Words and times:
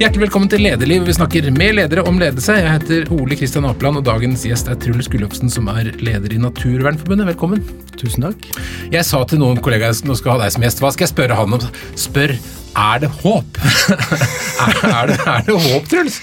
Hjertelig 0.00 0.30
velkommen 0.30 0.48
til 0.48 0.62
Lederliv. 0.64 1.02
Vi 1.04 1.12
snakker 1.12 1.44
med 1.52 1.74
ledere 1.76 2.00
om 2.08 2.16
ledelse. 2.16 2.54
Jeg 2.56 2.70
heter 2.72 3.10
Ole 3.12 3.36
Kristian 3.36 3.66
Apeland, 3.68 3.98
og 4.00 4.06
dagens 4.06 4.46
gjest 4.48 4.70
er 4.72 4.78
Truls 4.80 5.10
Gullofsen, 5.12 5.50
som 5.52 5.66
er 5.68 5.90
leder 6.00 6.32
i 6.32 6.38
Naturvernforbundet. 6.40 7.26
Velkommen. 7.28 7.60
Tusen 8.00 8.24
takk. 8.24 8.46
Jeg 8.94 9.04
sa 9.04 9.18
til 9.28 9.42
noen 9.42 9.60
kollegaer 9.60 9.98
nå 10.08 10.14
skal 10.16 10.38
ha 10.38 10.46
deg 10.46 10.54
som 10.54 10.64
gjest, 10.64 10.80
hva 10.80 10.88
skal 10.94 11.04
jeg 11.04 11.12
spørre 11.12 11.36
han 11.36 11.52
om? 11.52 11.66
Spør 12.00 12.32
er 12.32 13.02
det 13.02 13.10
håp? 13.18 13.60
er, 14.64 14.80
er, 14.88 15.10
det, 15.12 15.18
er 15.20 15.44
det 15.50 15.56
håp, 15.66 15.90
Truls? 15.92 16.16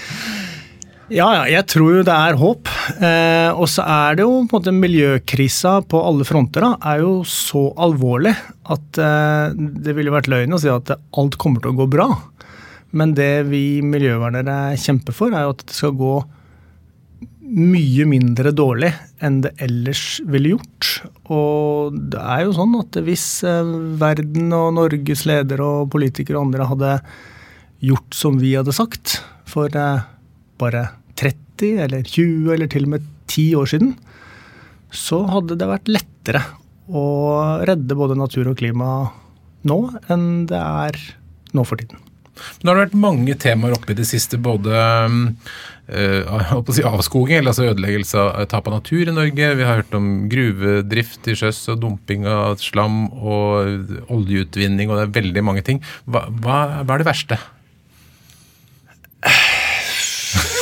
Ja, 1.06 1.28
ja, 1.36 1.44
jeg 1.46 1.66
tror 1.70 2.00
jo 2.00 2.02
det 2.08 2.16
er 2.16 2.38
håp. 2.40 2.72
Eh, 2.98 3.52
og 3.54 3.70
så 3.70 3.84
er 3.86 4.18
det 4.18 4.26
jo 4.26 4.32
på 4.40 4.58
en 4.58 4.58
måte 4.58 4.74
miljøkrisa 4.74 5.76
på 5.86 6.00
alle 6.02 6.26
fronter 6.26 6.66
da, 6.66 6.72
er 6.96 7.04
jo 7.04 7.14
så 7.22 7.68
alvorlig 7.78 8.34
at 8.74 9.00
eh, 9.06 9.54
det 9.54 9.94
ville 9.94 10.16
vært 10.16 10.32
løgn 10.34 10.58
å 10.58 10.60
si 10.64 10.66
at 10.72 10.90
alt 10.98 11.38
kommer 11.38 11.62
til 11.62 11.76
å 11.76 11.78
gå 11.84 11.88
bra. 11.94 12.08
Men 12.96 13.14
det 13.16 13.48
vi 13.50 13.80
miljøvernere 13.84 14.76
kjemper 14.80 15.16
for, 15.16 15.34
er 15.34 15.44
jo 15.44 15.54
at 15.56 15.64
det 15.66 15.76
skal 15.76 15.96
gå 15.98 16.14
mye 17.48 18.04
mindre 18.08 18.52
dårlig 18.52 18.90
enn 19.24 19.40
det 19.44 19.54
ellers 19.64 20.18
ville 20.28 20.54
gjort. 20.54 20.90
Og 21.32 21.96
det 22.12 22.20
er 22.20 22.44
jo 22.44 22.54
sånn 22.56 22.76
at 22.78 22.98
hvis 23.04 23.26
eh, 23.46 23.72
verden 24.00 24.52
og 24.56 24.74
Norges 24.76 25.24
ledere 25.28 25.64
og 25.64 25.90
politikere 25.92 26.38
og 26.38 26.48
andre 26.48 26.68
hadde 26.68 26.92
gjort 27.88 28.16
som 28.16 28.38
vi 28.40 28.54
hadde 28.58 28.74
sagt 28.76 29.20
for 29.48 29.72
eh, 29.72 30.04
bare 30.60 30.84
30 31.18 31.84
eller 31.86 32.04
20 32.04 32.52
eller 32.54 32.70
til 32.70 32.88
og 32.88 32.96
med 32.96 33.06
10 33.28 33.48
år 33.60 33.72
siden, 33.72 33.94
så 34.94 35.22
hadde 35.28 35.58
det 35.60 35.68
vært 35.68 35.90
lettere 35.90 36.44
å 36.88 37.04
redde 37.68 37.96
både 37.98 38.16
natur 38.16 38.48
og 38.52 38.60
klima 38.60 38.90
nå 39.68 39.78
enn 40.12 40.46
det 40.48 40.60
er 40.60 41.00
nå 41.56 41.64
for 41.68 41.80
tiden. 41.80 42.07
Nå 42.62 42.70
har 42.70 42.78
det 42.78 42.86
vært 42.88 43.02
mange 43.02 43.36
temaer 43.40 43.76
oppe 43.76 43.94
i 43.94 43.98
det 43.98 44.06
siste, 44.08 44.40
både 44.40 44.72
uh, 44.74 46.72
si 46.74 46.84
avskoging, 46.86 47.40
eller 47.40 47.52
altså 47.52 47.68
ødeleggelse 47.70 48.24
av 48.24 48.48
tap 48.52 48.68
av 48.70 48.78
natur 48.78 49.04
i 49.08 49.14
Norge. 49.14 49.52
Vi 49.58 49.68
har 49.68 49.82
hørt 49.82 49.94
om 49.98 50.08
gruvedrift 50.32 51.22
til 51.26 51.38
sjøs 51.38 51.60
og 51.72 51.82
dumping 51.84 52.26
av 52.28 52.58
slam 52.62 53.06
og 53.18 54.10
oljeutvinning, 54.12 54.90
og 54.90 54.98
det 54.98 55.06
er 55.06 55.14
veldig 55.22 55.46
mange 55.50 55.64
ting. 55.66 55.82
Hva, 56.06 56.26
hva, 56.42 56.58
hva 56.82 56.98
er 56.98 57.04
det 57.04 57.08
verste? 57.08 57.40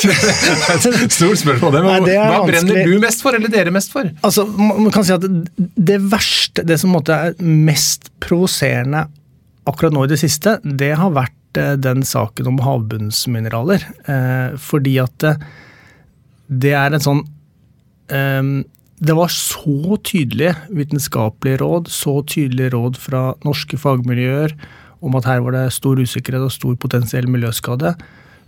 Stort 1.16 1.38
spørsmål. 1.38 1.72
Det, 1.72 1.82
men, 1.82 1.90
Nei, 1.90 2.00
det 2.06 2.16
hva 2.20 2.42
brenner 2.46 2.86
du 2.86 2.98
mest 3.02 3.22
for, 3.24 3.36
eller 3.36 3.52
dere 3.52 3.72
mest 3.74 3.94
for? 3.94 4.08
Altså, 4.26 4.46
man 4.46 4.92
kan 4.94 5.06
si 5.06 5.14
at 5.14 5.24
Det 5.56 5.98
verste, 6.12 6.64
det 6.66 6.78
som 6.82 6.94
måtte 6.94 7.16
er 7.28 7.40
mest 7.40 8.10
provoserende 8.22 9.06
akkurat 9.66 9.94
nå 9.94 10.04
i 10.06 10.12
det 10.12 10.20
siste, 10.20 10.58
det 10.62 10.92
har 10.98 11.10
vært 11.14 11.35
Eh, 11.35 11.35
den 11.56 12.04
saken 12.06 12.50
om 12.50 12.62
havbunnsmineraler. 12.64 13.84
Eh, 14.06 14.56
fordi 14.60 14.96
at 15.02 15.16
det, 15.22 15.34
det 16.46 16.74
er 16.78 16.94
en 16.94 17.02
sånn 17.02 17.22
ehm, 18.14 18.64
Det 18.96 19.12
var 19.16 19.28
så 19.32 19.98
tydelige 20.06 20.54
vitenskapelige 20.72 21.60
råd, 21.60 21.90
så 21.92 22.22
tydelige 22.24 22.72
råd 22.72 22.96
fra 22.96 23.22
norske 23.44 23.76
fagmiljøer 23.76 24.54
om 25.04 25.16
at 25.18 25.26
her 25.28 25.42
var 25.44 25.52
det 25.52 25.66
stor 25.76 26.00
usikkerhet 26.00 26.46
og 26.46 26.54
stor 26.54 26.78
potensiell 26.80 27.28
miljøskade. 27.28 27.92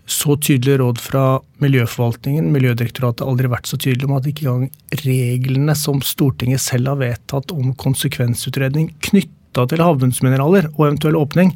Så 0.09 0.39
tydelige 0.41 0.81
råd 0.81 1.01
fra 1.05 1.25
miljøforvaltningen. 1.61 2.49
Miljødirektoratet 2.55 3.27
aldri 3.27 3.51
vært 3.53 3.69
så 3.69 3.77
tydelig 3.77 4.09
om 4.09 4.17
at 4.17 4.29
ikke 4.31 4.47
engang 4.47 5.03
reglene 5.05 5.75
som 5.77 6.01
Stortinget 6.01 6.65
selv 6.65 6.95
har 6.95 7.03
vedtatt 7.03 7.53
om 7.53 7.75
konsekvensutredning 7.77 8.95
knytta 9.05 9.67
til 9.69 9.85
havbunnsmineraler 9.85 10.71
og 10.79 10.87
eventuell 10.87 11.19
åpning, 11.21 11.53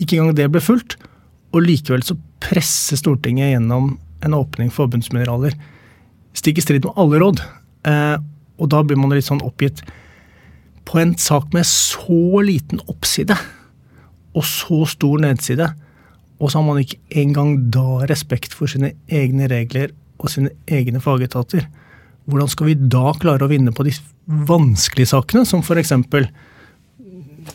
ikke 0.00 0.18
engang 0.18 0.36
det 0.38 0.48
ble 0.52 0.62
fulgt. 0.64 0.96
Og 1.54 1.64
likevel 1.66 2.04
så 2.06 2.16
presser 2.42 2.98
Stortinget 3.00 3.54
gjennom 3.54 3.94
en 4.24 4.36
åpning 4.36 4.70
for 4.70 4.86
forbundsmineraler. 4.86 5.56
Stikk 6.36 6.60
i 6.60 6.64
strid 6.64 6.86
med 6.86 6.98
alle 7.00 7.20
råd. 7.22 7.42
Eh, 7.88 8.16
og 8.60 8.70
da 8.72 8.82
blir 8.84 9.00
man 9.00 9.12
litt 9.14 9.28
sånn 9.28 9.42
oppgitt. 9.44 9.82
På 10.88 11.00
en 11.00 11.14
sak 11.20 11.52
med 11.56 11.66
så 11.68 12.42
liten 12.44 12.82
oppside 12.90 13.36
og 14.36 14.44
så 14.46 14.84
stor 14.86 15.18
nedside, 15.24 15.66
og 16.38 16.50
så 16.50 16.60
har 16.60 16.66
man 16.68 16.78
ikke 16.80 17.00
engang 17.18 17.56
da 17.74 18.04
respekt 18.08 18.54
for 18.56 18.70
sine 18.70 18.92
egne 19.10 19.48
regler 19.50 19.90
og 20.20 20.30
sine 20.30 20.52
egne 20.70 21.02
fagetater. 21.02 21.66
Hvordan 22.30 22.50
skal 22.52 22.70
vi 22.70 22.76
da 22.78 23.10
klare 23.18 23.44
å 23.44 23.50
vinne 23.50 23.74
på 23.74 23.84
de 23.88 23.94
vanskelige 24.48 25.10
sakene, 25.10 25.42
som 25.48 25.64
f.eks 25.64 25.92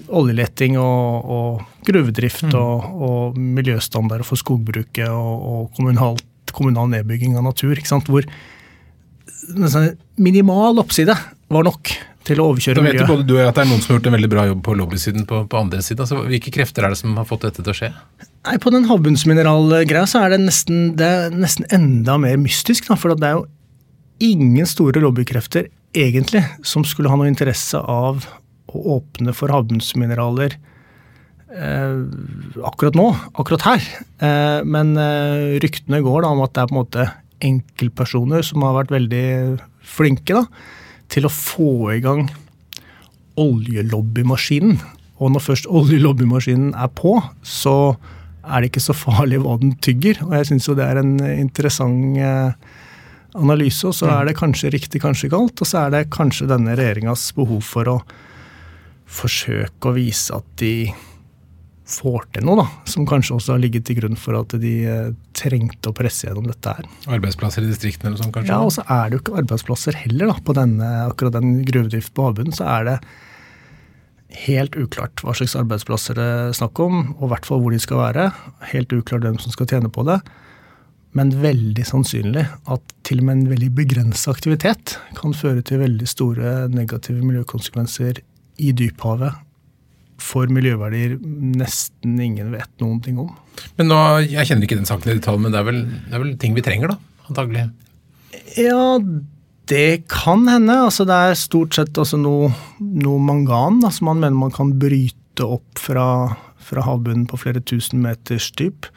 oljeleting 0.07 0.77
og, 0.81 1.29
og 1.35 1.85
gruvedrift 1.87 2.47
mm. 2.47 2.57
og, 2.59 2.89
og, 3.07 3.37
miljøstandarder 3.37 4.27
for 4.27 4.39
skogbruket 4.39 5.07
og, 5.09 5.45
og 5.51 5.77
kommunal, 5.77 6.19
kommunal, 6.55 6.91
nedbygging 6.93 7.37
av 7.39 7.47
natur. 7.49 7.79
Hvor 7.79 8.27
sånn 9.45 9.95
minimal 10.21 10.81
oppside 10.81 11.15
var 11.51 11.65
nok 11.67 11.93
til 12.25 12.41
å 12.41 12.47
overkjøre 12.51 12.81
miljøet. 12.81 13.03
vet 13.03 13.11
både 13.11 13.25
du 13.27 13.35
og 13.35 13.41
jeg 13.41 13.49
at 13.51 13.57
det 13.57 13.63
er 13.63 13.69
noen 13.69 13.83
som 13.83 13.91
har 13.91 13.99
gjort 13.99 14.07
en 14.09 14.15
veldig 14.17 14.29
bra 14.31 14.45
jobb 14.49 14.61
på 14.65 14.75
lobbysiden 14.79 15.27
på, 15.29 15.41
på 15.49 15.59
andre 15.59 15.81
sida. 15.85 16.05
Altså, 16.05 16.23
hvilke 16.25 16.53
krefter 16.53 16.87
er 16.87 16.93
det 16.93 16.99
som 17.01 17.13
har 17.19 17.27
fått 17.29 17.45
dette 17.45 17.61
til 17.61 17.73
å 17.73 17.77
skje? 17.77 17.91
Nei, 18.45 18.55
På 18.61 18.73
den 18.73 18.87
havbunnsmineralgreia 18.89 20.07
så 20.09 20.23
er 20.25 20.33
det 20.33 20.41
nesten, 20.47 20.87
det 20.97 21.05
er 21.05 21.35
nesten 21.35 21.69
enda 21.75 22.17
mer 22.21 22.39
mystisk. 22.41 22.89
Da, 22.89 22.97
for 22.97 23.13
det 23.13 23.29
er 23.29 23.37
jo 23.37 23.45
ingen 24.25 24.69
store 24.69 25.03
lobbykrefter 25.03 25.69
egentlig 25.95 26.43
som 26.65 26.85
skulle 26.87 27.11
ha 27.11 27.19
noe 27.19 27.29
interesse 27.29 27.79
av 27.79 28.25
å 28.71 28.81
åpne 28.97 29.33
for 29.35 29.53
havbunnsmineraler 29.53 30.55
eh, 31.55 31.99
akkurat 32.65 32.97
nå, 32.97 33.09
akkurat 33.33 33.67
her. 33.69 33.85
Eh, 34.19 34.61
men 34.67 34.95
eh, 34.99 35.59
ryktene 35.63 36.03
går 36.05 36.25
da 36.25 36.33
om 36.33 36.43
at 36.45 36.55
det 36.55 36.63
er 36.63 36.71
på 36.71 36.75
en 36.75 36.81
måte 36.81 37.07
enkeltpersoner 37.45 38.45
som 38.47 38.63
har 38.65 38.77
vært 38.79 38.95
veldig 38.95 39.27
flinke 39.85 40.37
da, 40.37 40.45
til 41.11 41.27
å 41.27 41.33
få 41.33 41.71
i 41.95 42.01
gang 42.03 42.25
oljelobbymaskinen. 43.39 44.79
Og 45.21 45.31
når 45.31 45.45
først 45.45 45.69
oljelobbymaskinen 45.77 46.73
er 46.73 46.91
på, 46.95 47.17
så 47.43 47.95
er 48.45 48.61
det 48.61 48.71
ikke 48.71 48.87
så 48.87 48.95
farlig 48.97 49.41
hva 49.43 49.57
den 49.61 49.75
tygger. 49.83 50.21
Og 50.27 50.35
jeg 50.37 50.51
syns 50.51 50.69
jo 50.69 50.77
det 50.77 50.87
er 50.87 51.01
en 51.01 51.15
interessant 51.33 52.19
eh, 52.21 52.53
analyse. 53.35 53.83
Og 53.87 53.95
så 53.97 54.09
er 54.11 54.29
det 54.29 54.37
kanskje 54.39 54.71
riktig, 54.75 55.01
kanskje 55.03 55.31
galt. 55.33 55.59
Og 55.59 55.69
så 55.69 55.85
er 55.85 55.95
det 55.95 56.07
kanskje 56.13 56.49
denne 56.51 56.77
regjeringas 56.77 57.31
behov 57.37 57.63
for 57.65 57.91
å 57.91 57.97
forsøke 59.05 59.91
å 59.91 59.95
vise 59.95 60.33
at 60.35 60.47
de 60.61 60.89
får 61.85 62.25
til 62.33 62.45
noe, 62.47 62.63
da. 62.63 62.65
Som 62.89 63.05
kanskje 63.09 63.35
også 63.37 63.53
har 63.53 63.61
ligget 63.61 63.85
til 63.85 63.99
grunn 63.99 64.17
for 64.17 64.37
at 64.39 64.55
de 64.61 64.73
eh, 64.89 65.11
trengte 65.37 65.91
å 65.91 65.95
presse 65.95 66.25
gjennom 66.25 66.47
dette 66.49 66.73
her. 66.79 66.89
Arbeidsplasser 67.17 67.65
i 67.65 67.69
distriktene 67.69 68.11
eller 68.11 68.23
sånn, 68.23 68.33
kanskje? 68.33 68.53
Ja, 68.53 68.63
og 68.65 68.73
så 68.73 68.85
er 68.89 69.05
det 69.07 69.19
jo 69.19 69.23
ikke 69.23 69.37
arbeidsplasser 69.43 69.99
heller, 70.01 70.33
da. 70.33 70.39
På 70.45 70.57
denne, 70.57 70.89
akkurat 71.05 71.37
den 71.37 71.59
gruvedrift 71.67 72.15
på 72.17 72.25
havbunnen 72.25 72.57
så 72.57 72.65
er 72.73 72.89
det 72.89 72.97
helt 74.45 74.75
uklart 74.75 75.21
hva 75.23 75.35
slags 75.37 75.53
arbeidsplasser 75.55 76.17
det 76.17 76.25
er 76.25 76.57
snakk 76.57 76.81
om, 76.83 76.97
og 77.19 77.27
i 77.27 77.31
hvert 77.35 77.45
fall 77.47 77.61
hvor 77.63 77.75
de 77.75 77.79
skal 77.83 78.01
være. 78.01 78.31
Helt 78.73 78.97
uklart 78.97 79.27
hvem 79.27 79.37
som 79.41 79.53
skal 79.53 79.69
tjene 79.69 79.93
på 79.93 80.07
det. 80.09 80.19
Men 81.15 81.31
veldig 81.39 81.85
sannsynlig 81.87 82.43
at 82.73 82.95
til 83.07 83.21
og 83.21 83.29
med 83.29 83.37
en 83.37 83.51
veldig 83.53 83.69
begrensa 83.77 84.33
aktivitet 84.33 84.97
kan 85.15 85.37
føre 85.37 85.63
til 85.63 85.79
veldig 85.85 86.07
store 86.11 86.55
negative 86.73 87.21
miljøkonsekvenser 87.23 88.19
i 88.61 88.71
dyphavet 88.75 89.41
for 90.21 90.49
miljøverdier 90.51 91.17
nesten 91.59 92.15
ingen 92.23 92.53
vet 92.55 92.71
noen 92.81 93.01
ting 93.03 93.19
om. 93.21 93.31
Men 93.79 93.91
nå, 93.91 93.99
Jeg 94.23 94.47
kjenner 94.47 94.67
ikke 94.67 94.79
den 94.79 94.87
saken 94.87 95.11
i 95.11 95.17
detalj, 95.19 95.41
men 95.43 95.53
det 95.53 95.59
er, 95.59 95.67
vel, 95.67 95.81
det 96.07 96.15
er 96.15 96.23
vel 96.23 96.35
ting 96.39 96.55
vi 96.55 96.63
trenger, 96.65 96.95
da? 96.95 96.97
Antagelig? 97.29 97.67
Ja, 98.59 98.99
det 99.71 100.07
kan 100.11 100.47
hende. 100.49 100.77
Altså, 100.87 101.05
det 101.07 101.15
er 101.15 101.39
stort 101.39 101.75
sett 101.77 101.97
altså, 101.97 102.19
noe, 102.21 102.51
noe, 102.79 103.21
mangan 103.21 103.81
da, 103.83 103.91
som 103.93 104.11
man 104.11 104.21
mener 104.23 104.37
man 104.39 104.53
kan 104.55 104.75
bryte 104.79 105.47
opp 105.47 105.81
fra, 105.81 106.07
fra 106.63 106.85
havbunnen 106.85 107.25
på 107.29 107.39
flere 107.41 107.63
tusen 107.63 108.03
meters 108.05 108.51
dyp. 108.59 108.89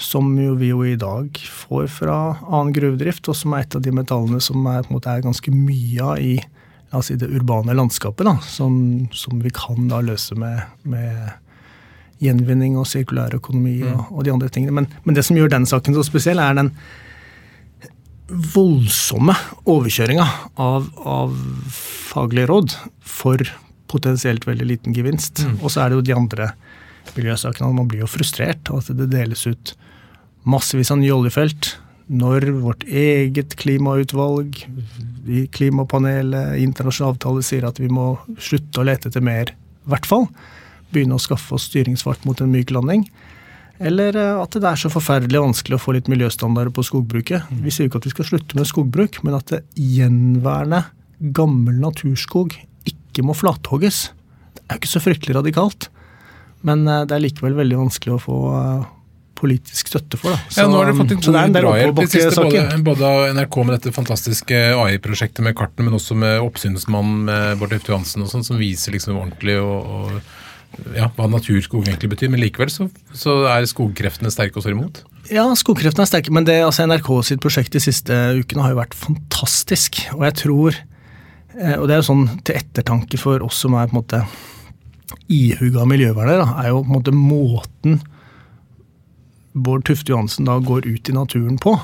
Som 0.00 0.32
jo 0.40 0.56
vi 0.58 0.72
jo 0.72 0.82
i 0.82 0.96
dag 0.98 1.38
får 1.38 1.86
fra 2.00 2.18
annen 2.42 2.74
gruvedrift, 2.74 3.28
og 3.30 3.38
som 3.38 3.54
er 3.54 3.62
et 3.62 3.76
av 3.78 3.82
de 3.84 3.92
metallene 3.94 4.40
som 4.42 4.66
er, 4.66 4.82
er 4.82 5.22
ganske 5.22 5.54
mye 5.54 6.02
av 6.02 6.22
i 6.22 6.34
altså 6.94 7.16
det 7.18 7.30
urbane 7.34 7.74
landskapet, 7.76 8.26
da, 8.26 8.36
som, 8.46 8.76
som, 9.14 9.40
vi 9.42 9.52
kan 9.54 9.88
da 9.90 10.00
løse 10.04 10.36
med, 10.38 10.62
med 10.88 11.32
gjenvinning 12.22 12.78
og 12.80 12.88
sirkulær 12.88 13.34
økonomi 13.36 13.80
og, 13.82 13.96
mm. 13.96 14.12
og 14.12 14.26
de 14.26 14.34
andre 14.34 14.50
tingene. 14.52 14.76
Men, 14.80 14.88
men, 15.04 15.16
det 15.16 15.26
som 15.26 15.38
gjør 15.38 15.52
den 15.52 15.68
saken 15.68 15.96
så 15.96 16.06
spesiell, 16.06 16.42
er 16.42 16.56
den 16.58 16.72
voldsomme 18.54 19.34
overkjøringa 19.68 20.26
av, 20.62 20.88
av 21.04 21.34
faglige 21.74 22.48
råd 22.48 22.76
for 23.04 23.42
potensielt 23.90 24.46
veldig 24.48 24.68
liten 24.70 24.96
gevinst. 24.96 25.44
Mm. 25.44 25.58
Og 25.60 25.74
så 25.74 25.84
er 25.84 25.92
det 25.92 26.00
jo 26.00 26.06
de 26.08 26.16
andre 26.16 26.50
miljøsakene. 27.14 27.74
Man 27.76 27.90
blir 27.90 28.04
jo 28.04 28.10
frustrert 28.10 28.72
av 28.72 28.80
at 28.80 28.94
det 28.96 29.10
deles 29.12 29.44
ut 29.46 29.74
massevis 30.48 30.90
av 30.92 31.00
nye 31.00 31.14
oljefelt 31.14 31.74
når 32.12 32.50
vårt 32.60 32.84
eget 32.84 33.54
klimautvalg, 33.60 34.58
klimapanelet, 35.54 36.58
internasjonale 36.62 37.16
avtaler 37.16 37.46
sier 37.46 37.66
at 37.68 37.80
vi 37.80 37.90
må 37.92 38.14
slutte 38.38 38.82
å 38.82 38.86
lete 38.86 39.10
etter 39.10 39.24
mer, 39.24 39.54
i 39.54 39.92
hvert 39.92 40.08
fall 40.08 40.28
begynne 40.94 41.16
å 41.18 41.22
skaffe 41.22 41.56
oss 41.56 41.68
styringsfart 41.70 42.26
mot 42.28 42.40
en 42.42 42.52
myk 42.52 42.72
landing. 42.74 43.06
Eller 43.82 44.14
eh, 44.16 44.36
at 44.38 44.54
det 44.54 44.68
er 44.68 44.78
så 44.78 44.90
forferdelig 44.92 45.42
vanskelig 45.42 45.78
å 45.78 45.82
få 45.82 45.96
litt 45.96 46.10
miljøstandarder 46.10 46.74
på 46.74 46.84
skogbruket. 46.86 47.50
Vi 47.64 47.72
sier 47.74 47.88
ikke 47.88 48.02
at 48.02 48.08
vi 48.08 48.14
skal 48.14 48.28
slutte 48.28 48.58
med 48.58 48.68
skogbruk, 48.70 49.20
men 49.26 49.38
at 49.38 49.50
det 49.50 49.64
gjenværende 49.74 50.84
gammel 51.34 51.80
naturskog 51.82 52.54
ikke 52.88 53.24
må 53.26 53.36
flathogges. 53.38 54.08
Det 54.54 54.64
er 54.68 54.76
jo 54.76 54.82
ikke 54.82 54.94
så 54.94 55.02
fryktelig 55.02 55.38
radikalt, 55.40 55.88
men 56.66 56.86
eh, 56.86 57.06
det 57.08 57.16
er 57.16 57.26
likevel 57.26 57.58
veldig 57.58 57.82
vanskelig 57.86 58.16
å 58.16 58.22
få 58.22 58.38
eh, 58.60 58.92
politisk 59.38 59.90
støtte 59.90 60.18
for. 60.20 60.34
Da. 60.34 60.40
Så, 60.48 60.62
ja, 60.62 60.68
nå 60.70 60.78
har 60.78 60.88
dere 60.88 60.98
fått 60.98 61.14
en 61.14 61.20
god 61.22 61.58
drahjelp 61.58 62.00
i 62.04 62.06
siste, 62.10 62.46
både, 62.46 62.78
både 62.86 63.10
NRK 63.38 63.58
med 63.62 63.76
dette 63.76 63.92
fantastiske 63.94 64.62
AI-prosjektet 64.78 65.44
med 65.46 65.56
kartene, 65.58 65.88
men 65.88 65.98
også 65.98 66.16
med 66.18 66.40
oppsynsmannen 66.44 67.26
med 67.28 67.60
Bård 67.60 67.76
Eftu 67.76 67.92
Johansen 67.92 68.24
og 68.24 68.32
sånn, 68.32 68.46
som 68.46 68.60
viser 68.60 68.94
liksom 68.94 69.18
ordentlig 69.18 69.58
og, 69.60 69.90
og 69.98 70.94
ja, 70.96 71.08
hva 71.16 71.28
naturskog 71.30 71.86
egentlig 71.86 72.12
betyr. 72.14 72.30
Men 72.32 72.42
likevel 72.42 72.72
så, 72.72 72.88
så 73.16 73.42
er 73.50 73.66
skogkreftene 73.70 74.32
sterke 74.32 74.58
og 74.58 74.66
står 74.66 74.76
imot. 74.76 75.02
Ja, 75.32 75.46
skogkreftene 75.56 76.04
er 76.04 76.10
sterke, 76.10 76.32
men 76.34 76.48
det, 76.48 76.58
altså 76.64 76.86
NRK 76.88 77.10
sitt 77.26 77.42
prosjekt 77.44 77.76
de 77.76 77.82
siste 77.82 78.16
ukene 78.38 78.64
har 78.64 78.74
jo 78.74 78.80
vært 78.82 78.96
fantastisk. 78.98 80.02
Og 80.16 80.26
jeg 80.28 80.38
tror, 80.42 80.80
eh, 81.58 81.76
og 81.78 81.86
det 81.88 81.96
er 81.96 82.02
jo 82.02 82.10
sånn 82.10 82.26
til 82.42 82.58
ettertanke 82.60 83.20
for 83.20 83.44
oss 83.46 83.62
som 83.64 83.76
er 83.78 83.88
på 83.88 83.96
en 83.96 84.02
måte 84.02 84.24
ihuga 85.32 85.86
miljøvernere, 85.88 86.48
er 86.60 86.72
jo 86.72 86.82
på 86.82 86.90
en 86.90 86.98
måte 86.98 87.14
måten 87.16 88.02
Bård 89.54 89.86
Tufte 89.86 90.12
Johansen 90.12 90.48
da 90.48 90.58
går 90.58 90.86
ut 90.86 91.08
i 91.08 91.14
naturen 91.14 91.58
på, 91.62 91.76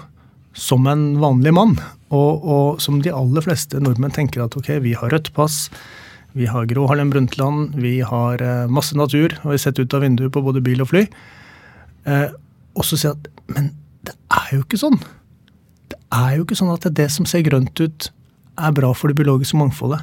som 0.53 0.87
en 0.91 1.15
vanlig 1.23 1.55
mann. 1.55 1.77
Og, 2.11 2.43
og 2.43 2.83
som 2.83 2.99
de 3.03 3.13
aller 3.15 3.45
fleste 3.47 3.79
nordmenn 3.83 4.15
tenker 4.15 4.43
at 4.43 4.57
ok, 4.59 4.73
vi 4.83 4.97
har 4.99 5.15
rødt 5.15 5.31
pass, 5.37 5.69
vi 6.35 6.47
har 6.51 6.67
Gro 6.71 6.87
Harlem 6.91 7.11
Brundtland, 7.11 7.77
vi 7.79 8.01
har 8.07 8.43
eh, 8.43 8.71
masse 8.71 8.99
natur, 8.99 9.35
og 9.43 9.55
vi 9.55 9.63
sett 9.63 9.79
ut 9.79 9.95
av 9.95 10.03
vinduet 10.05 10.35
på 10.35 10.43
både 10.43 10.63
bil 10.63 10.83
og 10.83 10.91
fly. 10.91 11.05
Eh, 12.11 12.29
og 12.79 12.87
så 12.87 12.99
sier 12.99 13.13
jeg 13.13 13.19
at 13.19 13.31
men 13.51 13.73
det 14.07 14.15
er 14.35 14.53
jo 14.55 14.63
ikke 14.63 14.79
sånn. 14.81 14.99
Det 15.91 15.99
er 16.15 16.37
jo 16.37 16.47
ikke 16.47 16.59
sånn 16.59 16.73
at 16.75 16.87
det, 16.87 16.95
det 16.99 17.09
som 17.15 17.27
ser 17.29 17.43
grønt 17.47 17.83
ut, 17.83 18.11
er 18.61 18.75
bra 18.77 18.93
for 18.95 19.11
det 19.11 19.19
biologiske 19.19 19.59
mangfoldet. 19.59 20.03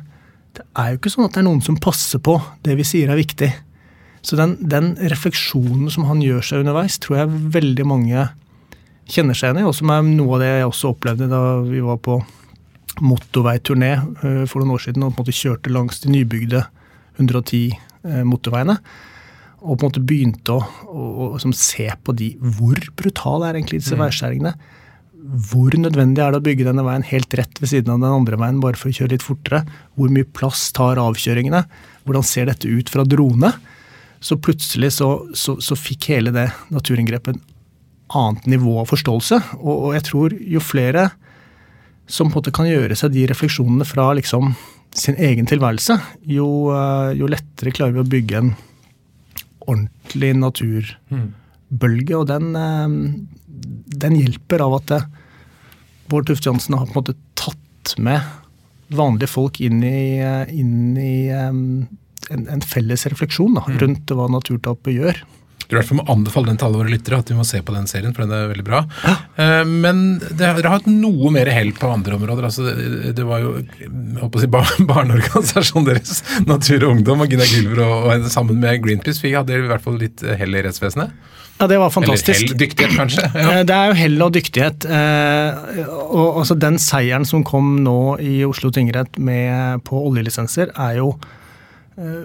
Det 0.58 0.66
er 0.80 0.94
jo 0.94 1.00
ikke 1.00 1.14
sånn 1.14 1.28
at 1.28 1.36
det 1.36 1.44
er 1.44 1.48
noen 1.48 1.64
som 1.64 1.78
passer 1.80 2.22
på 2.24 2.38
det 2.66 2.76
vi 2.80 2.86
sier 2.88 3.12
er 3.12 3.20
viktig. 3.20 3.50
Så 4.26 4.38
den, 4.40 4.56
den 4.60 4.96
refleksjonen 5.12 5.92
som 5.94 6.08
han 6.10 6.24
gjør 6.24 6.44
seg 6.44 6.64
underveis, 6.64 6.98
tror 7.04 7.22
jeg 7.22 7.42
veldig 7.58 7.86
mange 7.88 8.28
kjenner 9.08 9.38
seg 9.38 9.52
igjen 9.52 9.62
i, 9.64 9.68
og 9.68 9.76
som 9.78 9.92
er 9.94 10.08
noe 10.08 10.36
av 10.36 10.44
det 10.44 10.50
jeg 10.52 10.68
også 10.68 10.92
opplevde 10.92 11.30
da 11.32 11.42
vi 11.64 11.84
var 11.84 12.00
på 12.04 12.20
motorveiturné 13.04 13.92
eh, 13.94 14.42
for 14.50 14.62
noen 14.62 14.74
år 14.76 14.88
siden 14.88 15.06
og 15.06 15.14
på 15.14 15.22
en 15.22 15.26
måte 15.26 15.38
kjørte 15.38 15.74
langs 15.74 16.02
de 16.04 16.12
nybygde 16.12 16.64
110 17.18 17.62
eh, 17.78 18.24
motorveiene. 18.28 18.78
Og 19.64 19.78
på 19.78 19.82
en 19.82 19.88
måte 19.90 20.04
begynte 20.06 20.54
å, 20.54 20.64
å, 20.86 21.06
å 21.06 21.30
liksom 21.34 21.54
se 21.58 21.88
på 22.06 22.14
de 22.14 22.36
Hvor 22.38 22.78
brutale 23.00 23.48
er 23.48 23.58
egentlig 23.58 23.82
disse 23.82 23.98
veiskjæringene? 23.98 24.54
Hvor 25.50 25.74
nødvendig 25.82 26.22
er 26.24 26.32
det 26.32 26.40
å 26.40 26.46
bygge 26.46 26.68
denne 26.68 26.86
veien 26.86 27.06
helt 27.10 27.34
rett 27.36 27.58
ved 27.60 27.72
siden 27.72 27.96
av 27.96 28.04
den 28.04 28.20
andre 28.20 28.38
veien 28.40 28.62
bare 28.64 28.80
for 28.80 28.92
å 28.92 28.98
kjøre 29.00 29.16
litt 29.16 29.26
fortere? 29.26 29.64
Hvor 29.98 30.14
mye 30.14 30.30
plass 30.30 30.68
tar 30.78 31.02
avkjøringene? 31.02 31.64
Hvordan 32.06 32.28
ser 32.28 32.48
dette 32.52 32.70
ut 32.70 32.92
fra 32.94 33.06
drone? 33.08 33.52
Så 34.20 34.38
plutselig 34.42 34.94
så, 34.98 35.12
så, 35.38 35.58
så 35.62 35.78
fikk 35.78 36.10
hele 36.14 36.34
det 36.34 36.50
naturinngrepet 36.74 37.38
annet 38.16 38.46
nivå 38.50 38.80
av 38.82 38.90
forståelse. 38.90 39.42
Og, 39.60 39.76
og 39.76 39.96
jeg 39.98 40.06
tror 40.08 40.36
jo 40.56 40.64
flere 40.64 41.10
som 42.08 42.30
på 42.32 42.38
en 42.38 42.42
måte 42.42 42.56
kan 42.56 42.70
gjøre 42.70 42.96
seg 42.96 43.12
de 43.14 43.28
refleksjonene 43.30 43.86
fra 43.88 44.10
liksom 44.18 44.54
sin 44.98 45.18
egen 45.20 45.46
tilværelse, 45.46 45.98
jo, 46.26 46.48
eh, 46.74 47.12
jo 47.20 47.28
lettere 47.30 47.74
klarer 47.76 47.98
vi 47.98 48.02
å 48.02 48.08
bygge 48.08 48.40
en 48.40 48.54
ordentlig 49.68 50.32
naturbølge. 50.40 52.16
Og 52.18 52.26
den, 52.32 52.56
eh, 52.56 52.88
den 54.06 54.18
hjelper 54.18 54.64
av 54.66 54.80
at 54.80 54.88
det, 54.94 55.02
Bård 56.08 56.30
Tufte 56.30 56.48
Johansen 56.48 56.78
har 56.78 56.88
på 56.88 56.96
en 56.96 57.02
måte 57.02 57.18
tatt 57.36 57.94
med 58.00 58.24
vanlige 58.96 59.28
folk 59.28 59.60
inn 59.60 59.84
i, 59.84 60.20
eh, 60.24 60.48
inn 60.56 60.98
i 60.98 61.28
eh, 61.28 61.52
en, 62.34 62.48
en 62.52 62.62
felles 62.62 63.06
refleksjon 63.12 63.58
da, 63.60 63.66
rundt 63.82 64.14
hva 64.16 64.28
naturtapet 64.34 64.96
gjør. 64.98 65.24
Du 65.68 65.74
i 65.76 65.80
hvert 65.82 65.88
fall 65.90 65.98
må 66.00 66.04
anbefale 66.14 66.48
den 66.48 66.56
til 66.62 66.68
alle 66.70 66.80
våre 66.80 66.92
lyttere, 66.94 67.18
at 67.20 67.28
vi 67.28 67.36
må 67.36 67.44
se 67.44 67.60
på 67.66 67.74
den 67.76 67.90
serien, 67.92 68.14
for 68.16 68.24
den 68.24 68.32
er 68.38 68.46
veldig 68.48 68.64
bra. 68.64 68.78
Ja. 69.04 69.16
Men 69.68 69.98
dere 70.40 70.62
har 70.64 70.78
hatt 70.78 70.86
noe 70.88 71.28
mer 71.36 71.50
hell 71.52 71.74
på 71.76 71.90
andre 71.92 72.16
områder. 72.16 72.46
altså 72.48 72.70
Det, 73.18 73.26
var 73.28 73.42
jo 73.44 73.50
jeg 73.82 73.90
håper 74.22 74.40
å 74.40 74.44
si, 74.46 74.48
bar, 74.54 74.70
barneorganisasjonen 74.94 75.90
deres, 75.90 76.22
Natur 76.48 76.86
og 76.88 76.94
Ungdom 76.96 77.26
og 77.26 77.34
Gina 77.36 77.44
Gylver 77.50 77.82
og, 77.84 78.08
og 78.14 78.30
sammen 78.32 78.62
med 78.64 78.80
Greenpeace. 78.86 79.20
Vi 79.26 79.34
hadde 79.36 79.58
i 79.60 79.66
hvert 79.68 79.84
fall 79.84 80.00
litt 80.00 80.24
hell 80.40 80.56
i 80.56 80.64
rettsvesenet. 80.70 81.12
Ja, 81.58 81.66
det 81.68 81.80
var 81.82 81.90
Eller 81.90 81.96
fantastisk. 81.98 82.38
hell, 82.48 82.58
dyktighet, 82.64 82.96
kanskje. 83.02 83.28
Ja. 83.42 83.48
Eh, 83.58 83.64
Det 83.68 83.76
er 83.76 83.90
jo 83.92 83.98
hell 84.00 84.22
og 84.24 84.36
dyktighet. 84.38 84.86
eh, 84.88 85.82
Og 86.08 86.44
altså 86.46 86.56
den 86.64 86.78
seieren 86.80 87.26
som 87.28 87.44
kom 87.44 87.80
nå 87.84 87.98
i 88.24 88.38
Oslo 88.48 88.72
tingrett 88.72 89.18
med, 89.20 89.82
på 89.90 90.00
oljelisenser, 90.14 90.72
er 90.78 91.00
jo 91.02 91.10
eh, 91.18 91.37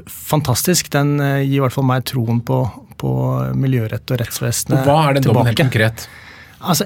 fantastisk. 0.06 0.90
Den 0.92 1.20
eh, 1.20 1.42
gir 1.46 1.60
i 1.60 1.64
hvert 1.64 1.74
fall 1.74 1.88
meg 1.88 2.04
troen 2.08 2.40
på, 2.44 2.62
på 3.00 3.12
miljørett 3.58 4.10
og 4.12 4.20
rettsvesenet 4.20 4.80
Og 4.82 4.88
hva 4.88 4.96
er 5.08 5.18
den 5.18 5.28
dommen 5.28 5.48
helt 5.48 5.60
konkret? 5.62 6.06
Altså, 6.62 6.84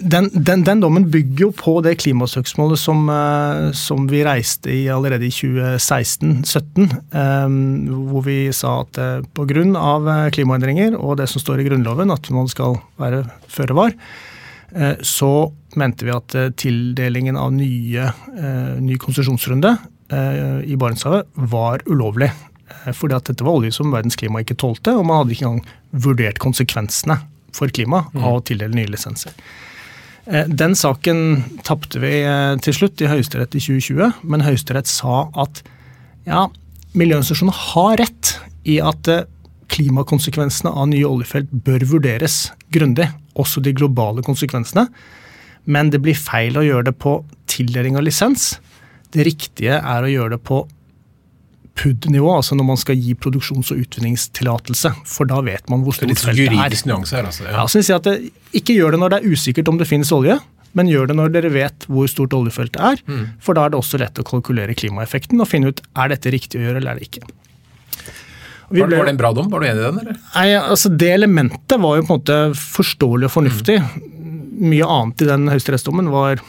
den, 0.00 0.30
den, 0.32 0.64
den 0.66 0.80
dommen 0.82 1.04
bygger 1.12 1.44
jo 1.44 1.50
på 1.54 1.76
det 1.84 1.98
klimasøksmålet 2.02 2.80
som, 2.80 3.04
eh, 3.12 3.70
som 3.78 4.08
vi 4.10 4.24
reiste 4.26 4.72
i 4.72 4.88
allerede 4.90 5.28
i 5.28 5.34
2016-2017, 5.34 6.88
hvor 8.08 8.24
vi 8.26 8.38
sa 8.56 8.80
at 8.82 8.98
eh, 8.98 9.20
pga. 9.36 10.30
klimaendringer 10.34 10.96
og 10.98 11.18
det 11.20 11.28
som 11.30 11.44
står 11.44 11.60
i 11.60 11.68
Grunnloven, 11.68 12.10
at 12.10 12.30
man 12.34 12.48
skal 12.50 12.80
være 12.98 13.24
føre 13.52 13.76
var, 13.76 13.94
eh, 14.72 14.96
så 15.04 15.52
mente 15.78 16.06
vi 16.06 16.14
at 16.14 16.34
eh, 16.38 16.50
tildelingen 16.58 17.38
av 17.38 17.52
nye, 17.54 18.10
eh, 18.34 18.74
ny 18.82 18.98
konsesjonsrunde 19.00 19.76
eh, 19.76 19.90
i 20.64 20.76
Barentshavet 20.80 21.30
var 21.52 21.82
ulovlig. 21.90 22.30
Eh, 22.86 22.92
Fordi 22.92 23.16
at 23.16 23.28
dette 23.30 23.44
var 23.44 23.58
olje 23.58 23.74
som 23.76 23.92
verdens 23.94 24.16
klima 24.18 24.42
ikke 24.42 24.58
tålte, 24.60 24.94
og 24.96 25.06
man 25.08 25.22
hadde 25.22 25.36
ikke 25.36 25.48
engang 25.48 26.02
vurdert 26.04 26.40
konsekvensene 26.42 27.18
for 27.54 27.70
klima 27.70 28.06
av 28.18 28.40
å 28.40 28.42
tildele 28.44 28.74
nye 28.74 28.90
lisenser. 28.90 29.34
Eh, 30.26 30.48
Den 30.48 30.74
saken 30.78 31.44
tapte 31.66 32.00
vi 32.02 32.22
eh, 32.24 32.56
til 32.64 32.76
slutt 32.76 33.02
i 33.04 33.10
Høyesterett 33.10 33.54
i 33.54 33.62
2020, 33.62 34.24
men 34.24 34.46
Høyesterett 34.46 34.90
sa 34.90 35.28
at 35.36 35.62
ja, 36.26 36.46
miljøorganisasjonene 36.96 37.58
har 37.74 37.98
rett 38.00 38.36
i 38.64 38.80
at 38.80 39.10
eh, 39.12 39.26
klimakonsekvensene 39.74 40.70
av 40.70 40.88
nye 40.90 41.08
oljefelt 41.08 41.52
bør 41.66 41.84
vurderes 41.90 42.48
grundig, 42.74 43.08
også 43.34 43.62
de 43.64 43.72
globale 43.76 44.22
konsekvensene. 44.24 44.86
Men 45.64 45.88
det 45.90 46.02
blir 46.04 46.16
feil 46.18 46.58
å 46.60 46.64
gjøre 46.64 46.90
det 46.90 46.98
på 47.00 47.16
tildeling 47.50 47.96
av 47.96 48.04
lisens. 48.04 48.54
Det 49.14 49.24
riktige 49.28 49.76
er 49.78 50.02
å 50.02 50.10
gjøre 50.10 50.34
det 50.36 50.42
på 50.46 50.64
PUD-nivå, 51.74 52.28
altså 52.38 52.54
når 52.54 52.66
man 52.68 52.78
skal 52.78 52.94
gi 53.02 53.14
produksjons- 53.18 53.72
og 53.74 53.80
utvinningstillatelse. 53.82 54.92
For 55.10 55.26
da 55.26 55.40
vet 55.42 55.68
man 55.70 55.82
hvor 55.82 55.94
Det 55.96 56.04
er 56.06 56.06
stort 56.06 56.12
litt 56.12 56.22
feltet 56.22 56.42
er. 56.44 56.54
juridisk 56.54 56.86
nyanse 56.90 57.16
her, 57.16 57.24
altså. 57.30 57.44
Ja, 57.48 57.54
Ja. 57.58 57.64
så 57.66 57.82
jeg 57.82 57.96
at 57.96 58.02
det, 58.04 58.32
Ikke 58.54 58.74
gjør 58.76 58.90
det 58.92 59.00
når 59.00 59.10
det 59.10 59.18
er 59.24 59.30
usikkert 59.34 59.68
om 59.68 59.78
det 59.78 59.88
finnes 59.88 60.12
olje, 60.14 60.38
men 60.74 60.86
gjør 60.86 61.08
det 61.08 61.16
når 61.16 61.32
dere 61.32 61.50
vet 61.50 61.86
hvor 61.88 62.06
stort 62.10 62.30
oljefeltet 62.34 62.80
er. 62.80 62.96
Mm. 63.06 63.24
For 63.40 63.54
da 63.54 63.64
er 63.66 63.70
det 63.70 63.78
også 63.80 63.98
lett 63.98 64.14
å 64.14 64.22
kalkulere 64.26 64.74
klimaeffekten 64.74 65.40
og 65.40 65.48
finne 65.48 65.68
ut 65.70 65.80
er 65.96 66.08
dette 66.08 66.30
riktig 66.30 66.58
å 66.60 66.64
gjøre 66.66 66.76
eller 66.78 66.90
er 66.92 66.98
det 67.00 67.08
ikke. 67.10 67.26
Ble- 68.70 68.96
var 68.96 69.04
det 69.04 69.12
en 69.14 69.16
bra 69.20 69.32
dom? 69.32 69.50
Var 69.50 69.60
du 69.60 69.66
enig 69.66 69.82
i 69.82 69.90
den, 69.90 69.98
eller? 69.98 70.16
Nei, 70.34 70.48
altså 70.58 70.96
Det 70.96 71.10
elementet 71.14 71.78
var 71.80 71.96
jo 71.98 72.02
på 72.02 72.14
en 72.14 72.20
måte 72.20 72.38
forståelig 72.54 73.24
og 73.28 73.34
fornuftig. 73.34 73.76
Mye 74.62 74.86
annet 74.86 75.22
i 75.22 75.26
den 75.26 75.46
høyesterettsdommen 75.50 76.08
var 76.10 76.40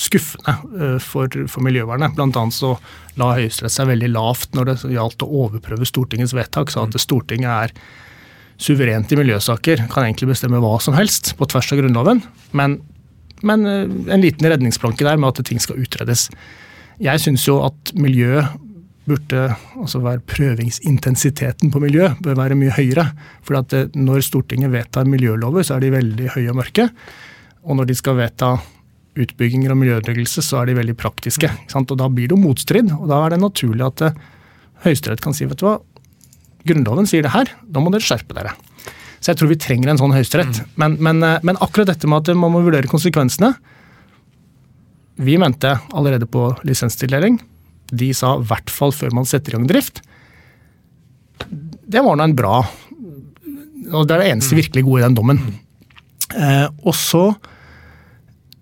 skuffende 0.00 0.54
eh, 0.78 0.96
for, 1.02 1.30
for 1.50 1.64
miljøvernet. 1.66 2.14
Blant 2.16 2.38
annet 2.38 2.56
så 2.56 2.74
la 3.20 3.34
Høyesterett 3.36 3.74
seg 3.74 3.90
veldig 3.90 4.10
lavt 4.14 4.56
når 4.56 4.70
det 4.70 4.78
gjaldt 4.94 5.24
å 5.24 5.30
overprøve 5.44 5.88
Stortingets 5.88 6.34
vedtak. 6.36 6.72
Sa 6.72 6.86
at 6.86 6.98
Stortinget 7.00 7.50
er 7.50 7.76
suverent 8.60 9.10
i 9.10 9.18
miljøsaker, 9.18 9.86
kan 9.90 10.06
egentlig 10.06 10.30
bestemme 10.30 10.60
hva 10.62 10.76
som 10.82 10.94
helst 10.94 11.32
på 11.38 11.48
tvers 11.50 11.72
av 11.74 11.80
Grunnloven. 11.80 12.22
Men, 12.56 12.78
men 13.46 13.66
eh, 13.70 13.86
en 14.14 14.24
liten 14.24 14.50
redningsplanke 14.50 15.06
der 15.06 15.20
med 15.20 15.32
at 15.32 15.46
ting 15.46 15.62
skal 15.62 15.80
utredes. 15.82 16.28
Jeg 17.02 17.22
syns 17.22 17.46
jo 17.48 17.58
at 17.66 17.94
miljø 17.98 18.44
burde 19.04 19.40
altså 19.76 20.00
være 20.00 20.22
prøvingsintensiteten 20.24 21.68
på 21.72 21.80
miljø 21.82 22.08
bør 22.24 22.38
være 22.38 22.56
mye 22.56 22.72
høyere. 22.72 23.10
For 23.44 23.58
at 23.60 23.74
når 23.92 24.24
Stortinget 24.24 24.72
vedtar 24.72 25.08
miljølover, 25.08 25.66
så 25.66 25.76
er 25.76 25.84
de 25.84 25.96
veldig 25.98 26.30
høye 26.38 26.48
og 26.54 26.62
mørke. 26.62 26.88
Og 27.68 27.76
når 27.76 27.90
de 27.90 27.96
skal 27.98 28.16
vedta 28.16 28.54
utbygginger 29.14 29.72
og 29.72 29.78
miljøødeleggelse, 29.80 30.42
så 30.42 30.60
er 30.60 30.70
de 30.70 30.78
veldig 30.78 30.96
praktiske. 30.98 31.50
Og 31.78 31.96
da 31.98 32.08
blir 32.10 32.28
det 32.28 32.36
jo 32.36 32.42
motstrid, 32.42 32.92
og 32.96 33.08
da 33.10 33.20
er 33.24 33.34
det 33.34 33.42
naturlig 33.42 33.86
at 33.86 34.06
eh, 34.08 34.22
Høyesterett 34.84 35.22
kan 35.24 35.36
si 35.36 35.46
vet 35.48 35.60
du 35.60 35.68
hva, 35.68 35.78
Grunnloven 36.64 37.06
sier 37.08 37.24
det 37.24 37.32
her, 37.34 37.50
da 37.68 37.80
må 37.80 37.92
dere 37.92 38.04
skjerpe 38.04 38.36
dere. 38.36 38.54
Så 39.20 39.32
jeg 39.32 39.40
tror 39.40 39.50
vi 39.52 39.60
trenger 39.60 39.92
en 39.92 40.00
sånn 40.00 40.12
høyesterett. 40.12 40.62
Men, 40.80 40.96
men, 41.04 41.22
eh, 41.24 41.40
men 41.44 41.60
akkurat 41.64 41.92
dette 41.92 42.08
med 42.10 42.24
at 42.24 42.36
man 42.36 42.52
må 42.52 42.64
vurdere 42.64 42.90
konsekvensene 42.90 43.54
Vi 45.14 45.36
mente 45.38 45.70
allerede 45.94 46.26
på 46.26 46.48
lisenstildeling. 46.66 47.38
De 47.94 48.08
sa 48.16 48.34
i 48.34 48.46
hvert 48.48 48.72
fall 48.72 48.92
før 48.92 49.14
man 49.14 49.28
setter 49.28 49.54
i 49.54 49.56
gang 49.56 49.68
drift. 49.70 50.02
Det 51.44 52.02
var 52.02 52.18
nå 52.18 52.26
en 52.26 52.34
bra 52.36 52.56
og 53.92 54.06
Det 54.08 54.14
er 54.14 54.22
det 54.22 54.30
eneste 54.32 54.56
virkelig 54.56 54.84
gode 54.86 55.02
i 55.02 55.04
den 55.04 55.16
dommen. 55.16 55.40
Eh, 56.34 56.66
og 56.88 56.94
så 56.96 57.34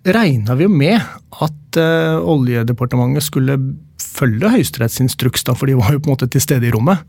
regna 0.03 0.55
vi 0.59 0.67
jo 0.67 0.73
med 0.73 0.99
at 0.99 1.79
uh, 1.79 2.19
Oljedepartementet 2.33 3.25
skulle 3.25 3.57
følge 4.01 4.51
Høyesterettsinstruks, 4.51 5.45
for 5.55 5.69
de 5.69 5.77
var 5.79 5.93
jo 5.95 6.01
på 6.03 6.09
en 6.09 6.15
måte 6.15 6.29
til 6.31 6.43
stede 6.43 6.67
i 6.67 6.73
rommet. 6.73 7.03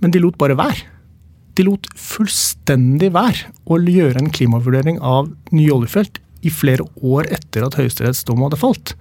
Men 0.00 0.14
de 0.14 0.22
lot 0.22 0.38
bare 0.40 0.56
være. 0.58 0.88
De 1.54 1.66
lot 1.66 1.86
fullstendig 2.00 3.12
være 3.14 3.52
å 3.70 3.78
gjøre 3.78 4.18
en 4.18 4.32
klimavurdering 4.34 4.98
av 4.98 5.30
nye 5.54 5.74
oljefelt 5.74 6.18
i 6.44 6.50
flere 6.52 6.86
år 7.00 7.30
etter 7.32 7.64
at 7.66 7.76
Høyesteretts 7.78 8.24
dom 8.26 8.42
hadde 8.44 8.60
falt. 8.60 8.96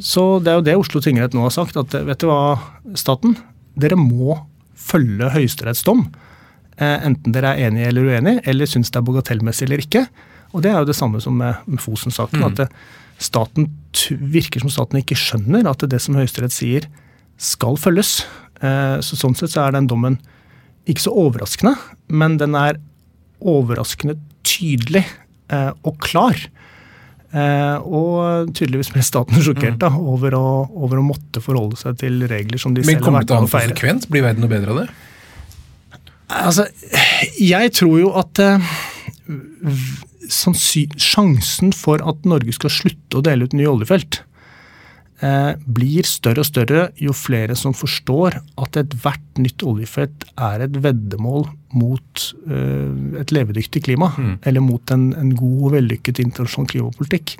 Så 0.00 0.40
det 0.40 0.52
er 0.52 0.58
jo 0.58 0.66
det 0.66 0.78
Oslo 0.80 1.02
tingrett 1.04 1.36
nå 1.36 1.44
har 1.44 1.54
sagt, 1.54 1.76
at 1.76 1.92
vet 1.92 2.22
du 2.22 2.30
hva, 2.30 2.56
staten? 2.96 3.36
Dere 3.78 3.98
må 4.00 4.38
følge 4.80 5.28
Høyesteretts 5.34 5.84
dom. 5.86 6.06
Eh, 6.80 6.96
enten 7.04 7.34
dere 7.34 7.52
er 7.52 7.68
enige 7.68 7.90
eller 7.92 8.08
uenige, 8.08 8.42
eller 8.48 8.70
syns 8.70 8.88
det 8.88 9.02
er 9.02 9.06
bagatellmessig 9.06 9.68
eller 9.68 9.84
ikke. 9.84 10.06
Og 10.50 10.64
det 10.64 10.72
er 10.72 10.80
jo 10.80 10.88
det 10.88 10.98
samme 10.98 11.20
som 11.22 11.36
med, 11.38 11.60
med 11.66 11.82
Fosen-saken. 11.82 12.42
Mm. 12.42 12.48
at 12.50 12.72
staten 13.20 13.68
virker 14.32 14.62
som 14.62 14.72
staten 14.72 15.00
ikke 15.00 15.18
skjønner 15.18 15.68
at 15.68 15.84
det 15.92 16.00
som 16.02 16.16
Høyesterett 16.18 16.54
sier, 16.54 16.86
skal 17.40 17.76
følges. 17.80 18.22
Eh, 18.60 18.98
så 19.04 19.18
Sånn 19.18 19.36
sett 19.36 19.54
så 19.54 19.66
er 19.66 19.76
den 19.76 19.88
dommen 19.90 20.18
ikke 20.88 21.04
så 21.04 21.12
overraskende, 21.16 21.74
men 22.08 22.38
den 22.40 22.56
er 22.58 22.80
overraskende 23.40 24.16
tydelig 24.46 25.04
eh, 25.52 25.70
og 25.86 26.00
klar. 26.02 26.36
Eh, 27.30 27.76
og 27.86 28.50
tydeligvis 28.56 28.90
ble 28.90 29.04
staten 29.06 29.44
sjokkert 29.44 29.78
da, 29.80 29.92
over 29.94 30.34
å, 30.34 30.46
over 30.82 30.98
å, 30.98 31.06
måtte 31.12 31.42
forholde 31.44 31.78
seg 31.78 32.00
til 32.00 32.24
regler 32.28 32.60
som 32.60 32.74
de 32.74 32.82
men 32.82 32.98
selv 32.98 33.06
har 33.06 33.18
vært 33.20 33.30
med 33.36 33.46
å 33.46 33.52
feire. 33.52 33.70
Men 33.70 33.78
kommer 33.78 33.86
det 33.86 33.94
an 33.94 34.02
på 34.04 34.12
Blir 34.16 34.26
verden 34.26 34.44
noe 34.44 34.52
bedre 34.52 34.74
av 34.74 34.82
det? 34.82 34.88
Altså, 36.40 36.66
jeg 37.42 37.72
tror 37.74 37.96
jo 38.00 38.12
at 38.18 38.38
sjansen 40.30 41.74
for 41.76 42.02
at 42.06 42.26
Norge 42.28 42.54
skal 42.56 42.72
slutte 42.72 43.18
å 43.18 43.24
dele 43.24 43.46
ut 43.46 43.56
nye 43.56 43.70
oljefelt, 43.70 44.22
eh, 45.20 45.52
blir 45.66 46.06
større 46.08 46.44
og 46.44 46.48
større 46.48 46.84
jo 47.00 47.14
flere 47.16 47.56
som 47.58 47.74
forstår 47.76 48.40
at 48.40 48.78
ethvert 48.80 49.40
nytt 49.40 49.64
oljefelt 49.66 50.26
er 50.36 50.66
et 50.66 50.76
veddemål 50.84 51.48
mot 51.76 52.26
eh, 52.48 53.20
et 53.20 53.34
levedyktig 53.34 53.84
klima. 53.88 54.12
Mm. 54.16 54.36
Eller 54.46 54.64
mot 54.64 54.94
en, 54.94 55.10
en, 55.16 55.34
god 55.34 55.66
og 55.66 55.74
vellykket 55.76 56.22
internasjonal 56.24 56.70
klimapolitikk. 56.70 57.36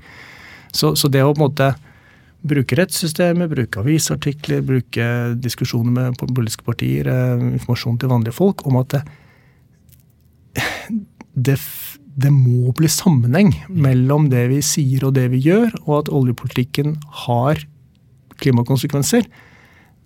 Så, 0.73 0.95
så, 0.95 1.09
det 1.11 1.25
å 1.25 1.33
på 1.33 1.41
en 1.41 1.47
måte 1.49 1.73
bruke 2.41 2.77
rettssystemet, 2.79 3.51
bruke 3.51 3.83
avisartikler, 3.83 4.63
bruke 4.65 5.07
diskusjoner 5.43 5.93
med 5.93 6.21
politiske 6.21 6.65
partier, 6.65 7.11
eh, 7.11 7.49
informasjon 7.55 8.01
til 8.01 8.13
vanlige 8.13 8.37
folk 8.37 8.65
om 8.69 8.81
at 8.81 8.95
det, 8.97 9.03
det 11.35 11.59
det 12.19 12.31
må 12.35 12.73
bli 12.77 12.89
sammenheng 12.91 13.53
mellom 13.71 14.29
det 14.33 14.47
vi 14.51 14.61
sier 14.65 15.07
og 15.07 15.15
det 15.19 15.29
vi 15.33 15.43
gjør, 15.45 15.71
og 15.87 15.95
at 16.01 16.13
oljepolitikken 16.13 16.97
har 17.27 17.63
klimakonsekvenser. 18.41 19.29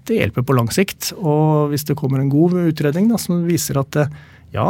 Det 0.04 0.18
hjelper 0.18 0.44
på 0.44 0.56
lang 0.56 0.68
sikt. 0.75 1.12
Og 1.16 1.73
hvis 1.73 1.87
det 1.88 1.96
kommer 1.99 2.20
en 2.20 2.32
god 2.32 2.58
utredning 2.66 3.08
da, 3.11 3.18
som 3.20 3.44
viser 3.49 3.80
at 3.80 3.99
ja, 4.54 4.66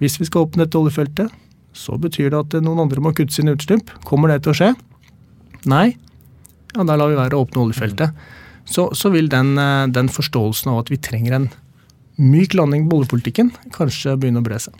hvis 0.00 0.18
vi 0.20 0.28
skal 0.28 0.46
åpne 0.46 0.64
dette 0.64 0.80
oljefeltet, 0.80 1.32
så 1.72 1.96
betyr 2.00 2.32
det 2.32 2.40
at 2.40 2.56
noen 2.64 2.84
andre 2.84 3.02
må 3.04 3.12
kutte 3.16 3.34
sine 3.36 3.54
utslipp. 3.56 3.92
Kommer 4.08 4.32
det 4.32 4.42
til 4.44 4.52
å 4.52 4.58
skje? 4.58 4.70
Nei. 5.68 5.92
Ja, 6.72 6.86
da 6.88 6.96
lar 6.96 7.12
vi 7.12 7.20
være 7.20 7.36
å 7.36 7.44
åpne 7.44 7.66
oljefeltet. 7.66 8.16
Så, 8.64 8.88
så 8.96 9.10
vil 9.12 9.28
den, 9.32 9.54
den 9.92 10.08
forståelsen 10.12 10.72
av 10.72 10.84
at 10.84 10.92
vi 10.92 11.00
trenger 11.02 11.36
en 11.36 11.50
myk 12.20 12.54
landing 12.56 12.86
på 12.88 13.00
oljepolitikken, 13.00 13.50
kanskje 13.74 14.16
begynne 14.20 14.42
å 14.42 14.46
bre 14.46 14.60
seg. 14.62 14.76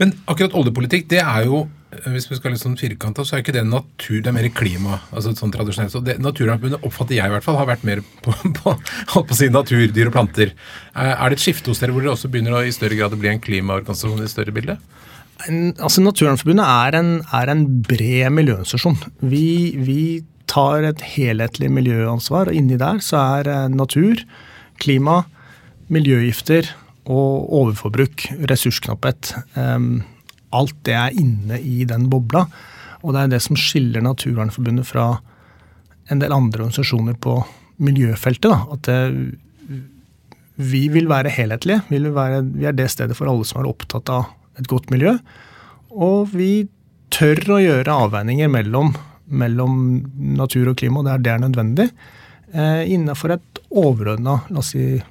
Men 0.00 0.16
akkurat 0.26 0.56
oljepolitikk, 0.58 1.08
det 1.12 1.22
er 1.22 1.46
jo 1.48 1.66
hvis 2.08 2.24
vi 2.30 2.38
skal 2.38 2.54
litt 2.54 2.62
sånn 2.62 2.78
firkanta, 2.80 3.24
så 3.26 3.36
er 3.36 3.42
ikke 3.42 3.52
det 3.52 3.66
natur, 3.68 4.22
det 4.24 4.30
er 4.30 4.34
mer 4.34 4.48
klima. 4.56 5.02
altså 5.12 5.34
sånn 5.36 5.52
tradisjonelt. 5.52 5.92
Så 5.92 6.00
det, 6.04 6.16
Naturvernforbundet 6.24 6.86
oppfatter 6.88 7.18
jeg 7.18 7.28
i 7.28 7.34
hvert 7.34 7.44
fall 7.44 7.58
har 7.58 7.68
vært 7.68 7.84
mer 7.84 8.00
på, 8.24 8.32
på, 8.58 8.74
på, 9.10 9.22
på 9.28 9.36
si 9.36 9.50
natur, 9.52 9.84
dyr 9.92 10.08
og 10.08 10.16
planter. 10.16 10.54
Er 10.96 11.20
det 11.28 11.36
et 11.36 11.44
skifte 11.44 11.72
hos 11.72 11.82
dere 11.82 11.92
hvor 11.92 12.04
dere 12.04 12.14
også 12.14 12.32
begynner 12.32 12.56
å 12.56 12.64
i 12.64 12.72
større 12.72 12.96
grad 12.96 13.12
å 13.12 13.20
bli 13.20 13.28
en 13.32 13.42
klimaorganisasjon 13.44 14.24
i 14.24 14.30
større 14.32 14.56
bilde? 14.56 14.78
Altså 15.42 16.04
Naturvernforbundet 16.04 16.64
er 16.64 16.96
en, 17.00 17.12
er 17.34 17.52
en 17.52 17.66
bred 17.84 18.32
miljøorganisasjon. 18.40 19.00
Vi, 19.20 19.48
vi, 19.76 20.02
tar 20.52 20.84
et 20.84 21.00
helhetlig 21.14 21.70
miljøansvar, 21.72 22.50
og 22.50 22.56
inni 22.56 22.76
der 22.76 22.98
så 23.00 23.16
er 23.38 23.48
eh, 23.48 23.70
natur, 23.72 24.20
klima, 24.82 25.22
miljøgifter 25.88 26.68
og 27.10 27.48
overforbruk, 27.58 28.28
ressursknapphet. 28.50 29.32
Alt 30.52 30.76
det 30.86 30.94
er 30.94 31.18
inne 31.18 31.58
i 31.58 31.86
den 31.88 32.08
bobla. 32.12 32.44
Og 33.02 33.14
det 33.14 33.22
er 33.24 33.32
det 33.32 33.40
som 33.42 33.58
skiller 33.58 34.04
Naturvernforbundet 34.04 34.86
fra 34.86 35.06
en 36.12 36.22
del 36.22 36.34
andre 36.34 36.66
organisasjoner 36.66 37.16
på 37.22 37.40
miljøfeltet. 37.82 38.50
Da. 38.52 38.60
At 38.76 38.86
det, 38.86 39.32
vi 40.62 40.86
vil 40.92 41.08
være 41.10 41.32
helhetlige. 41.32 41.82
Vi, 41.88 41.98
vil 41.98 42.14
være, 42.14 42.42
vi 42.52 42.68
er 42.68 42.76
det 42.76 42.90
stedet 42.92 43.16
for 43.18 43.30
alle 43.30 43.46
som 43.48 43.62
er 43.62 43.70
opptatt 43.70 44.12
av 44.12 44.28
et 44.60 44.68
godt 44.70 44.92
miljø. 44.92 45.16
Og 45.92 46.30
vi 46.34 46.66
tør 47.12 47.56
å 47.56 47.62
gjøre 47.62 47.96
avveininger 48.06 48.50
mellom, 48.52 48.92
mellom 49.32 49.80
natur 50.38 50.72
og 50.72 50.78
klima 50.80 51.04
der 51.06 51.22
det 51.22 51.32
er 51.34 51.42
nødvendig, 51.42 51.88
eh, 52.52 52.84
innenfor 52.92 53.34
et 53.36 53.60
overordna 53.68 54.38
si, 54.64 55.02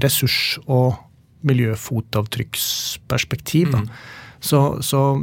ressurs- 0.00 0.58
og 0.66 0.98
miljøfotavtrykksperspektiv. 1.46 3.68
Mm. 3.74 3.88
Så, 4.40 4.82
så 4.84 5.20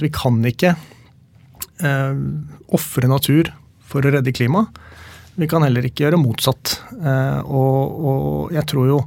vi 0.00 0.10
kan 0.14 0.44
ikke 0.46 0.74
eh, 1.82 2.14
ofre 2.70 3.08
natur 3.10 3.50
for 3.90 4.06
å 4.06 4.10
redde 4.14 4.32
klimaet. 4.34 4.68
Vi 5.40 5.48
kan 5.48 5.62
heller 5.64 5.86
ikke 5.86 6.04
gjøre 6.04 6.20
motsatt. 6.20 6.82
Eh, 7.00 7.40
og, 7.46 8.00
og, 8.00 8.52
jeg 8.54 8.66
tror 8.70 8.86
jo 8.90 8.98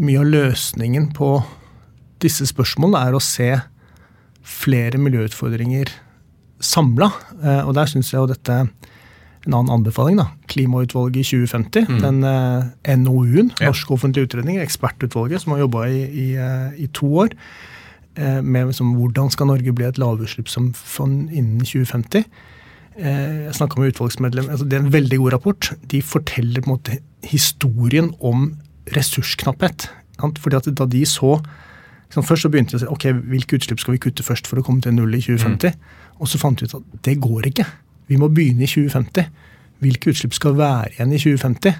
mye 0.00 0.20
av 0.22 0.30
løsningen 0.30 1.10
på 1.16 1.42
disse 2.22 2.46
spørsmålene 2.48 3.08
er 3.08 3.16
å 3.16 3.24
se 3.24 3.50
flere 4.46 4.98
miljøutfordringer 5.00 5.92
samla. 6.60 7.10
Eh, 7.40 7.62
og 7.66 7.74
der 7.76 7.90
syns 7.90 8.12
jeg 8.12 8.20
jo 8.20 8.30
dette 8.30 8.56
en 9.46 9.56
annen 9.56 9.72
anbefaling. 9.78 10.18
da, 10.20 10.28
Klimautvalget 10.52 11.22
i 11.22 11.24
2050. 11.46 11.86
Mm. 11.88 12.00
Den 12.04 12.24
eh, 12.28 12.96
NOU-en, 13.00 13.52
ja. 13.60 13.72
Offentlig 13.88 14.28
utredning, 14.28 14.60
ekspertutvalget 14.60 15.42
som 15.42 15.54
har 15.54 15.64
jobba 15.64 15.86
i, 15.88 16.00
i, 16.04 16.28
eh, 16.36 16.82
i, 16.84 16.88
to 16.92 17.08
år 17.24 17.32
eh, 18.16 18.40
med 18.42 18.70
liksom, 18.70 18.94
hvordan 18.98 19.30
skal 19.32 19.50
Norge 19.50 19.72
bli 19.72 19.88
et 19.88 20.00
lavutslippssamfunn 20.00 21.30
innen 21.30 21.64
2050. 21.64 22.26
Eh, 23.00 23.46
jeg 23.46 23.56
snakka 23.56 23.80
med 23.80 23.94
utvalgsmedlem, 23.94 24.50
altså 24.50 24.68
Det 24.68 24.76
er 24.76 24.84
en 24.84 24.92
veldig 24.92 25.18
god 25.22 25.32
rapport. 25.32 25.72
De 25.90 26.02
forteller 26.02 26.60
på 26.60 26.70
en 26.70 26.76
måte 26.76 27.00
historien 27.24 28.12
om 28.20 28.52
ressursknapphet. 28.96 29.88
Fordi 30.20 30.56
at 30.56 30.68
da 30.76 30.84
de 30.84 31.06
så 31.08 31.38
liksom, 32.10 32.24
Først 32.26 32.42
så 32.42 32.50
begynte 32.52 32.76
de 32.76 32.76
å 32.76 32.80
si 32.82 32.88
ok, 32.92 33.06
hvilke 33.30 33.56
utslipp 33.56 33.80
skal 33.80 33.94
vi 33.94 34.02
kutte 34.04 34.22
først 34.26 34.50
for 34.50 34.60
å 34.60 34.64
komme 34.66 34.82
til 34.84 34.92
null 34.92 35.14
i 35.16 35.22
2050. 35.22 35.72
Mm. 35.72 36.18
Og 36.20 36.28
så 36.28 36.40
fant 36.42 36.58
de 36.58 36.68
ut 36.68 36.74
at 36.76 36.98
det 37.06 37.16
går 37.22 37.48
ikke. 37.48 37.64
Vi 38.10 38.18
må 38.20 38.28
begynne 38.32 38.66
i 38.66 38.70
2050. 38.70 39.30
Hvilke 39.80 40.12
utslipp 40.12 40.34
skal 40.36 40.58
være 40.58 40.90
igjen 40.94 41.14
i 41.14 41.20
2050? 41.22 41.78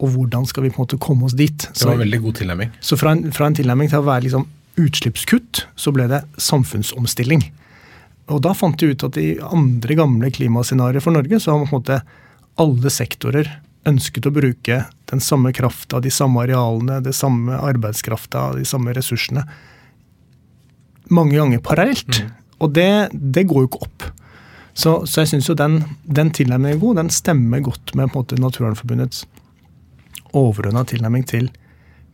Og 0.00 0.14
hvordan 0.14 0.46
skal 0.48 0.64
vi 0.64 0.72
på 0.72 0.80
en 0.80 0.86
måte 0.86 1.00
komme 1.02 1.28
oss 1.28 1.36
dit? 1.36 1.68
Så, 1.68 1.84
det 1.84 1.90
var 1.90 1.98
en 1.98 2.04
veldig 2.06 2.22
god 2.24 2.38
tilnærming. 2.40 2.74
Så 2.80 2.96
fra 2.98 3.14
en, 3.14 3.26
fra 3.36 3.50
en 3.50 3.58
tilnærming 3.58 3.90
til 3.92 4.00
å 4.00 4.06
være 4.08 4.26
liksom 4.26 4.46
utslippskutt, 4.80 5.64
så 5.76 5.92
ble 5.92 6.06
det 6.08 6.22
samfunnsomstilling. 6.40 7.44
Og 8.30 8.40
da 8.46 8.54
fant 8.56 8.78
de 8.80 8.92
ut 8.94 9.04
at 9.04 9.18
i 9.20 9.34
andre 9.44 9.96
gamle 9.98 10.30
klimascenarioer 10.32 11.04
for 11.04 11.14
Norge, 11.16 11.42
så 11.42 11.52
har 11.52 11.60
man 11.60 11.68
på 11.68 11.76
en 11.76 11.82
måte 11.82 12.00
alle 12.60 12.92
sektorer 12.92 13.50
ønsket 13.88 14.28
å 14.28 14.32
bruke 14.32 14.84
den 15.10 15.22
samme 15.24 15.52
krafta, 15.56 16.00
de 16.04 16.12
samme 16.12 16.44
arealene, 16.44 17.00
det 17.04 17.14
samme 17.16 17.58
arbeidskrafta, 17.58 18.50
de 18.56 18.66
samme 18.68 18.94
ressursene 18.96 19.44
mange 21.10 21.36
ganger 21.36 21.62
parallelt. 21.64 22.22
Mm. 22.22 22.34
Og 22.60 22.74
det, 22.76 22.90
det, 23.12 23.46
går 23.48 23.64
jo 23.64 23.70
ikke 23.70 23.86
opp. 23.86 24.06
Så, 24.80 24.94
så 25.04 25.22
jeg 25.22 25.34
syns 25.34 25.48
jo 25.50 25.56
den, 25.58 25.82
den 26.08 26.30
tilnærmingen 26.32 26.78
er 26.78 26.80
god. 26.80 27.00
Den 27.02 27.12
stemmer 27.12 27.60
godt 27.64 27.92
med 27.98 28.08
på 28.08 28.20
en 28.20 28.22
måte 28.22 28.40
Naturvernforbundets 28.40 29.26
overordna 30.36 30.84
tilnærming 30.86 31.26
til 31.28 31.50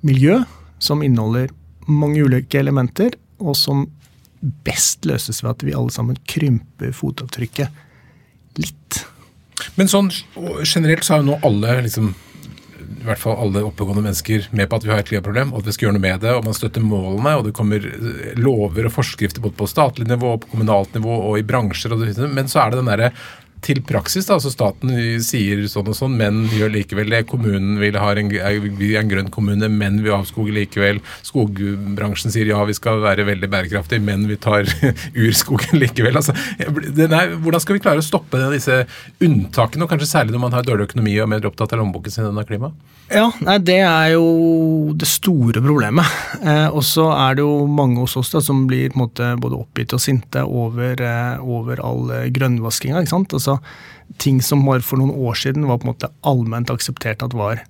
miljø, 0.07 0.41
som 0.83 1.03
inneholder 1.05 1.53
mange 1.87 2.25
ulike 2.25 2.59
elementer, 2.59 3.15
og 3.39 3.55
som 3.59 3.87
best 4.67 5.07
løses 5.07 5.43
ved 5.45 5.53
at 5.53 5.65
vi 5.67 5.75
alle 5.77 5.93
sammen 5.95 6.19
krymper 6.29 6.95
fotavtrykket 6.97 8.59
litt. 8.61 9.03
Men 9.77 9.91
sånn 9.91 10.11
generelt 10.65 11.05
så 11.05 11.17
har 11.17 11.23
jo 11.23 11.31
nå 11.31 11.39
alle 11.47 11.81
liksom 11.87 12.15
i 12.87 13.07
hvert 13.07 13.21
fall 13.21 13.39
alle 13.43 13.65
oppegående 13.67 14.05
mennesker 14.05 14.49
med 14.57 14.69
på 14.71 14.79
at 14.79 14.87
vi 14.87 14.93
har 14.93 15.03
et 15.03 15.09
klimaproblem, 15.09 15.53
og 15.53 15.63
at 15.63 15.71
vi 15.71 15.77
skal 15.77 15.89
gjøre 15.89 15.97
noe 15.99 16.05
med 16.07 16.23
det. 16.25 16.35
og 16.37 16.47
Man 16.47 16.57
støtter 16.57 16.85
målene, 16.85 17.35
og 17.39 17.49
det 17.49 17.55
kommer 17.57 17.89
eh, 17.89 18.37
lover 18.39 18.89
og 18.89 18.95
forskrifter 18.95 19.45
både 19.45 19.59
på 19.59 19.69
statlig 19.71 20.09
nivå, 20.11 20.37
på 20.43 20.53
kommunalt 20.55 20.95
nivå 20.97 21.19
og 21.31 21.41
i 21.41 21.47
bransjer. 21.47 21.95
Og 21.95 22.05
det, 22.05 22.31
men 22.33 22.51
så 22.53 22.63
er 22.65 22.73
det 22.73 22.83
den 22.83 22.93
derre 22.93 23.13
til 23.67 23.83
praksis. 23.87 24.29
da, 24.29 24.37
altså 24.37 24.53
Staten 24.53 24.93
sier 25.25 25.65
sånn 25.71 25.91
og 25.91 25.97
sånn, 25.99 26.17
men 26.19 26.45
gjør 26.55 26.73
likevel 26.77 27.11
det. 27.13 27.25
Kommunen 27.31 27.81
vil 27.81 27.99
ha 27.99 28.13
en, 28.15 28.31
en 28.31 29.11
grønn 29.11 29.31
kommune, 29.35 29.71
men 29.73 30.01
vi 30.05 30.13
avskoger 30.15 30.55
likevel. 30.61 31.03
Skogbransjen 31.27 32.35
sier 32.35 32.53
ja, 32.53 32.63
vi 32.69 32.77
skal 32.79 33.03
være 33.05 33.27
veldig 33.29 33.51
bærekraftige, 33.53 34.05
men 34.07 34.29
vi 34.31 34.39
tar 34.41 34.69
urskogen 35.27 35.81
likevel. 35.83 36.19
altså, 36.21 36.37
er, 36.63 37.37
Hvordan 37.43 37.65
skal 37.65 37.79
vi 37.79 37.85
klare 37.85 38.03
å 38.03 38.07
stoppe 38.07 38.43
disse 38.55 38.85
unntakene, 39.25 39.87
og 39.87 39.93
kanskje 39.93 40.13
særlig 40.13 40.37
når 40.37 40.47
man 40.47 40.59
har 40.59 40.67
dårlig 40.67 40.91
økonomi 40.91 41.19
og 41.19 41.27
er 41.27 41.35
mer 41.37 41.51
opptatt 41.51 41.75
av 41.75 41.83
lommeboken 41.83 42.15
sin 42.15 42.29
enn 42.29 42.43
av 42.43 42.47
klima? 42.49 42.73
Ja, 43.13 43.29
nei, 43.39 43.59
Det 43.63 43.79
er 43.87 44.13
jo 44.17 44.93
det 44.99 45.07
store 45.07 45.63
problemet. 45.63 46.07
Eh, 46.43 46.67
og 46.67 46.83
så 46.83 47.07
er 47.15 47.37
det 47.37 47.45
jo 47.45 47.67
mange 47.71 48.01
hos 48.03 48.17
oss 48.19 48.33
da, 48.35 48.41
som 48.43 48.65
blir 48.67 48.97
måte, 48.99 49.35
både 49.39 49.61
oppgitt 49.61 49.95
og 49.95 50.03
sinte 50.03 50.43
over, 50.43 50.99
eh, 51.01 51.39
over 51.39 51.81
all 51.87 52.11
eh, 52.11 52.31
grønnvaskinga. 52.35 53.01
ikke 53.01 53.15
sant? 53.15 53.33
Altså, 53.33 53.61
ting 54.19 54.41
som 54.43 54.65
var 54.67 54.81
for 54.81 54.99
noen 54.99 55.15
år 55.15 55.39
siden 55.39 55.69
var 55.69 55.79
på 55.79 55.87
en 55.87 55.95
måte 55.95 56.11
allment 56.27 56.71
akseptert 56.71 57.23
at 57.23 57.35
var 57.35 57.63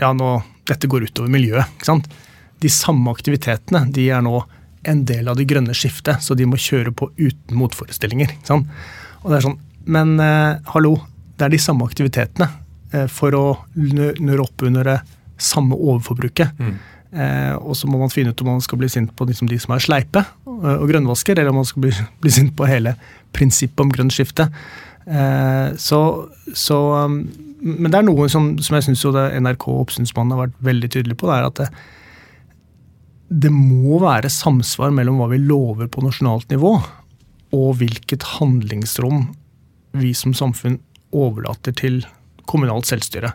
ja, 0.00 0.10
nå, 0.12 0.42
dette 0.66 0.90
går 0.90 1.06
utover 1.06 1.30
miljøet. 1.30 1.70
ikke 1.76 1.92
sant? 1.92 2.10
De 2.60 2.68
samme 2.68 3.14
aktivitetene 3.14 3.86
de 3.94 4.08
er 4.10 4.22
nå 4.26 4.42
en 4.84 5.04
del 5.06 5.28
av 5.28 5.38
det 5.38 5.46
grønne 5.48 5.72
skiftet, 5.72 6.20
så 6.20 6.34
de 6.34 6.44
må 6.46 6.58
kjøre 6.60 6.90
på 6.92 7.12
uten 7.16 7.56
motforestillinger. 7.56 8.34
ikke 8.34 8.50
sant? 8.50 8.66
Og 9.22 9.30
det 9.30 9.38
er 9.38 9.48
sånn, 9.50 9.60
Men 9.86 10.18
eh, 10.18 10.58
hallo, 10.72 10.96
det 11.36 11.44
er 11.44 11.50
de 11.52 11.58
samme 11.60 11.84
aktivitetene 11.84 12.48
for 13.10 13.34
å 13.34 13.44
nøre 13.74 14.44
opp 14.44 14.62
under 14.66 14.86
det 14.86 14.98
samme 15.40 15.74
overforbruket. 15.74 16.52
Mm. 16.60 16.74
Eh, 17.14 17.54
og 17.62 17.76
så 17.78 17.86
må 17.86 18.00
man 18.00 18.10
finne 18.10 18.32
ut 18.34 18.42
om 18.42 18.48
man 18.56 18.64
skal 18.64 18.80
bli 18.80 18.88
sint 18.90 19.12
på 19.14 19.26
liksom 19.28 19.46
de 19.46 19.58
som 19.62 19.76
er 19.76 19.82
sleipe 19.84 20.24
eh, 20.24 20.74
og 20.74 20.88
grønnvasker, 20.90 21.38
eller 21.38 21.52
om 21.52 21.60
man 21.62 21.68
skal 21.68 21.86
bli, 21.86 21.92
bli 22.24 22.32
sint 22.34 22.54
på 22.58 22.66
hele 22.66 22.96
prinsippet 23.34 23.84
om 23.84 23.92
grønt 23.94 24.14
skifte. 24.14 24.48
Eh, 25.06 25.68
så, 25.78 26.00
så 26.56 26.78
um, 27.04 27.20
Men 27.60 27.90
det 27.92 27.98
er 27.98 28.06
noe 28.08 28.26
som, 28.32 28.54
som 28.64 28.78
jeg 28.78 28.86
syns 28.88 29.04
NRK 29.04 29.68
og 29.68 29.84
Oppsynsmannen 29.84 30.34
har 30.34 30.46
vært 30.46 30.64
veldig 30.64 30.90
tydelig 30.96 31.18
på. 31.20 31.28
det 31.28 31.36
er 31.36 31.46
at 31.50 31.60
det, 31.62 31.68
det 33.44 33.52
må 33.52 34.00
være 34.02 34.32
samsvar 34.32 34.92
mellom 34.94 35.20
hva 35.20 35.30
vi 35.30 35.42
lover 35.42 35.88
på 35.92 36.02
nasjonalt 36.04 36.50
nivå, 36.52 36.74
og 37.54 37.70
hvilket 37.78 38.26
handlingsrom 38.40 39.28
vi 39.94 40.10
som 40.18 40.34
samfunn 40.34 40.80
overlater 41.14 41.74
til 41.78 42.02
kommunalt 42.50 42.88
selvstyre. 42.88 43.32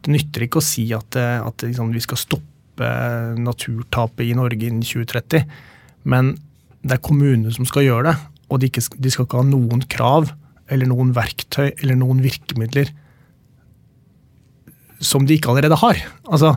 Det 0.00 0.14
nytter 0.14 0.46
ikke 0.46 0.60
å 0.60 0.64
si 0.64 0.86
at, 0.96 1.16
at 1.16 1.66
liksom, 1.66 1.92
vi 1.94 2.02
skal 2.04 2.20
stoppe 2.20 2.90
naturtapet 3.36 4.24
i 4.24 4.36
Norge 4.38 4.68
innen 4.68 4.84
2030. 4.86 5.44
Men 6.08 6.34
det 6.80 6.96
er 6.96 7.04
kommunene 7.04 7.52
som 7.52 7.68
skal 7.68 7.84
gjøre 7.84 8.10
det, 8.10 8.16
og 8.50 8.62
de, 8.62 8.70
ikke, 8.70 8.84
de 8.96 9.12
skal 9.12 9.26
ikke 9.26 9.42
ha 9.42 9.46
noen 9.46 9.84
krav 9.92 10.32
eller 10.70 10.88
noen 10.88 11.12
verktøy 11.16 11.68
eller 11.70 11.98
noen 11.98 12.22
virkemidler 12.24 12.92
som 15.00 15.24
de 15.26 15.36
ikke 15.36 15.50
allerede 15.52 15.78
har. 15.80 16.00
Altså, 16.28 16.54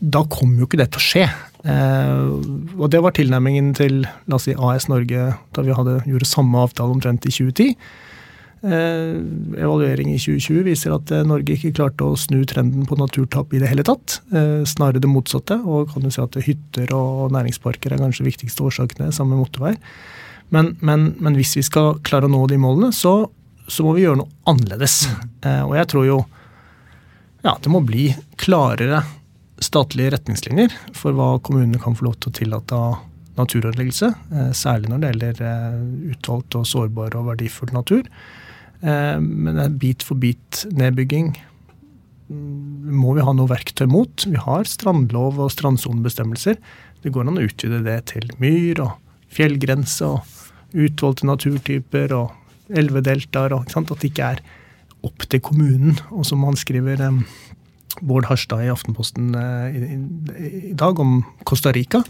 da 0.00 0.22
kommer 0.30 0.62
jo 0.62 0.68
ikke 0.68 0.80
det 0.80 0.90
til 0.94 1.00
å 1.00 1.06
skje. 1.06 1.24
Eh, 1.68 2.20
og 2.78 2.86
det 2.92 3.02
var 3.04 3.14
tilnærmingen 3.16 3.72
til 3.76 4.04
la 4.04 4.38
oss 4.38 4.46
si, 4.48 4.54
AS 4.54 4.88
Norge 4.88 5.26
da 5.56 5.64
vi 5.66 5.74
hadde, 5.76 5.98
gjorde 6.08 6.28
samme 6.30 6.62
avtale 6.62 6.94
omtrent 6.94 7.26
i 7.28 7.34
2010. 7.34 7.74
Eh, 8.62 9.16
evaluering 9.56 10.10
i 10.12 10.18
2020 10.20 10.66
viser 10.66 10.92
at 10.92 11.08
eh, 11.16 11.24
Norge 11.24 11.54
ikke 11.54 11.72
klarte 11.78 12.04
å 12.04 12.16
snu 12.20 12.42
trenden 12.48 12.84
på 12.84 12.98
naturtap 13.00 13.54
i 13.56 13.60
det 13.62 13.70
hele 13.70 13.84
tatt. 13.88 14.18
Eh, 14.36 14.66
snarere 14.68 15.00
det 15.00 15.08
motsatte. 15.08 15.56
Og 15.64 15.94
kan 15.94 16.04
du 16.04 16.10
si 16.12 16.20
at 16.20 16.36
hytter 16.44 16.92
og 16.96 17.32
næringsparker 17.32 17.94
er 17.94 18.02
kanskje 18.02 18.26
viktigste 18.28 18.66
årsakene 18.68 19.08
sammen 19.16 19.38
med 19.38 19.46
motorveier. 19.46 19.78
Men, 20.52 20.74
men, 20.84 21.14
men, 21.22 21.38
hvis 21.38 21.54
vi 21.56 21.64
skal 21.64 22.02
klare 22.04 22.28
å 22.28 22.32
nå 22.32 22.42
de 22.50 22.58
målene, 22.60 22.90
så, 22.92 23.30
så 23.70 23.86
må 23.86 23.94
vi 23.96 24.04
gjøre 24.04 24.20
noe 24.20 24.34
annerledes. 24.50 25.06
Mm. 25.08 25.68
og 25.68 25.74
jeg 25.78 25.88
tror 25.92 26.06
jo 26.08 26.16
ja, 27.44 27.54
det 27.54 27.70
må 27.72 27.80
bli 27.86 28.08
klarere 28.36 29.04
statlige 29.62 30.10
retningslinjer 30.16 30.74
for 30.96 31.16
hva 31.16 31.36
kommunene 31.44 31.80
kan 31.80 31.94
få 31.96 32.08
lov 32.08 32.18
til 32.18 32.32
å 32.32 32.36
tillate 32.40 32.76
av 32.76 32.98
naturødeleggelse. 33.38 34.10
særlig 34.58 34.90
når 34.90 35.00
det 35.00 35.12
gjelder 35.12 35.78
utvalgt 36.16 36.58
og 36.58 36.66
sårbar 36.68 37.14
og 37.16 37.30
verdifull 37.30 37.70
natur. 37.72 38.10
Eh, 38.80 39.18
men 39.20 39.56
det 39.56 39.66
er 39.66 39.78
bit 39.82 40.04
for 40.06 40.20
bit 40.20 40.64
nedbygging 40.72 41.34
mm, 42.30 42.92
må 42.96 43.14
vi 43.16 43.24
ha 43.26 43.34
noe 43.36 43.50
verktøy 43.50 43.86
mot. 43.90 44.24
Vi 44.24 44.40
har 44.40 44.68
strandlov 44.68 45.40
og 45.40 45.52
strandsonebestemmelser. 45.52 46.60
Det 47.04 47.12
går 47.12 47.28
an 47.28 47.40
å 47.40 47.46
utvide 47.46 47.82
det 47.84 47.98
til 48.14 48.28
myr 48.40 48.80
og 48.84 48.96
fjellgrense 49.32 50.08
og 50.08 50.76
utvalgte 50.76 51.28
naturtyper 51.28 52.14
og 52.16 52.32
elvedeltaer. 52.70 53.56
At 53.56 53.76
det 53.76 54.10
ikke 54.10 54.34
er 54.36 54.42
opp 55.06 55.24
til 55.28 55.42
kommunen. 55.44 56.00
Og 56.14 56.26
som 56.28 56.44
han 56.46 56.58
skriver, 56.58 57.00
eh, 57.04 57.22
Bård 58.00 58.28
Harstad 58.30 58.64
i 58.64 58.70
Aftenposten 58.72 59.34
eh, 59.34 59.76
i, 59.76 59.80
i, 59.96 60.50
i, 60.70 60.74
dag 60.78 60.98
om 61.02 61.20
Costa 61.44 61.72
Rica, 61.74 62.00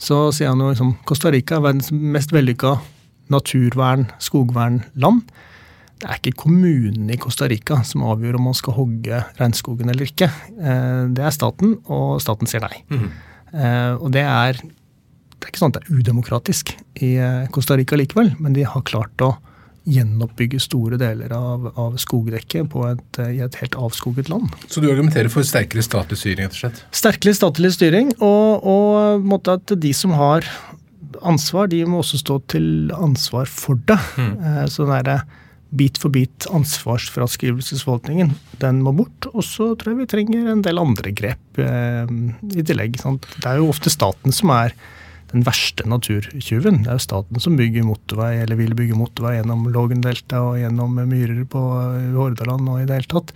så 0.00 0.30
sier 0.32 0.52
han 0.52 0.62
jo 0.62 0.70
liksom 0.70 0.94
Costa 1.04 1.32
Rica 1.34 1.58
er 1.58 1.66
verdens 1.66 1.90
mest 1.92 2.32
vellykka 2.32 2.78
naturvern, 3.30 4.08
skogvernland. 4.22 5.26
Det 6.00 6.08
er 6.08 6.16
ikke 6.16 6.38
kommunen 6.46 7.10
i 7.12 7.18
Costa 7.20 7.48
Rica 7.50 7.82
som 7.84 8.06
avgjør 8.08 8.38
om 8.38 8.48
man 8.48 8.56
skal 8.56 8.76
hogge 8.78 9.20
regnskogen 9.36 9.92
eller 9.92 10.08
ikke. 10.08 10.30
Eh, 10.56 11.02
det 11.12 11.26
er 11.26 11.34
staten, 11.36 11.76
og 11.92 12.22
staten 12.24 12.48
sier 12.48 12.64
nei. 12.64 12.80
Mm. 12.88 13.10
Og 14.00 14.12
det 14.14 14.22
er, 14.22 14.60
det 14.62 15.42
er 15.42 15.50
ikke 15.50 15.58
sånn 15.58 15.72
at 15.74 15.80
det 15.80 15.88
er 15.88 15.98
udemokratisk 15.98 16.70
i 17.02 17.16
eh, 17.18 17.48
Costa 17.52 17.76
Rica 17.76 17.98
likevel, 17.98 18.30
men 18.38 18.54
de 18.54 18.62
har 18.62 18.84
klart 18.86 19.24
å 19.26 19.34
gjenoppbygge 19.90 20.60
store 20.62 20.98
deler 21.00 21.32
av, 21.34 21.70
av 21.80 21.96
skogdekket 22.00 22.74
et, 22.86 23.20
i 23.32 23.40
et 23.42 23.56
helt 23.62 23.76
avskoget 23.80 24.28
land. 24.30 24.52
Så 24.68 24.82
du 24.82 24.90
argumenterer 24.90 25.32
for 25.32 25.46
sterkere 25.46 25.82
statlig 25.84 26.20
styring, 26.20 26.46
rett 26.46 26.56
og 26.56 26.62
slett? 26.62 26.82
Sterkere 26.94 27.36
statlig 27.36 27.72
styring, 27.74 28.12
og, 28.22 28.66
og 28.70 29.48
at 29.50 29.74
de 29.80 29.92
som 29.96 30.14
har 30.16 30.46
ansvar, 31.26 31.70
de 31.72 31.82
må 31.88 32.04
også 32.04 32.20
stå 32.20 32.38
til 32.52 32.92
ansvar 32.94 33.48
for 33.50 33.80
det. 33.88 33.98
Mm. 34.20 34.68
Så 34.70 34.86
det 34.88 35.00
er 35.00 35.24
bit 35.70 35.98
for 36.02 36.12
bit 36.12 36.46
ansvarsfraskrivelsesforvaltningen, 36.50 38.32
den 38.62 38.80
må 38.84 38.92
bort. 38.96 39.28
Og 39.32 39.44
så 39.46 39.72
tror 39.78 39.94
jeg 39.94 40.00
vi 40.02 40.08
trenger 40.10 40.50
en 40.52 40.64
del 40.66 40.80
andre 40.82 41.12
grep 41.16 41.60
eh, 41.62 42.10
i 42.50 42.64
tillegg. 42.66 42.98
Sant? 43.02 43.28
Det 43.38 43.46
er 43.46 43.60
jo 43.60 43.70
ofte 43.70 43.92
staten 43.92 44.34
som 44.34 44.52
er 44.54 44.74
den 45.30 45.44
verste 45.46 45.86
naturtyven. 45.86 46.82
Det 46.82 46.90
er 46.90 46.98
jo 46.98 47.06
staten 47.06 47.42
som 47.42 47.58
bygger 47.58 47.86
motorvei, 47.86 48.32
eller 48.42 48.58
vil 48.58 48.74
bygge 48.78 48.98
motorvei 48.98 49.36
gjennom 49.38 49.68
Lågendelta 49.70 50.42
og 50.48 50.58
gjennom 50.58 50.98
myrer 51.06 51.44
på 51.50 51.66
Hordaland 52.16 52.72
og 52.72 52.80
i 52.80 52.88
det 52.88 52.98
hele 52.98 53.12
tatt. 53.14 53.34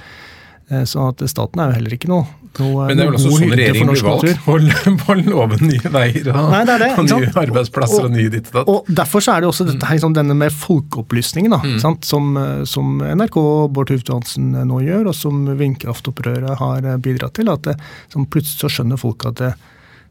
Eh, 0.72 0.84
så 0.88 1.10
at 1.10 1.20
staten 1.28 1.60
er 1.60 1.68
jo 1.68 1.76
heller 1.76 1.94
ikke 1.96 2.08
noe, 2.08 2.24
noe 2.56 2.86
Men 2.88 2.96
det 2.96 3.04
er 3.04 3.08
vel 3.10 3.16
også 3.18 3.32
sånn 3.34 3.50
regjeringen 3.52 3.90
blir 3.90 4.04
valgt, 4.06 4.38
på, 4.46 5.12
å 5.12 5.16
love 5.18 5.58
nye 5.60 5.90
veier 5.92 6.30
og, 6.32 6.38
Nei, 6.54 6.62
det 6.70 6.76
det, 6.80 6.88
og 6.96 7.10
nye 7.10 7.32
arbeidsplasser 7.42 8.06
og, 8.06 8.08
og 8.08 8.14
nye 8.14 8.32
ditt 8.32 8.48
og 8.48 8.56
datt. 8.56 8.70
Og 8.72 8.88
Derfor 9.02 9.26
så 9.26 9.34
er 9.34 9.44
det 9.44 9.50
også 9.50 9.66
dette, 9.68 9.90
liksom, 9.90 10.14
denne 10.16 10.36
med 10.40 10.56
folkeopplysningen, 10.56 11.52
da, 11.52 11.60
mm. 11.60 11.76
som, 12.08 12.32
som, 12.70 12.96
NRK 13.04 13.38
Bård 13.76 13.92
Tufte 13.92 14.16
Hansen 14.16 14.54
nå 14.70 14.80
gjør, 14.86 15.10
og 15.12 15.18
som 15.18 15.44
vindkraftopprøret 15.60 16.56
har 16.62 16.88
bidratt 17.04 17.36
til. 17.36 17.52
at 17.52 17.68
det, 17.68 17.76
Plutselig 18.14 18.64
så 18.64 18.72
skjønner 18.72 19.00
folk 19.00 19.28
at 19.28 19.42
det, 19.42 19.52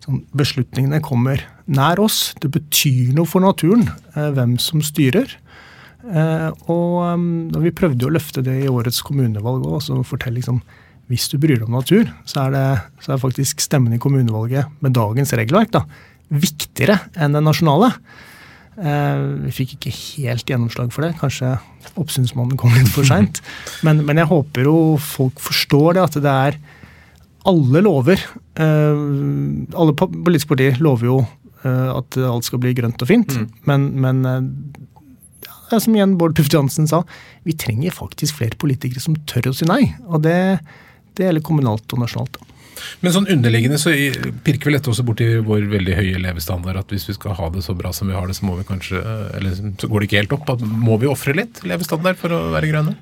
sånn, 0.05 0.21
beslutningene 0.37 1.01
kommer 1.01 1.41
nær 1.65 2.01
oss. 2.03 2.35
Det 2.43 2.51
betyr 2.53 3.15
noe 3.17 3.29
for 3.29 3.41
naturen 3.41 3.87
eh, 4.13 4.29
hvem 4.35 4.59
som 4.61 4.85
styrer. 4.85 5.33
Eh, 6.03 6.49
og 6.67 6.97
um, 7.15 7.27
vi 7.63 7.71
prøvde 7.75 8.07
å 8.09 8.11
løfte 8.11 8.43
det 8.43 8.57
i 8.65 8.71
årets 8.71 8.99
kommunevalg 9.07 9.63
òg. 9.63 9.77
Altså 9.79 10.01
fortelle 10.07 10.41
liksom, 10.41 10.59
hvis 11.11 11.29
du 11.31 11.37
bryr 11.39 11.61
deg 11.61 11.69
om 11.69 11.77
natur, 11.77 12.11
så 12.27 12.47
er, 12.47 12.55
det, 12.55 12.65
så 13.05 13.15
er 13.15 13.23
faktisk 13.23 13.63
stemmen 13.63 13.95
i 13.95 14.01
kommunevalget 14.01 14.83
med 14.83 14.95
dagens 14.97 15.33
regelverk 15.37 15.71
da, 15.75 15.85
viktigere 16.33 16.99
enn 17.15 17.37
det 17.37 17.43
nasjonale. 17.45 17.93
Eh, 18.73 19.23
vi 19.45 19.55
fikk 19.61 19.77
ikke 19.77 19.95
helt 19.95 20.49
gjennomslag 20.49 20.91
for 20.95 21.07
det. 21.07 21.13
Kanskje 21.21 21.55
oppsynsmannen 21.99 22.59
kom 22.59 22.75
litt 22.75 22.91
for 22.91 23.07
seint. 23.07 23.39
Men, 23.85 24.01
men, 24.07 24.19
jeg 24.19 24.31
håper 24.31 24.67
jo 24.67 24.77
folk 25.01 25.39
forstår 25.43 25.95
det, 25.95 26.07
at 26.07 26.23
det 26.23 26.33
er 26.47 26.57
alle 27.47 27.81
lover 27.83 28.21
eh, 28.23 28.99
Alle 29.75 29.95
politiske 29.99 30.53
partier 30.53 30.77
lover 30.79 31.09
jo 31.09 31.23
at 31.63 32.17
alt 32.19 32.43
skal 32.43 32.59
bli 32.59 32.73
grønt 32.75 32.99
og 32.99 33.07
fint, 33.07 33.29
mm. 33.39 33.43
men, 33.71 33.83
men 34.03 34.17
det 35.73 35.79
er 35.79 35.85
som 35.87 35.97
igjen 35.97 36.15
Bård 36.21 36.37
Tufte 36.37 36.59
Johansen 36.59 36.85
sa, 36.89 37.01
vi 37.47 37.57
trenger 37.57 37.95
faktisk 37.95 38.37
flere 38.37 38.59
politikere 38.61 39.01
som 39.01 39.17
tør 39.29 39.49
å 39.49 39.57
si 39.57 39.65
nei. 39.65 39.87
Og 40.05 40.21
det, 40.25 40.37
det 41.17 41.25
gjelder 41.25 41.45
kommunalt 41.45 41.95
og 41.95 42.03
nasjonalt. 42.03 42.37
Men 43.01 43.13
sånn 43.15 43.29
underliggende 43.31 43.79
så 43.81 43.93
pirker 44.45 44.69
vel 44.69 44.77
dette 44.77 44.91
også 44.91 45.05
borti 45.07 45.27
vår 45.45 45.67
veldig 45.71 45.97
høye 45.97 46.21
levestandard. 46.21 46.79
At 46.83 46.93
hvis 46.93 47.07
vi 47.09 47.17
skal 47.17 47.37
ha 47.37 47.49
det 47.53 47.63
så 47.65 47.75
bra 47.77 47.93
som 47.95 48.09
vi 48.09 48.17
har 48.17 48.29
det, 48.29 48.37
så 48.37 48.47
må 48.47 48.57
vi 48.59 48.67
kanskje 48.67 49.01
Eller 49.37 49.57
så 49.57 49.89
går 49.89 50.03
det 50.03 50.09
ikke 50.09 50.21
helt 50.21 50.35
opp. 50.37 50.53
Må 50.61 50.97
vi 51.01 51.09
ofre 51.11 51.35
litt 51.37 51.63
levestandard 51.67 52.19
for 52.19 52.33
å 52.35 52.41
være 52.55 52.71
grønne? 52.71 52.97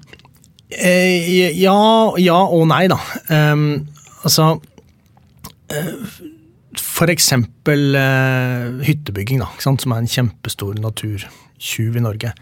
Eh, 0.71 1.51
ja, 1.59 1.79
ja, 2.21 2.39
og 2.47 2.67
nei, 2.71 2.85
da. 2.91 2.99
Um, 3.27 3.83
altså 4.23 4.53
uh, 4.55 6.19
For 6.79 7.11
eksempel 7.11 7.97
uh, 7.97 8.79
hyttebygging, 8.87 9.43
da, 9.43 9.51
som 9.59 9.75
er 9.91 9.99
en 9.99 10.11
kjempestor 10.11 10.79
naturtjuv 11.61 11.97
i 11.97 12.01
Norge. 12.01 12.33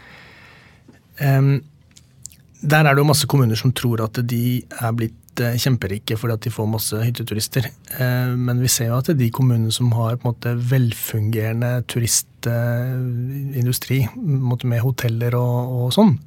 Der 2.60 2.84
er 2.84 2.94
det 2.94 3.00
jo 3.00 3.08
masse 3.08 3.26
kommuner 3.26 3.56
som 3.56 3.72
tror 3.72 4.02
at 4.04 4.18
de 4.26 4.62
er 4.68 4.92
blitt 4.92 5.40
eh, 5.40 5.56
kjemperike 5.56 6.16
fordi 6.18 6.34
at 6.34 6.42
de 6.44 6.50
får 6.50 6.66
masse 6.68 6.96
hytteturister. 6.96 7.70
Eh, 7.98 8.36
men 8.36 8.60
vi 8.60 8.68
ser 8.68 8.90
jo 8.90 8.98
at 8.98 9.16
de 9.16 9.30
kommunene 9.30 9.72
som 9.72 9.92
har 9.92 10.16
på 10.16 10.28
en 10.28 10.34
måte 10.34 10.54
velfungerende 10.54 11.84
turistindustri 11.88 14.06
med 14.16 14.80
hoteller 14.80 15.34
og, 15.34 15.70
og 15.70 15.94
sånn, 15.94 16.18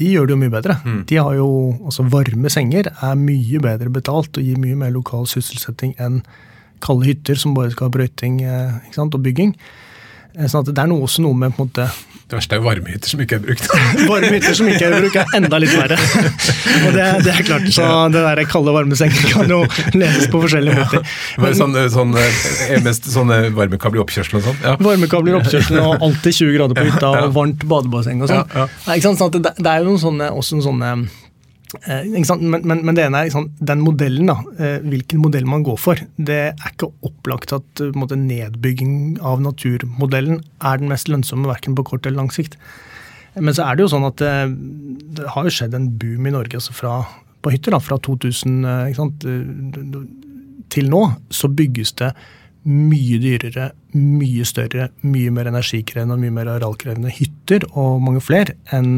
de 0.00 0.14
gjør 0.14 0.26
det 0.26 0.32
jo 0.32 0.40
mye 0.40 0.54
bedre. 0.54 0.78
Mm. 0.84 1.02
De 1.04 1.18
har 1.20 1.34
jo, 1.36 1.48
altså 1.84 2.08
Varme 2.08 2.48
senger 2.48 2.88
er 2.88 3.20
mye 3.20 3.60
bedre 3.60 3.92
betalt 3.92 4.38
og 4.38 4.44
gir 4.44 4.60
mye 4.60 4.76
mer 4.76 4.94
lokal 4.94 5.28
sysselsetting 5.28 5.92
enn 6.00 6.22
kalde 6.82 7.06
hytter 7.06 7.36
som 7.38 7.52
bare 7.54 7.70
skal 7.70 7.90
ha 7.90 7.94
brøyting 7.94 8.40
og 8.96 9.20
bygging. 9.22 9.52
Sånn 10.48 10.64
at 10.64 10.72
det 10.72 10.80
er 10.80 10.88
noe, 10.88 11.04
også 11.04 11.22
noe 11.22 11.36
med 11.36 11.52
på 11.52 11.62
en 11.62 11.68
måte 11.68 11.90
det 12.32 12.38
verste 12.38 12.56
er 12.56 12.62
jo 12.62 12.64
varmehytter 12.64 13.10
som 13.12 13.20
ikke 13.20 13.36
er 13.36 13.42
brukt. 13.44 13.66
varmehytter 14.08 14.54
som 14.56 14.68
ikke 14.72 14.86
er 14.88 14.94
brukt 15.02 15.18
er 15.20 15.34
enda 15.36 15.58
litt 15.60 15.74
verre. 15.76 15.98
Og 15.98 16.94
det, 16.96 17.08
det, 17.26 17.34
er 17.34 17.44
klart, 17.44 17.66
så 17.76 17.88
det 18.14 18.22
der 18.24 18.40
kalde 18.48 18.72
varmesengen 18.72 19.26
kan 19.28 19.52
jo 19.52 19.58
leses 19.92 20.30
på 20.32 20.40
forskjellige 20.40 20.78
måter. 20.78 21.04
Men, 21.42 21.56
sånn, 21.58 21.76
sånn, 21.92 22.16
eh, 22.16 22.78
mest 22.86 23.10
sånne 23.12 23.42
varmekabler 23.52 24.00
i 24.00 24.04
oppkjørselen 24.06 24.40
og 24.40 24.48
sånn? 24.48 24.62
Ja. 24.64 24.76
Varmekabler 24.80 25.34
i 25.34 25.38
oppkjørselen 25.42 25.84
og 25.84 26.06
alltid 26.08 26.38
20 26.38 26.56
grader 26.56 26.80
på 26.80 26.86
hytta 26.88 27.12
og 27.20 27.36
varmt 27.36 27.68
badebasseng 27.68 28.24
og 28.24 28.32
sånn. 28.32 28.48
Ja, 28.56 28.68
ja. 28.88 28.96
Sånn 29.04 29.36
det, 29.36 29.52
er 29.60 29.84
jo 29.84 29.98
sånne, 30.00 30.32
også 30.32 30.56
noen 30.56 30.68
sånne 30.70 30.94
Eh, 31.80 32.04
men, 32.04 32.64
men, 32.66 32.82
men, 32.84 32.94
det 32.96 33.06
ene 33.06 33.22
er 33.24 33.46
den 33.64 33.82
modellen, 33.84 34.28
da, 34.28 34.36
eh, 34.60 34.78
hvilken 34.84 35.22
modell 35.22 35.46
man 35.48 35.64
går 35.66 35.78
for. 35.80 36.00
Det 36.16 36.38
er 36.50 36.72
ikke 36.72 36.90
opplagt 37.06 37.54
at 37.56 37.82
eh, 37.82 37.94
måte, 37.96 38.18
nedbygging 38.18 39.22
av 39.24 39.40
naturmodellen 39.44 40.42
er 40.60 40.82
den 40.82 40.92
mest 40.92 41.08
lønnsomme, 41.12 41.48
verken 41.50 41.76
på 41.78 41.86
kort 41.88 42.06
eller 42.06 42.22
lang 42.22 42.32
sikt. 42.34 42.58
Men 43.40 43.56
så 43.56 43.64
er 43.64 43.78
det 43.78 43.86
jo 43.86 43.92
sånn 43.94 44.04
at 44.04 44.20
det, 44.20 44.34
det 45.16 45.30
har 45.32 45.48
jo 45.48 45.54
skjedd 45.56 45.74
en 45.76 45.88
boom 45.96 46.28
i 46.28 46.34
Norge 46.34 46.58
altså 46.58 46.76
fra, 46.76 46.98
på 47.40 47.54
hytter. 47.54 47.72
Da, 47.72 47.80
fra 47.80 47.96
2000 48.04 48.92
sant, 48.98 49.24
til 50.72 50.92
nå 50.92 51.02
så 51.32 51.48
bygges 51.48 51.96
det 52.02 52.12
mye 52.68 53.16
dyrere, 53.18 53.70
mye 53.96 54.44
større, 54.46 54.90
mye 55.02 55.32
mer 55.34 55.48
energikrevende 55.50 56.14
og 56.14 56.22
mye 56.22 56.34
mer 56.36 56.50
arealkrevende 56.52 57.10
hytter, 57.10 57.64
og 57.72 58.04
mange 58.04 58.20
flere, 58.22 58.54
enn, 58.76 58.92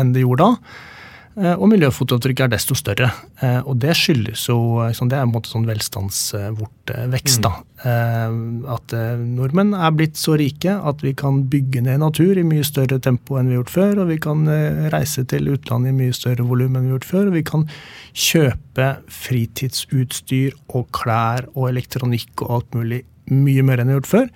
enn 0.00 0.16
det 0.16 0.24
gjorde 0.24 0.48
da. 0.48 0.95
Eh, 1.36 1.52
og 1.52 1.68
miljøfotavtrykket 1.68 2.46
er 2.46 2.52
desto 2.54 2.74
større. 2.78 3.10
Eh, 3.44 3.58
og 3.68 3.76
det 3.82 3.92
skyldes 3.98 4.46
jo 4.48 4.56
liksom, 4.80 5.10
Det 5.10 5.18
er 5.18 5.26
en 5.26 5.32
måte 5.34 5.50
sånn 5.50 5.66
velstandsvortvekst. 5.68 7.42
da. 7.44 7.52
Mm. 7.84 8.64
At 8.72 8.94
nordmenn 9.20 9.74
er 9.76 9.92
blitt 9.92 10.16
så 10.16 10.34
rike 10.40 10.72
at 10.72 11.02
vi 11.04 11.12
kan 11.12 11.44
bygge 11.44 11.82
ned 11.84 12.00
natur 12.00 12.38
i 12.38 12.42
mye 12.42 12.64
større 12.64 12.98
tempo 12.98 13.36
enn 13.36 13.50
vi 13.50 13.54
har 13.54 13.62
gjort 13.62 13.74
før. 13.74 14.00
Og 14.02 14.08
vi 14.08 14.18
kan 14.18 14.46
reise 14.90 15.26
til 15.28 15.52
utlandet 15.52 15.92
i 15.92 15.98
mye 16.00 16.16
større 16.16 16.46
volum 16.46 16.74
enn 16.74 16.88
vi 16.88 16.94
har 16.94 16.96
gjort 16.96 17.10
før. 17.12 17.26
Og 17.28 17.36
vi 17.36 17.44
kan 17.44 17.68
kjøpe 18.16 18.88
fritidsutstyr 19.12 20.56
og 20.72 20.88
klær 20.96 21.50
og 21.54 21.68
elektronikk 21.68 22.46
og 22.46 22.50
alt 22.56 22.74
mulig 22.80 23.04
mye 23.28 23.62
mer 23.62 23.82
enn 23.82 23.92
vi 23.92 23.98
har 23.98 24.00
gjort 24.00 24.14
før. 24.14 24.28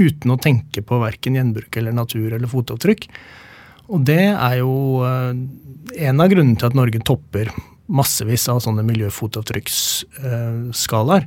Uten 0.00 0.32
å 0.32 0.40
tenke 0.40 0.80
på 0.80 0.98
verken 1.02 1.36
gjenbruk 1.36 1.76
eller 1.76 1.92
natur 1.92 2.32
eller 2.32 2.48
fotavtrykk. 2.48 3.10
Og 3.92 4.00
det 4.08 4.24
er 4.32 4.54
jo 4.60 4.72
en 5.04 6.20
av 6.22 6.28
grunnene 6.32 6.56
til 6.56 6.68
at 6.70 6.78
Norge 6.78 7.00
topper 7.04 7.46
massevis 7.92 8.48
av 8.48 8.64
sånne 8.64 8.82
miljøfotavtrykksskalaer. 8.88 11.22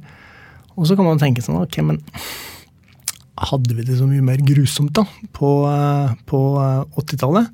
Og 0.76 0.84
så 0.90 0.94
kan 0.98 1.08
man 1.08 1.22
tenke 1.22 1.46
sånn, 1.46 1.62
ok, 1.62 1.76
men 1.86 1.98
hadde 3.36 3.76
vi 3.76 3.84
det 3.86 3.98
så 4.00 4.08
mye 4.08 4.24
mer 4.24 4.42
grusomt 4.48 4.94
da, 4.96 5.04
på, 5.36 5.50
på 6.30 6.42
80-tallet? 7.02 7.50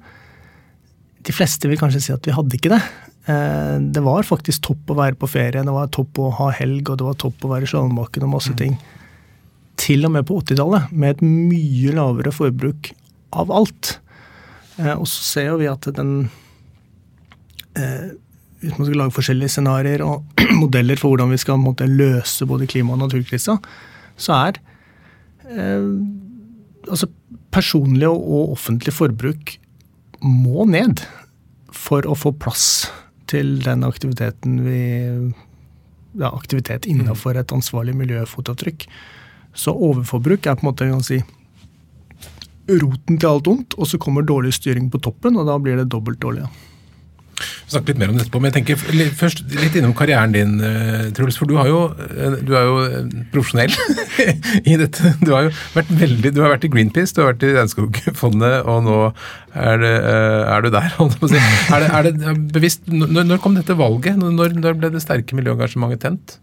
De 1.21 1.35
fleste 1.35 1.69
vil 1.69 1.79
kanskje 1.81 2.03
si 2.05 2.13
at 2.13 2.25
vi 2.25 2.33
hadde 2.33 2.57
ikke 2.57 2.71
det. 2.73 2.81
Eh, 3.29 3.75
det 3.93 4.01
var 4.05 4.25
faktisk 4.25 4.63
topp 4.65 4.93
å 4.93 4.99
være 5.01 5.17
på 5.19 5.29
ferie, 5.29 5.65
det 5.65 5.75
var 5.75 5.91
topp 5.93 6.21
å 6.21 6.31
ha 6.39 6.49
helg, 6.57 6.89
og 6.89 6.97
det 6.97 7.09
var 7.09 7.19
topp 7.21 7.45
å 7.45 7.51
være 7.53 7.67
i 7.67 7.71
Slalåmbakken 7.71 8.25
og 8.25 8.33
masse 8.37 8.55
mm. 8.55 8.59
ting. 8.61 8.77
Til 9.81 10.07
og 10.07 10.15
med 10.15 10.25
på 10.29 10.39
80-tallet, 10.41 10.93
med 10.93 11.15
et 11.15 11.25
mye 11.25 11.95
lavere 11.97 12.33
forbruk 12.33 12.93
av 13.37 13.53
alt. 13.53 13.97
Eh, 14.81 14.95
og 14.97 15.07
så 15.09 15.23
ser 15.27 15.55
vi 15.61 15.69
at 15.69 15.87
den 15.95 16.15
eh, 17.77 18.11
hvis 18.61 18.77
man 18.77 18.87
skal 18.87 18.99
lage 19.01 19.15
forskjellige 19.15 19.55
scenarioer 19.55 20.03
og 20.05 20.41
modeller 20.63 20.99
for 20.99 21.13
hvordan 21.13 21.33
vi 21.33 21.39
skal 21.41 21.61
måte, 21.61 21.87
løse 21.89 22.45
både 22.49 22.69
klima- 22.69 22.93
og 22.97 23.03
naturkrisa, 23.05 23.57
så 24.21 24.37
er 24.49 24.59
eh, 25.49 25.87
altså 26.87 27.09
personlig 27.51 28.07
og 28.07 28.53
offentlig 28.55 28.93
forbruk 28.95 29.57
må 30.21 30.67
ned 30.69 31.01
for 31.73 32.05
å 32.05 32.15
få 32.17 32.33
plass 32.37 32.91
til 33.31 33.57
den 33.63 33.85
aktiviteten 33.87 34.59
vi 34.65 34.81
ja, 36.19 36.29
aktivitet 36.29 36.85
innenfor 36.89 37.37
et 37.39 37.53
ansvarlig 37.55 37.95
miljøfotavtrykk. 37.97 38.85
Så 39.55 39.73
overforbruk 39.73 40.45
er 40.45 40.57
på 40.59 40.65
en 40.65 40.69
måte 40.69 40.89
kan 40.89 41.05
si, 41.05 41.21
roten 42.81 43.19
til 43.19 43.29
alt 43.29 43.47
ondt, 43.51 43.77
og 43.77 43.89
så 43.89 43.99
kommer 44.01 44.25
dårlig 44.27 44.55
styring 44.57 44.91
på 44.91 45.01
toppen, 45.03 45.39
og 45.39 45.47
da 45.49 45.57
blir 45.61 45.81
det 45.81 45.89
dobbelt 45.91 46.21
dårlig. 46.23 46.47
Vi 47.41 47.73
snakke 47.73 47.91
litt 47.91 48.01
mer 48.01 48.11
om 48.11 48.17
det 48.17 48.25
etterpå, 48.25 48.41
men 48.41 48.51
jeg 48.51 48.55
tenker 48.59 49.07
først 49.17 49.41
litt 49.55 49.75
innom 49.79 49.93
karrieren 49.97 50.33
din, 50.35 50.57
eh, 50.61 51.07
Truls. 51.15 51.37
For 51.39 51.49
du, 51.49 51.55
jo, 51.55 51.79
eh, 51.95 52.35
du 52.45 52.51
er 52.57 52.67
jo 52.67 52.75
eh, 52.83 53.13
profesjonell 53.33 53.73
i 54.71 54.75
dette. 54.77 55.13
Du 55.23 55.31
har 55.33 55.47
jo 55.47 55.53
vært 55.73 55.93
veldig, 56.01 56.33
du 56.35 56.41
har 56.43 56.53
vært 56.53 56.67
i 56.67 56.71
Greenpeace, 56.73 57.15
du 57.15 57.23
har 57.23 57.31
vært 57.31 57.47
i 57.47 57.53
Regnskogfondet, 57.55 58.67
og 58.69 58.85
nå 58.85 58.99
er, 59.07 59.81
det, 59.81 59.95
er, 59.95 60.67
du 60.67 60.69
der. 60.75 60.93
Er 61.71 61.81
det, 61.81 61.89
er 61.89 62.07
det 62.11 62.35
bevisst, 62.53 62.85
når, 62.91 63.25
når, 63.25 63.41
kom 63.41 63.55
dette 63.57 63.75
valget? 63.79 64.19
Når, 64.19 64.55
når 64.59 64.77
ble 64.77 64.91
det 64.93 65.03
sterke 65.03 65.37
miljøengasjementet 65.39 66.03
tent? 66.03 66.37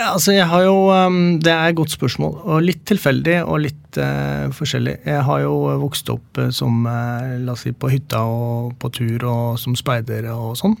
Altså, 0.00 0.32
jeg 0.32 0.46
har 0.48 0.64
jo 0.64 0.76
um, 0.88 1.38
Det 1.42 1.52
er 1.52 1.70
et 1.70 1.76
godt 1.76 1.92
spørsmål, 1.94 2.36
og 2.44 2.64
litt 2.64 2.84
tilfeldig 2.88 3.42
og 3.44 3.62
litt 3.66 3.98
uh, 4.00 4.48
forskjellig. 4.54 4.96
Jeg 5.06 5.24
har 5.26 5.42
jo 5.44 5.52
vokst 5.82 6.08
opp 6.12 6.40
uh, 6.40 6.48
som 6.54 6.86
uh, 6.86 7.36
la 7.42 7.54
oss 7.54 7.66
si, 7.66 7.74
på 7.76 7.90
hytta 7.92 8.22
og 8.24 8.72
på 8.80 8.92
tur 8.96 9.26
og 9.28 9.60
som 9.60 9.76
speider 9.78 10.30
og 10.32 10.56
sånn. 10.60 10.78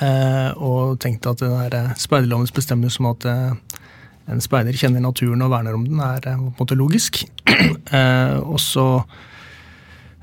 Uh, 0.00 0.50
og 0.56 0.96
tenkte 1.02 1.34
at 1.34 1.42
den 1.44 1.54
der 1.70 1.92
speiderlovens 2.00 2.54
bestemmelse 2.54 3.02
om 3.02 3.12
at 3.12 3.28
en 4.32 4.40
speider 4.40 4.76
kjenner 4.78 5.04
naturen 5.04 5.44
og 5.44 5.52
verner 5.52 5.76
om 5.76 5.84
den, 5.84 6.00
er 6.00 6.24
på 6.24 6.32
en 6.32 6.56
måte 6.56 6.78
logisk. 6.78 7.20
og 8.50 8.56
så 8.62 8.86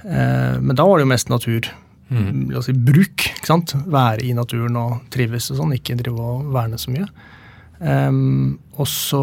Men 0.01 0.73
da 0.73 0.83
var 0.87 0.97
det 0.97 1.05
jo 1.05 1.11
mest 1.11 1.29
natur. 1.29 1.67
Mm. 2.09 2.49
La 2.49 2.59
oss 2.59 2.67
si 2.67 2.73
bruk. 2.73 3.27
ikke 3.37 3.47
sant? 3.47 3.75
Være 3.85 4.25
i 4.25 4.33
naturen 4.35 4.75
og 4.81 5.03
trives 5.13 5.51
og 5.53 5.61
sånn, 5.61 5.75
ikke 5.77 5.99
drive 5.99 6.25
og 6.33 6.49
verne 6.55 6.81
så 6.81 6.91
mye. 6.91 7.05
Um, 7.81 8.59
og 8.77 8.85
så 8.85 9.21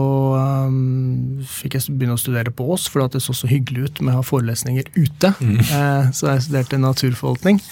um, 0.67 1.39
fikk 1.47 1.77
jeg 1.77 1.95
begynne 1.95 2.17
å 2.17 2.21
studere 2.21 2.51
på 2.55 2.67
Ås, 2.75 2.89
for 2.91 3.07
det 3.07 3.23
så 3.23 3.35
så 3.37 3.47
hyggelig 3.51 3.87
ut 3.87 4.01
med 4.03 4.17
å 4.17 4.19
ha 4.19 4.27
forelesninger 4.27 4.91
ute. 4.97 5.31
Mm. 5.39 5.61
Uh, 5.71 6.11
så 6.17 6.33
jeg 6.33 6.49
studerte 6.49 6.81
naturforvaltning. 6.83 7.63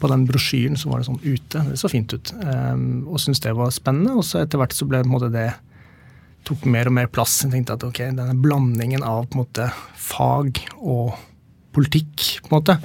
På 0.00 0.08
den 0.08 0.24
brosjyren 0.28 0.78
så 0.80 0.88
var 0.88 1.02
det 1.02 1.08
sånn 1.10 1.20
ute. 1.24 1.64
Det 1.66 1.80
så 1.80 1.90
fint 1.90 2.14
ut. 2.14 2.32
Um, 2.38 3.02
og 3.10 3.20
syntes 3.20 3.42
det 3.44 3.56
var 3.58 3.74
spennende. 3.74 4.14
Og 4.20 4.26
så 4.26 4.40
etter 4.40 4.62
hvert 4.62 4.76
så 4.76 4.88
ble 4.88 5.02
måte, 5.10 5.32
det 5.34 5.50
tok 6.46 6.64
mer 6.70 6.88
og 6.90 6.96
mer 6.96 7.10
plass. 7.12 7.40
Jeg 7.42 7.52
tenkte 7.52 7.76
at 7.76 7.86
ok, 7.86 8.04
denne 8.14 8.38
blandingen 8.38 9.04
av 9.06 9.26
på 9.26 9.36
en 9.36 9.42
måte, 9.42 9.68
fag 9.98 10.62
og 10.78 11.18
politikk 11.74 12.44
på 12.44 12.50
en 12.50 12.56
måte, 12.60 12.78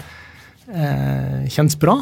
uh, 0.74 1.46
kjennes 1.54 1.78
bra. 1.80 2.00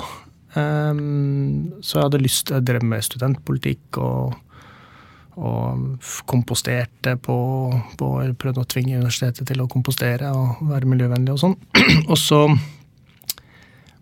så 0.56 1.98
jeg 1.98 2.04
hadde 2.06 2.19
lyst 2.21 2.45
til 2.48 2.56
å 2.56 2.63
drive 2.63 2.88
med 2.88 3.04
studentpolitikk 3.04 3.98
og 4.00 4.38
og 5.36 6.00
komposterte 6.30 7.15
på, 7.21 7.36
på 8.00 8.10
prøvde 8.39 8.63
å 8.63 8.69
tvinge 8.71 8.98
universitetet 8.98 9.48
til 9.50 9.63
å 9.63 9.69
kompostere 9.71 10.32
og 10.32 10.63
være 10.69 10.89
miljøvennlig 10.89 11.36
og 11.36 11.41
sånn. 11.41 11.56
Og 12.12 12.17
så 12.19 12.45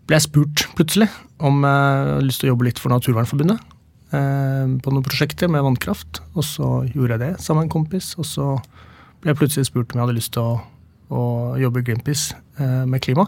ble 0.04 0.18
jeg 0.18 0.26
spurt 0.26 0.66
plutselig 0.76 1.08
om 1.44 1.64
jeg 1.64 2.10
hadde 2.10 2.26
lyst 2.28 2.42
til 2.42 2.50
å 2.50 2.54
jobbe 2.54 2.68
litt 2.68 2.80
for 2.82 2.94
Naturvernforbundet. 2.94 3.70
Eh, 4.14 4.66
på 4.84 4.92
noen 4.92 5.06
prosjekter 5.06 5.50
med 5.50 5.64
vannkraft. 5.64 6.22
Og 6.34 6.46
så 6.46 6.70
gjorde 6.92 7.16
jeg 7.16 7.22
det 7.24 7.32
sammen 7.42 7.64
med 7.64 7.70
en 7.70 7.76
kompis. 7.78 8.12
Og 8.20 8.28
så 8.28 8.48
ble 9.22 9.32
jeg 9.32 9.40
plutselig 9.40 9.68
spurt 9.70 9.92
om 9.92 10.00
jeg 10.00 10.06
hadde 10.06 10.18
lyst 10.18 10.34
til 10.36 10.44
å, 10.44 10.56
å 11.14 11.24
jobbe 11.60 11.82
i 11.82 11.88
Greenpeace 11.88 12.36
eh, 12.60 12.82
med 12.88 13.02
klima. 13.04 13.26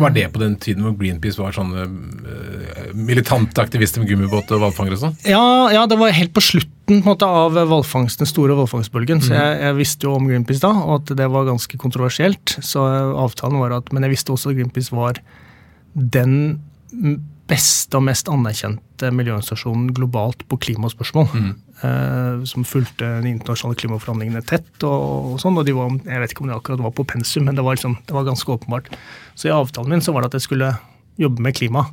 Var 0.00 0.14
det 0.14 0.26
på 0.34 0.42
den 0.42 0.56
tiden 0.60 0.84
hvor 0.86 0.96
Greenpeace 0.98 1.40
var 1.40 1.54
sånne 1.56 1.86
uh, 1.88 2.90
militante 2.96 3.62
aktivister 3.62 4.02
med 4.02 4.10
gummibåt 4.12 4.50
og 4.54 4.62
hvalfangere 4.62 4.98
og 4.98 5.02
sånn? 5.06 5.16
Ja, 5.28 5.44
ja, 5.74 5.86
det 5.90 5.98
var 6.00 6.14
helt 6.14 6.34
på 6.36 6.44
slutten 6.44 7.02
på 7.02 7.10
måte, 7.10 7.28
av 7.28 7.56
valfangsten, 7.68 8.24
den 8.24 8.30
store 8.30 8.56
hvalfangstbølgen. 8.56 9.20
Mm. 9.20 9.26
Så 9.26 9.34
jeg, 9.36 9.56
jeg, 9.60 9.76
visste 9.76 10.08
jo 10.08 10.14
om 10.16 10.28
Greenpeace 10.30 10.64
da, 10.64 10.70
og 10.86 11.02
at 11.02 11.16
det 11.20 11.26
var 11.34 11.48
ganske 11.48 11.80
kontroversielt. 11.80 12.56
Så 12.64 12.84
avtalen 12.84 13.60
var 13.60 13.76
at, 13.76 13.92
Men 13.92 14.06
jeg 14.06 14.16
visste 14.16 14.32
også 14.32 14.54
at 14.54 14.60
Greenpeace 14.60 14.94
var 14.94 15.20
den 15.92 16.38
beste 17.48 17.96
og 17.96 18.04
mest 18.06 18.28
anerkjente 18.28 19.10
miljøorganisasjonen 19.14 19.92
globalt 19.96 20.44
på 20.50 20.58
klimaspørsmål. 20.66 21.30
Mm. 21.32 21.54
Uh, 21.78 22.44
som 22.48 22.66
fulgte 22.66 23.06
de 23.22 23.30
internasjonale 23.30 23.78
klimaforhandlingene 23.78 24.42
tett. 24.46 24.70
og, 24.82 25.32
og 25.32 25.40
sånn, 25.42 25.56
og 25.60 25.66
de 25.68 25.76
var, 25.76 25.94
Jeg 26.04 26.22
vet 26.22 26.34
ikke 26.34 26.44
om 26.44 26.52
det 26.52 26.58
akkurat 26.58 26.84
var 26.88 26.94
på 26.98 27.06
pensum, 27.08 27.46
men 27.48 27.58
det 27.58 27.64
var, 27.64 27.78
liksom, 27.78 27.96
det 28.08 28.16
var 28.16 28.26
ganske 28.28 28.52
åpenbart. 28.52 28.92
Så 29.38 29.48
i 29.48 29.54
avtalen 29.54 29.94
min 29.94 30.04
så 30.04 30.14
var 30.14 30.24
det 30.24 30.32
at 30.32 30.40
jeg 30.40 30.48
skulle 30.48 30.74
jobbe 31.18 31.42
med 31.42 31.56
klima. 31.56 31.88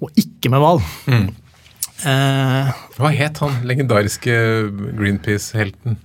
og 0.00 0.10
ikke 0.16 0.48
med 0.48 0.62
hval. 0.62 0.80
Mm. 1.10 1.28
Uh, 2.00 2.70
Hva 2.96 3.10
het 3.12 3.42
han 3.42 3.58
legendariske 3.68 4.32
Greenpeace-helten? 4.96 5.98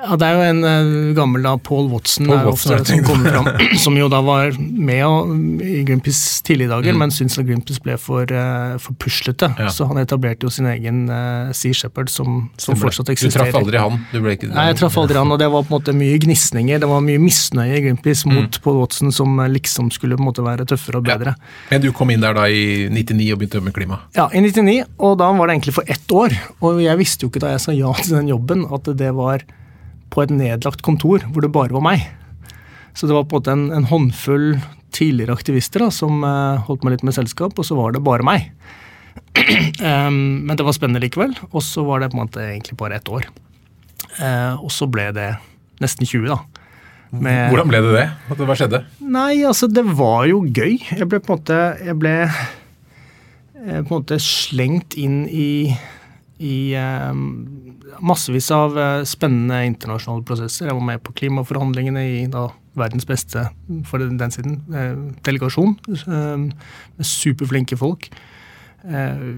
Ja, 0.00 0.16
Det 0.16 0.26
er 0.26 0.34
jo 0.38 0.44
en 0.48 0.60
uh, 0.64 1.14
gammel 1.16 1.42
da, 1.44 1.56
Paul 1.60 1.88
Watson, 1.92 2.26
Paul 2.30 2.46
Watson, 2.50 2.74
ofte, 2.78 2.86
som 2.94 3.02
kommer 3.04 3.30
fram, 3.34 3.48
som 3.84 3.96
jo 3.98 4.08
da 4.12 4.20
var 4.24 4.54
med 4.60 5.02
og, 5.04 5.32
i 5.60 5.82
Greenpeace 5.84 6.42
tidlige 6.46 6.70
dager, 6.72 6.90
Mm. 6.94 6.98
men 7.04 7.10
syntes 7.14 7.38
at 7.38 7.46
Greenpeace 7.46 7.82
ble 7.84 7.96
for, 8.00 8.24
uh, 8.32 8.78
for 8.80 8.96
puslete. 8.98 9.50
Ja. 9.58 9.68
Så 9.70 9.86
han 9.90 10.00
etablerte 10.00 10.48
jo 10.48 10.50
sin 10.50 10.66
egen 10.66 11.02
uh, 11.12 11.52
Sea 11.56 11.72
Shepherd, 11.76 12.08
som, 12.10 12.48
som 12.56 12.74
fortsatt 12.80 13.12
Du 13.12 13.28
traff 13.30 13.54
aldri 13.60 13.78
han? 13.80 13.98
Ikke 14.14 14.48
Nei, 14.50 14.66
jeg 14.70 14.78
traff 14.80 14.96
aldri 15.00 15.18
han, 15.20 15.30
og 15.34 15.38
det 15.42 15.50
var 15.52 15.62
på 15.68 15.74
en 15.74 15.76
måte 15.78 15.94
mye 15.96 16.16
gnisninger. 16.22 16.80
Det 16.80 16.88
var 16.90 17.04
mye 17.04 17.20
misnøye 17.20 17.76
i 17.78 17.84
Greenpeace 17.86 18.24
Mm. 18.26 18.34
mot 18.36 18.56
Paul 18.64 18.76
Watson, 18.80 19.12
som 19.12 19.36
liksom 19.52 19.90
skulle 19.94 20.16
på 20.16 20.20
en 20.24 20.28
måte 20.30 20.42
være 20.44 20.64
tøffere 20.68 20.98
og 21.00 21.04
bedre. 21.06 21.34
Men 21.70 21.80
du 21.84 21.90
kom 21.96 22.10
inn 22.12 22.20
der 22.24 22.34
da 22.36 22.44
i 22.48 22.88
99 22.92 23.32
og 23.32 23.38
begynte 23.40 23.60
å 23.60 23.64
med 23.64 23.74
klima? 23.76 24.00
Ja, 24.16 24.28
i 24.32 24.40
99, 24.44 24.84
og 24.98 25.16
da 25.20 25.30
var 25.32 25.48
det 25.48 25.56
egentlig 25.58 25.74
for 25.78 25.84
ett 25.88 26.12
år. 26.12 26.34
Og 26.60 26.80
jeg 26.84 26.98
visste 27.00 27.24
jo 27.24 27.30
ikke 27.32 27.40
da 27.44 27.52
jeg 27.54 27.62
sa 27.64 27.72
ja 27.76 27.92
til 28.00 28.16
den 28.18 28.28
jobben, 28.32 28.66
at 28.72 28.90
det 28.98 29.12
var 29.16 29.44
på 30.10 30.24
et 30.24 30.34
nedlagt 30.34 30.82
kontor 30.86 31.24
hvor 31.30 31.44
det 31.44 31.52
bare 31.54 31.74
var 31.74 31.84
meg. 31.86 32.04
Så 32.94 33.06
det 33.06 33.14
var 33.16 33.26
på 33.30 33.38
en 33.38 33.42
måte 33.42 33.54
en, 33.54 33.66
en 33.74 33.88
håndfull 33.90 34.48
tidligere 34.94 35.36
aktivister 35.38 35.84
da, 35.84 35.90
som 35.94 36.24
uh, 36.26 36.60
holdt 36.66 36.82
meg 36.84 36.96
litt 36.96 37.04
med 37.06 37.14
selskap, 37.16 37.54
og 37.54 37.66
så 37.66 37.76
var 37.78 37.94
det 37.94 38.02
bare 38.06 38.26
meg. 38.26 38.50
Um, 39.80 40.44
men 40.44 40.58
det 40.58 40.64
var 40.66 40.74
spennende 40.76 41.00
likevel, 41.00 41.32
og 41.50 41.62
så 41.64 41.80
var 41.86 42.02
det 42.02 42.10
på 42.10 42.18
en 42.18 42.24
måte 42.26 42.42
egentlig 42.44 42.74
bare 42.76 42.98
ett 42.98 43.08
år. 43.08 43.24
Uh, 44.18 44.58
og 44.60 44.68
så 44.74 44.84
ble 44.90 45.06
det 45.16 45.30
nesten 45.80 46.04
20, 46.04 46.26
da. 46.28 46.60
Med- 47.10 47.50
Hvordan 47.50 47.70
ble 47.70 47.80
det 47.82 47.94
det? 47.96 48.06
Hva 48.38 48.56
skjedde? 48.58 48.82
Nei, 49.02 49.42
altså 49.46 49.66
det 49.70 49.82
var 49.98 50.28
jo 50.30 50.44
gøy. 50.46 50.76
Jeg 50.78 51.08
ble 51.10 51.18
på 51.18 51.32
en 51.32 51.40
måte 51.40 51.58
Jeg 51.82 51.96
ble 51.98 52.12
eh, 52.28 53.80
på 53.80 53.88
en 53.88 53.96
måte 53.96 54.20
slengt 54.22 54.94
inn 54.94 55.24
i, 55.26 55.74
i 56.38 56.54
eh, 56.78 57.10
massevis 58.00 58.50
av 58.54 58.78
eh, 58.78 59.02
spennende 59.08 59.62
internasjonale 59.68 60.24
prosesser. 60.26 60.68
Jeg 60.68 60.76
var 60.76 60.86
med 60.86 61.02
på 61.04 61.14
klimaforhandlingene 61.20 62.02
i 62.08 62.18
da, 62.30 62.48
verdens 62.78 63.06
beste, 63.08 63.46
for 63.88 64.02
den, 64.02 64.18
den 64.20 64.34
siden, 64.34 64.58
eh, 64.74 64.96
delegasjon. 65.26 65.76
eh, 65.88 66.36
med 66.96 67.06
superflinke 67.06 67.78
folk. 67.80 68.10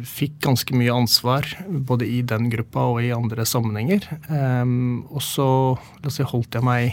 Fikk 0.07 0.37
ganske 0.45 0.71
mye 0.79 0.93
ansvar 0.95 1.43
både 1.67 2.07
i 2.07 2.21
den 2.23 2.45
gruppa 2.47 2.85
og 2.93 3.01
i 3.03 3.09
andre 3.11 3.43
sammenhenger. 3.43 4.05
Og 5.11 5.19
så 5.19 5.47
si, 6.07 6.23
holdt 6.23 6.55
jeg 6.55 6.63
meg 6.63 6.93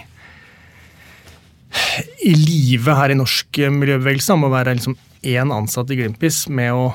i 2.25 2.33
live 2.33 2.95
her 2.97 3.13
i 3.13 3.19
norsk 3.19 3.59
miljøbevegelse 3.69 4.33
om 4.33 4.47
å 4.47 4.49
være 4.55 4.73
liksom 4.79 4.97
ansatt 5.53 5.93
i 5.93 5.99
Greenpeace 5.99 6.49
med 6.49 6.73
å 6.73 6.89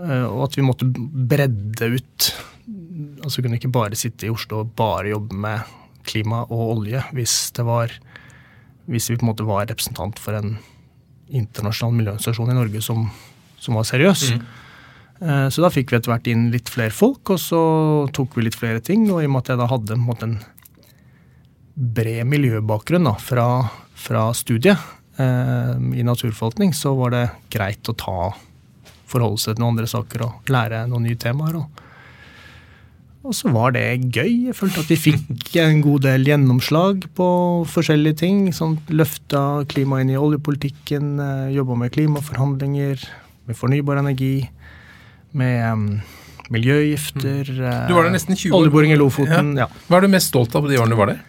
eh, 0.00 0.24
og 0.24 0.40
at 0.48 0.54
vi 0.56 0.66
måtte 0.66 0.84
bredde 0.88 1.86
ut 1.96 2.18
Altså 3.22 3.42
kunne 3.44 3.56
ikke 3.56 3.72
bare 3.72 3.96
sitte 3.96 4.26
i 4.26 4.32
Oslo 4.32 4.58
og 4.62 4.72
bare 4.76 5.12
jobbe 5.12 5.34
med 5.36 5.58
klima 6.08 6.38
og 6.48 6.60
olje 6.74 7.00
hvis 7.16 7.34
det 7.56 7.64
var 7.68 7.88
hvis 8.88 9.10
vi 9.10 9.16
på 9.16 9.24
en 9.24 9.30
måte 9.30 9.48
var 9.48 9.68
representant 9.68 10.16
for 10.20 10.32
en 10.36 10.50
internasjonal 11.28 11.96
miljøorganisasjon 11.98 12.52
i 12.52 12.56
Norge 12.56 12.82
som, 12.84 13.04
som 13.60 13.78
var 13.78 13.86
seriøs. 13.88 14.30
Mm. 14.34 14.46
Så 15.50 15.64
da 15.64 15.70
fikk 15.74 15.90
vi 15.90 15.96
etter 15.98 16.12
hvert 16.12 16.28
inn 16.30 16.44
litt 16.52 16.70
flere 16.70 16.94
folk, 16.94 17.32
og 17.34 17.40
så 17.42 17.60
tok 18.14 18.36
vi 18.38 18.44
litt 18.46 18.58
flere 18.58 18.78
ting. 18.84 19.08
Og 19.10 19.18
i 19.18 19.26
og 19.26 19.32
med 19.34 19.42
at 19.42 19.50
jeg 19.50 19.58
da 19.58 19.66
hadde 19.66 19.96
en, 19.96 20.04
måte, 20.06 20.28
en 20.28 20.36
bred 21.74 22.22
miljøbakgrunn 22.30 23.08
da, 23.08 23.16
fra, 23.18 23.48
fra 23.98 24.28
studiet 24.34 24.78
eh, 25.18 25.74
i 25.98 26.06
naturforvaltning, 26.06 26.70
så 26.74 26.94
var 26.98 27.16
det 27.16 27.24
greit 27.50 27.90
å 27.90 27.96
ta 27.98 28.30
forholde 29.08 29.42
seg 29.42 29.56
til 29.56 29.64
noen 29.64 29.76
andre 29.76 29.90
saker 29.90 30.24
og 30.26 30.52
lære 30.52 30.84
noen 30.90 31.08
nye 31.08 31.18
temaer. 31.18 31.58
Og, 31.58 31.84
og 33.28 33.34
så 33.36 33.50
var 33.52 33.72
det 33.76 33.82
gøy. 34.14 34.48
Jeg 34.48 34.56
følte 34.56 34.80
at 34.82 34.88
vi 34.92 34.96
fikk 34.96 35.56
en 35.62 35.82
god 35.84 36.04
del 36.06 36.24
gjennomslag 36.26 37.04
på 37.18 37.28
forskjellige 37.68 38.16
ting. 38.24 38.38
Sånn, 38.56 38.78
Løfta 38.88 39.42
klima 39.70 40.00
inn 40.02 40.10
i 40.14 40.16
oljepolitikken, 40.18 41.10
eh, 41.20 41.50
jobba 41.56 41.76
med 41.84 41.92
klimaforhandlinger, 41.94 43.04
med 43.48 43.56
fornybar 43.58 44.00
energi, 44.00 44.48
med 45.36 45.72
um, 45.72 45.86
miljøgifter. 46.50 47.48
eh, 47.52 47.82
Du 47.88 47.94
var 47.94 48.08
der 48.08 48.14
nesten 48.16 48.34
20 48.36 48.52
år. 48.52 48.62
Oljeboring 48.62 48.92
i 48.92 49.00
Lofoten. 49.00 49.54
ja. 49.60 49.68
Hva 49.88 49.98
er 50.00 50.06
du 50.08 50.12
mest 50.16 50.32
stolt 50.32 50.56
av 50.56 50.64
på 50.64 50.72
de 50.72 50.80
årene 50.80 50.96
du 50.96 51.00
var 51.00 51.12
der? 51.12 51.24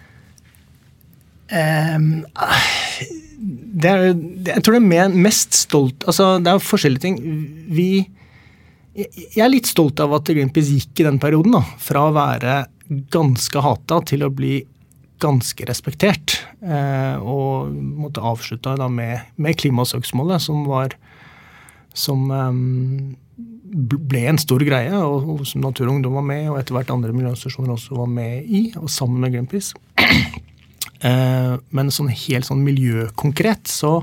Um, 1.49 2.25
det 3.79 3.89
er, 3.89 4.01
jeg 4.45 4.63
tror 4.65 4.75
det 4.75 4.81
er 4.99 5.13
mest 5.15 5.55
stolt 5.57 6.03
Altså, 6.05 6.35
det 6.43 6.51
er 6.51 6.59
forskjellige 6.61 7.01
ting. 7.01 7.15
Vi 7.73 7.87
jeg 8.99 9.43
er 9.43 9.51
litt 9.51 9.69
stolt 9.69 10.01
av 10.03 10.13
at 10.17 10.29
Greenpeace 10.29 10.75
gikk 10.75 11.01
i 11.01 11.07
den 11.07 11.19
perioden. 11.21 11.55
da, 11.55 11.63
Fra 11.79 12.07
å 12.09 12.15
være 12.15 12.65
ganske 13.13 13.61
hata 13.63 14.01
til 14.09 14.25
å 14.25 14.33
bli 14.33 14.59
ganske 15.19 15.65
respektert. 15.67 16.39
Eh, 16.63 17.15
og 17.19 17.71
måtte 17.73 18.23
avslutta 18.23 18.75
da 18.79 18.87
med, 18.91 19.31
med 19.35 19.57
klimasøksmålet, 19.59 20.41
som 20.43 20.65
var 20.67 20.95
Som 21.99 22.29
ehm, 22.31 23.15
ble 23.73 24.19
en 24.29 24.37
stor 24.39 24.61
greie, 24.63 24.93
og 24.93 25.41
som 25.49 25.63
Natur 25.63 25.87
og 25.87 25.95
Ungdom 25.95 26.13
var 26.19 26.23
med, 26.23 26.45
og 26.51 26.59
etter 26.59 26.75
hvert 26.77 26.91
andre 26.93 27.11
miljøorganisasjoner 27.15 27.73
også 27.73 27.97
var 27.97 28.11
med 28.13 28.45
i, 28.45 28.61
og 28.77 28.91
sammen 28.93 29.19
med 29.23 29.33
Greenpeace. 29.35 29.73
Eh, 30.99 31.53
Men 31.71 31.87
sånn 31.95 32.09
helt 32.11 32.43
sånn 32.43 32.59
miljøkonkret 32.59 33.69
så 33.71 34.01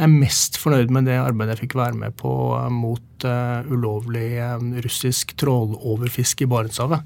er 0.00 0.10
mest 0.10 0.58
fornøyd 0.60 0.92
med 0.94 1.08
det 1.08 1.18
arbeidet 1.20 1.56
jeg 1.56 1.66
fikk 1.66 1.76
være 1.80 1.98
med 1.98 2.14
på 2.20 2.30
eh, 2.56 2.70
mot 2.72 3.26
uh, 3.26 3.66
ulovlig 3.70 4.28
eh, 4.40 4.62
russisk 4.84 5.34
tråloverfiske 5.40 6.46
i 6.46 6.50
Barentshavet. 6.50 7.04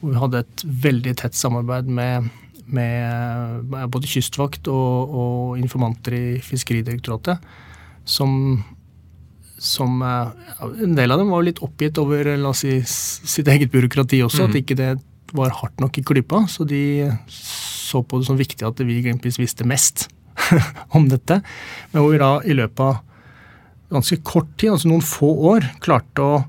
Hvor 0.00 0.12
vi 0.12 0.20
hadde 0.20 0.42
et 0.42 0.64
veldig 0.86 1.16
tett 1.22 1.38
samarbeid 1.38 1.90
med, 1.90 2.30
med 2.66 3.74
både 3.92 4.10
kystvakt 4.10 4.70
og, 4.70 5.16
og 5.22 5.60
informanter 5.62 6.16
i 6.18 6.24
Fiskeridirektoratet. 6.42 7.42
Som, 8.08 8.62
som 9.62 10.02
uh, 10.02 10.32
En 10.82 10.96
del 10.98 11.14
av 11.14 11.22
dem 11.22 11.30
var 11.34 11.46
litt 11.46 11.62
oppgitt 11.62 12.00
over 12.02 12.34
la 12.34 12.50
oss 12.50 12.64
si, 12.64 12.80
sitt 12.82 13.50
eget 13.50 13.74
byråkrati 13.74 14.22
også, 14.26 14.48
at 14.48 14.58
ikke 14.58 14.78
det 14.78 14.94
var 15.32 15.54
hardt 15.62 15.78
nok 15.80 15.96
i 15.98 16.06
klypa. 16.06 16.46
Så 16.50 16.66
de 16.68 16.82
så 17.30 18.02
på 18.02 18.18
det 18.20 18.28
som 18.28 18.40
viktig 18.40 18.66
at 18.66 18.80
vi 18.82 18.98
i 18.98 19.04
Greenpeace 19.04 19.40
visste 19.40 19.66
mest 19.68 20.08
om 20.96 21.08
dette. 21.10 21.40
Men 21.92 22.02
hvor 22.02 22.14
vi 22.14 22.22
da 22.22 22.32
i 22.44 22.56
løpet 22.56 22.84
av 22.86 23.00
ganske 23.92 24.18
kort 24.24 24.50
tid, 24.56 24.72
altså 24.72 24.90
noen 24.90 25.04
få 25.04 25.30
år, 25.52 25.68
klarte 25.84 26.24
å, 26.24 26.40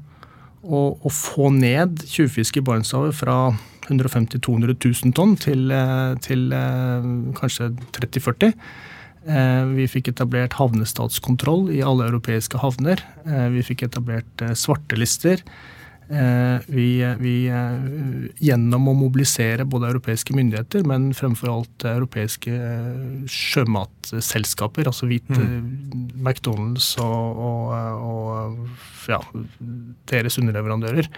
å, 0.63 0.81
å 0.95 1.11
få 1.11 1.51
ned 1.55 2.05
tjuvfiske 2.07 2.61
i 2.61 2.65
Barentshavet 2.65 3.17
fra 3.17 3.37
150 3.89 4.39
000-200 4.39 4.77
000 5.03 5.13
tonn 5.17 5.35
til, 5.39 5.71
eh, 5.75 6.15
til 6.23 6.51
eh, 6.55 7.07
kanskje 7.39 7.71
30-40. 7.95 8.53
Eh, 9.23 9.63
Vi 9.75 9.87
fikk 9.91 10.11
etablert 10.13 10.55
havnestatskontroll 10.59 11.69
i 11.71 11.83
alle 11.83 12.07
europeiske 12.11 12.59
havner. 12.63 13.03
Vi 13.23 13.63
fikk 13.63 13.85
etablert 13.87 14.43
svartelister. 14.59 15.43
Eh, 16.13 16.59
Vi, 16.67 16.87
vi 17.19 17.33
eh, 17.49 17.85
gjennom 18.45 18.85
å 18.91 18.93
mobilisere 18.97 19.65
både 19.65 19.89
europeiske 19.89 20.35
myndigheter, 20.37 20.83
men 20.85 21.09
fremfor 21.17 21.49
alt 21.49 21.85
europeiske 21.89 22.53
eh, 22.53 23.23
sjømatselskaper, 23.29 24.89
altså 24.91 25.09
hvite 25.09 25.39
McDonald's 26.13 26.91
og, 27.01 27.41
og, 27.47 27.73
og 28.05 29.09
ja, 29.09 29.19
deres 30.11 30.37
underleverandører. 30.37 31.09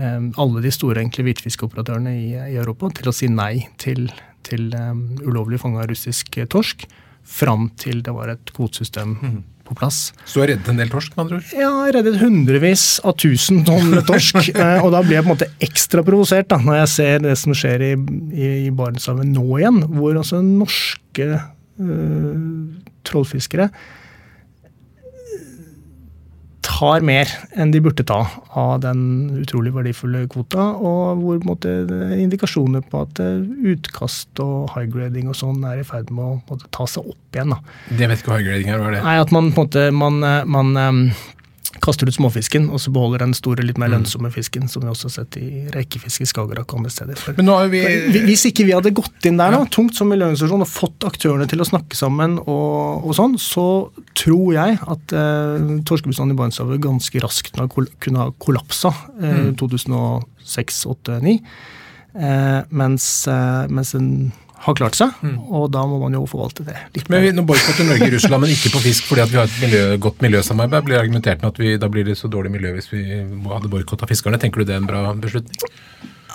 eh, 0.00 0.18
Alle 0.40 0.64
de 0.64 0.72
store 0.72 1.02
egentlig 1.04 1.28
hvitfiskeoperatørene 1.28 2.16
i, 2.16 2.32
i 2.54 2.56
Europa 2.56 2.88
til 2.96 3.12
å 3.12 3.16
si 3.16 3.28
nei 3.28 3.66
til, 3.76 4.08
til 4.48 4.72
um, 4.72 5.10
ulovlig 5.26 5.60
fanga 5.60 5.84
russisk 5.90 6.40
eh, 6.40 6.48
torsk, 6.48 6.88
fram 7.22 7.68
til 7.78 8.00
det 8.02 8.16
var 8.16 8.32
et 8.32 8.50
kvotesystem 8.56 9.12
på 9.72 9.78
plass. 9.80 10.00
Så 10.24 10.38
du 10.38 10.42
har 10.44 10.52
reddet 10.52 10.68
en 10.70 10.80
del 10.82 10.92
torsk, 10.92 11.16
med 11.16 11.24
andre 11.24 11.40
ord? 11.40 11.54
Ja, 11.56 11.70
jeg 11.88 11.96
reddet 11.98 12.20
hundrevis 12.22 12.84
av 13.08 13.16
tusen 13.22 13.64
tonn 13.68 13.96
torsk. 14.08 14.38
eh, 14.52 14.78
og 14.84 14.92
da 14.94 15.02
blir 15.04 15.18
jeg 15.18 15.26
på 15.26 15.30
en 15.30 15.34
måte 15.34 15.50
ekstra 15.64 16.04
provosert 16.06 16.50
da, 16.52 16.60
når 16.62 16.82
jeg 16.82 16.92
ser 16.96 17.24
det 17.26 17.34
som 17.40 17.56
skjer 17.56 17.86
i, 17.88 17.92
i, 17.96 18.52
i 18.68 18.70
Barentshavet 18.76 19.28
nå 19.32 19.46
igjen. 19.58 19.82
Hvor 19.96 20.20
altså 20.20 20.42
norske 20.44 21.28
øh, 21.32 22.38
trollfiskere 23.08 23.72
tar 26.62 27.02
mer 27.04 27.30
enn 27.58 27.72
de 27.74 27.80
burde 27.82 28.04
ta 28.06 28.20
av 28.58 28.80
den 28.84 29.02
utrolig 29.42 29.72
verdifulle 29.74 30.24
kvota, 30.30 30.68
og 30.78 31.20
hvor 31.22 31.42
måte, 31.46 31.74
er 31.90 32.14
indikasjoner 32.22 32.84
på 32.88 33.02
at 33.06 33.20
eh, 33.22 33.42
utkast 33.74 34.42
og 34.42 34.72
high-grading 34.76 35.30
og 35.32 35.38
sånn 35.38 35.62
er 35.68 35.82
i 35.82 35.86
ferd 35.86 36.12
med 36.14 36.24
å 36.24 36.38
måte, 36.50 36.70
ta 36.74 36.86
seg 36.90 37.08
opp 37.12 37.36
igjen. 37.36 37.54
Da. 37.54 37.76
Det 37.90 38.10
vet 38.10 38.22
ikke 38.22 38.34
hva 38.34 38.40
high-grading 38.40 38.72
er, 38.72 38.82
hva 38.82 38.90
er 38.90 38.98
det? 38.98 39.04
Nei, 39.08 39.18
At 39.22 39.34
man 39.34 39.52
på 39.52 39.66
en 39.66 39.68
måte 39.68 39.86
man, 39.96 40.20
eh, 40.26 40.42
man 40.58 40.74
em, 40.78 41.02
kaster 41.80 42.08
ut 42.08 42.14
småfisken, 42.14 42.68
og 42.72 42.80
så 42.82 42.92
beholder 42.94 43.24
den 43.24 43.34
store, 43.36 43.64
litt 43.64 43.78
mer 43.80 43.90
lønnsomme 43.92 44.30
fisken, 44.34 44.68
som 44.70 44.84
vi 44.84 44.90
også 44.92 45.08
har 45.08 45.14
sett 45.14 45.38
i 45.40 45.48
rekefiske 45.72 46.26
i 46.26 46.30
Skagerrak 46.30 46.72
og 46.72 46.82
andre 46.82 46.92
steder. 46.92 47.22
Vi 47.72 47.82
Hvis 48.26 48.44
ikke 48.50 48.66
vi 48.68 48.74
hadde 48.76 48.94
gått 48.94 49.28
inn 49.28 49.40
der 49.40 49.54
da, 49.54 49.62
tungt 49.72 49.96
som 49.98 50.10
miljøorganisasjon 50.12 50.66
og 50.66 50.70
fått 50.70 51.06
aktørene 51.08 51.48
til 51.50 51.64
å 51.64 51.68
snakke 51.68 51.98
sammen, 51.98 52.38
og, 52.42 53.06
og 53.06 53.16
sånn, 53.18 53.38
så 53.40 53.66
tror 54.18 54.56
jeg 54.58 54.80
at 54.80 55.16
eh, 55.16 55.68
torskebestanden 55.88 56.36
i 56.36 56.40
Barentshavet 56.40 56.82
ganske 56.82 57.24
raskt 57.24 57.56
kunne 57.56 58.26
ha 58.26 58.32
kollapsa 58.42 58.92
eh, 59.22 59.52
2006, 59.58 60.82
2008, 60.84 61.20
2009. 61.22 61.38
Eh, 62.12 62.60
mens, 62.68 63.26
eh, 63.26 63.68
mens 63.72 63.94
den 63.96 64.32
har 64.62 64.76
klart 64.78 64.94
seg, 64.94 65.14
og 65.50 65.70
da 65.74 65.82
må 65.90 65.98
man 65.98 66.14
jo 66.14 66.22
forvalte 66.30 66.64
det 66.66 66.76
litt. 66.94 67.08
Men 67.10 67.24
vi, 67.24 67.32
Nå 67.34 67.42
boikotter 67.48 67.88
Norge 67.88 68.10
Russland, 68.14 68.44
men 68.44 68.52
ikke 68.54 68.70
på 68.76 68.82
fisk 68.84 69.08
fordi 69.10 69.24
at 69.24 69.32
vi 69.32 69.40
har 69.40 69.48
et 69.48 69.62
miljø, 69.64 69.80
godt 70.02 70.22
miljøsamarbeid. 70.22 70.86
Blir 70.86 71.00
argumentert 71.00 71.42
med 71.42 71.50
at 71.50 71.58
vi, 71.62 71.72
da 71.82 71.90
blir 71.90 72.06
det 72.06 72.18
så 72.20 72.30
dårlig 72.30 72.52
miljø 72.54 72.74
hvis 72.76 72.92
vi 72.92 73.02
hadde 73.50 73.72
boikotta 73.72 74.06
fiskerne. 74.10 74.38
Tenker 74.42 74.62
du 74.62 74.70
det 74.70 74.76
er 74.76 74.84
en 74.84 74.90
bra 74.90 75.02
beslutning? 75.18 75.58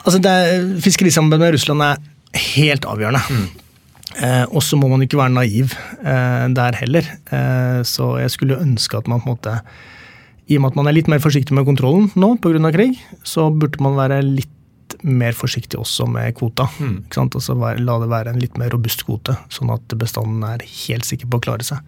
Altså 0.03 0.19
det 0.23 0.33
er, 0.33 0.67
Fiskerisamarbeidet 0.83 1.45
med 1.45 1.55
Russland 1.57 1.87
er 1.87 2.43
helt 2.57 2.87
avgjørende. 2.87 3.47
Eh, 4.17 4.45
og 4.49 4.63
så 4.65 4.79
må 4.79 4.89
man 4.89 5.03
ikke 5.03 5.19
være 5.19 5.35
naiv 5.35 5.73
eh, 5.99 6.45
der 6.55 6.77
heller. 6.79 7.07
Eh, 7.31 7.79
så 7.87 8.15
jeg 8.21 8.33
skulle 8.33 8.59
ønske 8.63 8.97
at 8.97 9.07
man 9.11 9.21
på 9.21 9.29
en 9.29 9.35
måte 9.35 9.55
I 10.47 10.57
og 10.57 10.63
med 10.63 10.71
at 10.71 10.79
man 10.79 10.87
er 10.89 10.95
litt 10.95 11.09
mer 11.11 11.21
forsiktig 11.21 11.55
med 11.55 11.67
kontrollen 11.67 12.07
nå 12.15 12.35
pga. 12.41 12.71
krig, 12.71 12.99
så 13.23 13.49
burde 13.51 13.83
man 13.83 13.99
være 13.99 14.21
litt 14.23 14.51
mer 15.03 15.35
forsiktig 15.37 15.79
også 15.79 16.07
med 16.09 16.35
kvota. 16.37 16.67
Sant? 17.13 17.35
Altså 17.35 17.55
la 17.57 17.97
det 18.01 18.09
være 18.11 18.33
en 18.33 18.39
litt 18.41 18.57
mer 18.61 18.71
robust 18.73 19.03
kvote, 19.07 19.35
sånn 19.53 19.71
at 19.73 19.97
bestanden 19.99 20.43
er 20.47 20.63
helt 20.87 21.07
sikker 21.07 21.29
på 21.29 21.39
å 21.39 21.45
klare 21.49 21.67
seg. 21.67 21.83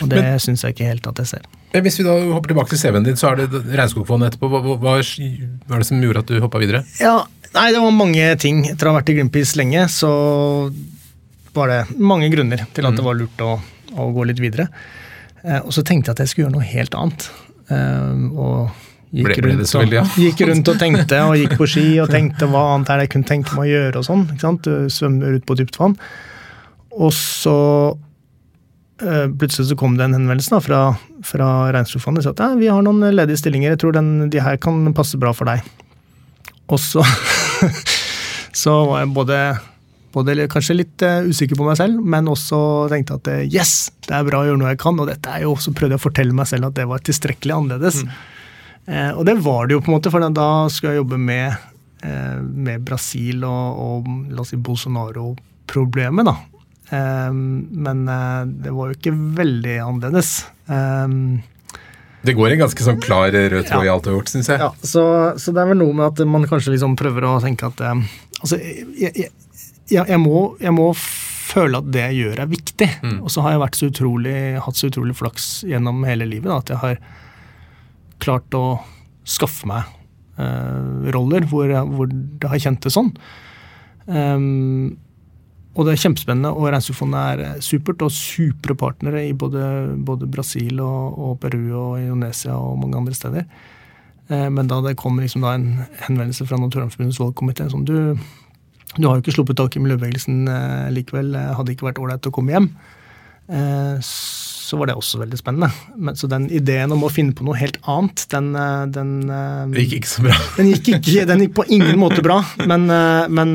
Og 0.00 0.10
det 0.12 0.22
syns 0.44 0.64
jeg 0.64 0.76
ikke 0.76 0.88
helt 0.92 1.08
at 1.10 1.22
jeg 1.22 1.32
ser. 1.34 1.48
Hvis 1.74 1.98
vi 1.98 2.06
da 2.06 2.14
hopper 2.30 2.52
tilbake 2.52 2.70
til 2.70 2.78
CV-en 2.78 3.06
din, 3.08 3.16
så 3.18 3.32
er 3.32 3.40
det 3.42 3.64
Regnskogfondet 3.74 4.32
etterpå. 4.34 4.50
Hva, 4.52 4.60
hva, 4.62 4.76
hva 4.78 4.92
hva 5.02 5.74
er 5.74 5.82
det 5.82 5.88
som 5.88 6.02
gjorde 6.02 6.22
at 6.22 6.30
du 6.30 6.38
hoppa 6.44 6.60
videre? 6.62 6.84
Ja, 7.02 7.16
nei, 7.56 7.68
det 7.74 7.80
var 7.82 7.96
mange 7.96 8.28
ting. 8.38 8.62
Etter 8.70 8.86
å 8.86 8.92
ha 8.92 9.00
vært 9.00 9.10
i 9.10 9.16
Greenpeace 9.18 9.58
lenge, 9.58 9.88
så 9.90 10.12
var 11.54 11.70
det 11.72 11.80
mange 11.98 12.30
grunner 12.30 12.62
til 12.74 12.86
at 12.86 12.94
det 12.98 13.06
var 13.06 13.18
lurt 13.18 13.42
å, 13.42 13.56
å 13.98 14.06
gå 14.14 14.28
litt 14.30 14.42
videre. 14.42 14.68
Eh, 15.42 15.60
og 15.60 15.74
så 15.74 15.82
tenkte 15.86 16.10
jeg 16.10 16.16
at 16.16 16.22
jeg 16.24 16.32
skulle 16.32 16.46
gjøre 16.46 16.56
noe 16.60 16.70
helt 16.70 16.96
annet. 16.98 17.26
Eh, 17.74 18.24
og 18.38 18.70
gikk, 19.14 19.28
Ble- 19.28 19.40
ble 19.40 19.52
rundt 19.54 19.74
veldig, 19.78 19.98
ja? 20.00 20.04
og, 20.04 20.20
gikk 20.20 20.40
rundt 20.48 20.70
og 20.70 20.80
tenkte, 20.80 21.20
og 21.28 21.36
gikk 21.38 21.58
på 21.60 21.68
ski 21.70 21.84
og 22.02 22.10
tenkte 22.12 22.48
hva 22.50 22.64
annet 22.74 22.90
er 22.90 23.00
det 23.00 23.06
jeg 23.06 23.12
kunne 23.14 23.30
tenke 23.30 23.58
meg 23.58 23.68
å 23.68 23.72
gjøre 23.72 24.00
og 24.00 24.08
sånn. 24.08 24.24
ikke 24.32 24.46
sant? 24.46 24.70
Svømme 24.92 25.36
ut 25.36 25.46
på 25.46 25.56
dypt 25.60 25.78
vann. 25.80 25.94
Og 26.94 27.12
så 27.14 27.56
øh, 29.02 29.28
plutselig 29.38 29.68
så 29.70 29.78
kom 29.78 29.96
det 29.98 30.08
en 30.08 30.16
henvendelse 30.18 30.54
da, 30.54 30.60
fra, 30.62 30.80
fra 31.26 31.50
Regnskogfondet 31.74 32.22
og 32.22 32.28
sa 32.28 32.34
at 32.34 32.42
ja, 32.44 32.58
vi 32.58 32.70
har 32.70 32.82
noen 32.86 33.14
ledige 33.14 33.42
stillinger, 33.42 33.74
jeg 33.74 33.82
tror 33.84 33.96
den, 33.96 34.12
de 34.30 34.42
her 34.42 34.58
kan 34.62 34.82
passe 34.96 35.18
bra 35.20 35.34
for 35.36 35.50
deg. 35.50 35.62
Og 36.72 36.80
så, 36.80 37.04
så 38.64 38.76
var 38.88 39.02
jeg 39.02 39.14
både, 39.16 39.40
både 40.14 40.46
kanskje 40.50 40.78
litt 40.78 41.06
uh, 41.06 41.26
usikker 41.26 41.58
på 41.58 41.66
meg 41.66 41.78
selv, 41.80 41.98
men 42.00 42.30
også 42.30 42.60
tenkte 42.92 43.18
at 43.18 43.34
yes, 43.46 43.92
det 44.08 44.14
er 44.16 44.26
bra 44.26 44.42
å 44.42 44.48
gjøre 44.48 44.62
noe 44.62 44.72
jeg 44.72 44.82
kan, 44.82 45.02
og 45.02 45.10
dette 45.10 45.34
er 45.34 45.44
jo, 45.44 45.58
så 45.60 45.74
prøvde 45.74 45.98
jeg 45.98 46.02
å 46.02 46.06
fortelle 46.06 46.36
meg 46.36 46.48
selv 46.50 46.70
at 46.70 46.78
det 46.78 46.88
var 46.90 47.04
tilstrekkelig 47.04 47.58
annerledes. 47.58 48.04
Eh, 48.06 48.22
og 49.16 49.22
det 49.24 49.34
var 49.40 49.66
det 49.66 49.76
jo 49.78 49.80
på 49.84 49.90
en 49.92 49.96
måte, 49.98 50.10
for 50.12 50.20
da 50.36 50.48
skulle 50.68 50.92
jeg 50.94 51.00
jobbe 51.02 51.18
med, 51.20 51.54
eh, 52.04 52.36
med 52.42 52.82
Brasil 52.84 53.44
og, 53.48 53.78
og 53.80 54.10
la 54.34 54.42
oss 54.44 54.52
si 54.52 54.58
Bolsonaro-problemet, 54.60 56.26
da. 56.28 56.36
Eh, 56.92 57.32
men 57.32 58.04
eh, 58.08 58.42
det 58.66 58.74
var 58.76 58.90
jo 58.92 58.98
ikke 58.98 59.14
veldig 59.40 59.78
annerledes. 59.86 60.34
Eh, 60.68 61.08
Det 62.24 62.32
går 62.36 62.54
en 62.54 62.62
ganske 62.64 62.84
sånn 62.86 63.00
klar 63.04 63.32
rød 63.32 63.66
tråd 63.68 63.84
i 63.84 63.90
alt 63.92 64.04
du 64.06 64.10
har 64.12 64.18
gjort, 64.18 64.30
syns 64.32 64.48
jeg. 64.48 64.60
ja, 64.60 64.70
så, 64.80 65.02
så 65.40 65.52
det 65.52 65.60
er 65.64 65.72
vel 65.72 65.80
noe 65.82 65.92
med 65.96 66.06
at 66.12 66.22
man 66.28 66.46
kanskje 66.48 66.72
liksom 66.76 66.94
prøver 66.96 67.26
å 67.28 67.34
tenke 67.44 67.68
at 67.72 67.80
eh, 67.84 68.04
Altså, 68.44 68.58
jeg, 68.60 69.12
jeg, 69.16 69.30
jeg, 69.88 70.18
må, 70.20 70.50
jeg 70.60 70.72
må 70.76 70.90
føle 70.98 71.78
at 71.80 71.86
det 71.92 72.02
jeg 72.10 72.16
gjør, 72.18 72.40
er 72.42 72.48
viktig. 72.50 72.88
Og 73.22 73.30
så 73.32 73.40
har 73.44 73.54
jeg 73.54 73.60
vært 73.62 73.76
så 73.78 73.88
utrolig, 73.88 74.34
hatt 74.60 74.76
så 74.76 74.88
utrolig 74.90 75.14
flaks 75.16 75.46
gjennom 75.64 76.02
hele 76.04 76.26
livet 76.28 76.50
da, 76.50 76.58
at 76.60 76.72
jeg 76.74 76.80
har 76.82 76.98
klart 78.24 78.56
å 78.58 78.80
skaffe 79.28 79.68
meg 79.68 79.88
uh, 80.40 81.08
roller 81.14 81.46
hvor, 81.48 81.70
hvor 81.94 82.10
det 82.10 82.50
har 82.50 82.62
kjent 82.66 82.84
det 82.84 82.92
sånn. 82.92 83.12
Um, 84.04 84.96
og 85.74 85.88
det 85.88 85.94
er 85.94 86.02
kjempespennende, 86.04 86.52
og 86.54 86.68
Regnskogfondet 86.70 87.40
er 87.42 87.62
supert, 87.64 88.02
og 88.06 88.12
supre 88.14 88.76
partnere 88.78 89.24
i 89.26 89.32
både, 89.34 89.62
både 90.06 90.28
Brasil 90.30 90.78
og, 90.82 91.16
og 91.18 91.40
Peru 91.42 91.64
og 91.74 91.96
Indonesia 91.98 92.54
og 92.54 92.78
mange 92.78 93.00
andre 93.00 93.16
steder. 93.18 93.48
Eh, 94.30 94.46
Men 94.54 94.70
da 94.70 94.78
det 94.84 94.94
kom 95.00 95.18
liksom 95.18 95.42
da 95.42 95.56
en 95.56 95.82
henvendelse 96.06 96.46
fra 96.46 96.60
Naturvernforbundets 96.62 97.18
valgkomité 97.18 97.66
som 97.70 97.82
du, 97.84 98.14
du 98.94 99.08
har 99.08 99.16
jo 99.16 99.24
ikke 99.24 99.34
sluppet 99.34 99.58
tak 99.58 99.74
i 99.74 99.82
miljøbevegelsen 99.82 100.46
eh, 100.46 100.92
likevel, 100.94 101.34
eh, 101.34 101.50
hadde 101.58 101.74
ikke 101.74 101.88
vært 101.90 101.98
ålreit 101.98 102.30
å 102.30 102.34
komme 102.38 102.54
hjem, 102.54 102.70
eh, 103.50 103.98
så 104.64 104.78
var 104.80 104.88
det 104.88 104.94
også 104.96 105.18
veldig 105.20 105.36
spennende. 105.38 105.68
Men, 105.96 106.16
så 106.16 106.28
den 106.32 106.46
ideen 106.50 106.92
om 106.96 107.04
å 107.04 107.10
finne 107.12 107.34
på 107.36 107.44
noe 107.44 107.58
helt 107.60 107.76
annet, 107.90 108.24
den, 108.32 108.48
eh, 108.56 108.86
den 108.94 109.12
eh, 109.28 109.66
Det 109.74 109.84
gikk 109.84 109.96
ikke 110.00 110.12
så 110.14 110.24
bra. 110.24 110.38
den 110.56 110.70
gikk, 110.72 110.88
ikke, 110.98 111.26
den 111.28 111.44
gikk 111.44 111.54
på 111.58 111.66
ingen 111.76 111.98
måte 112.00 112.24
bra, 112.24 112.40
men, 112.64 112.88
eh, 112.90 113.28
men 113.28 113.54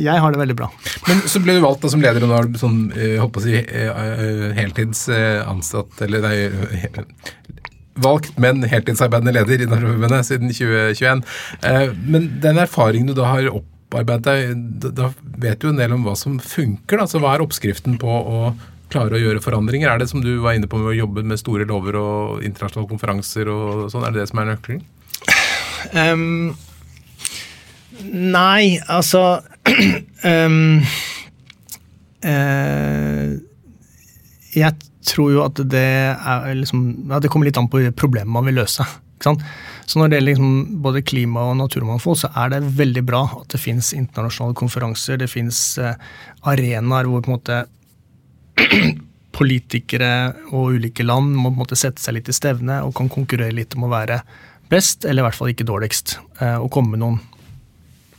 jeg 0.00 0.18
har 0.24 0.32
det 0.32 0.40
veldig 0.40 0.56
bra. 0.62 0.70
Men 1.06 1.20
så 1.28 1.42
ble 1.44 1.58
du 1.58 1.62
valgt 1.66 1.84
da 1.84 1.92
som 1.92 2.00
leder, 2.04 2.24
og 2.24 2.32
nå 2.32 2.38
er 2.40 2.50
du 2.54 2.58
sånn, 2.60 2.80
holdt 3.20 3.34
på 3.36 3.42
å 3.42 3.46
si, 3.46 3.60
heltids 4.58 5.06
ansatt, 5.12 6.00
eller 6.08 6.24
nei, 6.24 6.36
valgt, 7.96 8.34
men 8.42 8.60
heltidsarbeidende 8.68 9.32
leder 9.36 9.62
i 9.64 9.68
Naturforbundet 9.70 10.26
siden 10.28 10.50
2021. 10.52 11.22
Eh, 11.64 11.92
Men 12.06 12.26
den 12.42 12.58
erfaringen 12.60 13.08
du 13.08 13.14
da 13.16 13.30
har 13.30 13.48
opparbeidet 13.52 14.26
deg, 14.26 14.64
da- 14.84 14.90
da 14.90 15.10
vet 15.40 15.60
du 15.60 15.68
en 15.70 15.76
del 15.80 15.92
om 15.96 16.04
hva 16.04 16.16
som 16.16 16.38
funker. 16.38 16.98
da, 16.98 17.04
så 17.06 17.20
Hva 17.20 17.34
er 17.34 17.44
oppskriften 17.46 17.98
på 17.98 18.06
å 18.08 18.54
klare 18.92 19.18
å 19.18 19.20
gjøre 19.20 19.42
forandringer? 19.44 19.90
Er 19.90 20.00
det 20.00 20.10
som 20.10 20.22
du 20.24 20.36
var 20.42 20.56
inne 20.56 20.68
på 20.70 20.78
med 20.80 20.92
å 20.92 20.96
jobbe 20.96 21.24
med 21.26 21.40
store 21.40 21.66
lover 21.68 21.98
og 22.00 22.44
internasjonale 22.46 22.90
konferanser 22.90 23.50
og 23.52 23.88
sånn, 23.92 24.06
er 24.06 24.14
det 24.14 24.24
det 24.24 24.30
som 24.30 24.42
er 24.42 24.50
nøkkelen? 24.52 24.84
Um, 25.94 26.54
nei, 28.10 28.78
altså 28.90 29.40
um, 30.26 30.80
uh, 32.26 33.28
Jeg 34.56 34.72
tror 35.06 35.30
jo 35.30 35.44
at 35.44 35.60
det 35.70 35.86
er 36.16 36.48
liksom 36.58 36.82
ja, 37.12 37.20
Det 37.22 37.30
kommer 37.30 37.46
litt 37.46 37.60
an 37.60 37.70
på 37.70 37.84
problemet 37.94 38.32
man 38.34 38.48
vil 38.48 38.58
løse. 38.64 38.86
Så 39.22 39.98
når 39.98 40.10
det 40.10 40.18
gjelder 40.18 40.32
liksom 40.32 40.82
både 40.84 41.02
klima 41.06 41.46
og 41.50 41.56
naturmangfold, 41.60 42.18
så 42.20 42.30
er 42.36 42.50
det 42.52 42.74
veldig 42.78 43.02
bra 43.06 43.22
at 43.38 43.54
det 43.54 43.62
finnes 43.62 43.94
internasjonale 43.96 44.56
konferanser, 44.58 45.16
det 45.20 45.30
finnes 45.32 45.60
eh, 45.78 45.96
arenaer 46.46 47.08
hvor 47.08 47.22
på 47.24 47.32
en 47.32 47.36
måte 47.38 47.62
politikere 49.36 50.10
og 50.50 50.76
ulike 50.76 51.04
land 51.04 51.34
må 51.36 51.50
på 51.50 51.54
en 51.54 51.62
måte 51.64 51.78
sette 51.78 52.02
seg 52.02 52.18
litt 52.18 52.30
i 52.32 52.36
stevne 52.36 52.80
og 52.86 52.94
kan 52.96 53.10
konkurrere 53.12 53.54
litt 53.56 53.76
om 53.76 53.86
å 53.86 53.92
være 53.92 54.20
best, 54.70 55.04
eller 55.04 55.22
i 55.22 55.26
hvert 55.28 55.38
fall 55.38 55.52
ikke 55.52 55.66
dårligst, 55.68 56.16
eh, 56.40 56.56
og 56.58 56.70
komme 56.74 56.94
med 56.94 57.04
noen 57.04 57.20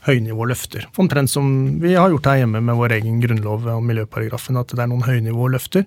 høynivåløfter. 0.07 0.87
Omtrent 1.01 1.31
som 1.31 1.47
vi 1.81 1.95
har 1.97 2.11
gjort 2.13 2.29
her 2.29 2.41
hjemme 2.41 2.61
med 2.63 2.77
vår 2.79 2.95
egen 2.99 3.19
grunnlov 3.23 3.67
og 3.73 3.83
miljøparagrafen, 3.83 4.59
at 4.59 4.71
det 4.71 4.83
er 4.83 4.91
noen 4.91 5.03
høynivåløfter. 5.03 5.83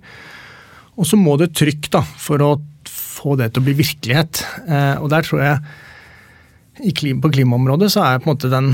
Og 1.01 1.09
så 1.09 1.17
må 1.17 1.39
det 1.41 1.55
trykk 1.57 1.89
da, 1.95 2.03
for 2.21 2.45
å 2.45 2.51
få 2.91 3.37
det 3.41 3.53
til 3.53 3.63
å 3.63 3.69
bli 3.69 3.77
virkelighet. 3.79 4.43
Eh, 4.67 4.97
og 5.01 5.09
der 5.13 5.25
tror 5.25 5.45
jeg 5.47 7.17
på 7.21 7.33
klimaområdet 7.33 7.91
så 7.93 8.05
er 8.07 8.21
på 8.21 8.29
en 8.29 8.35
måte 8.35 8.53
den 8.53 8.71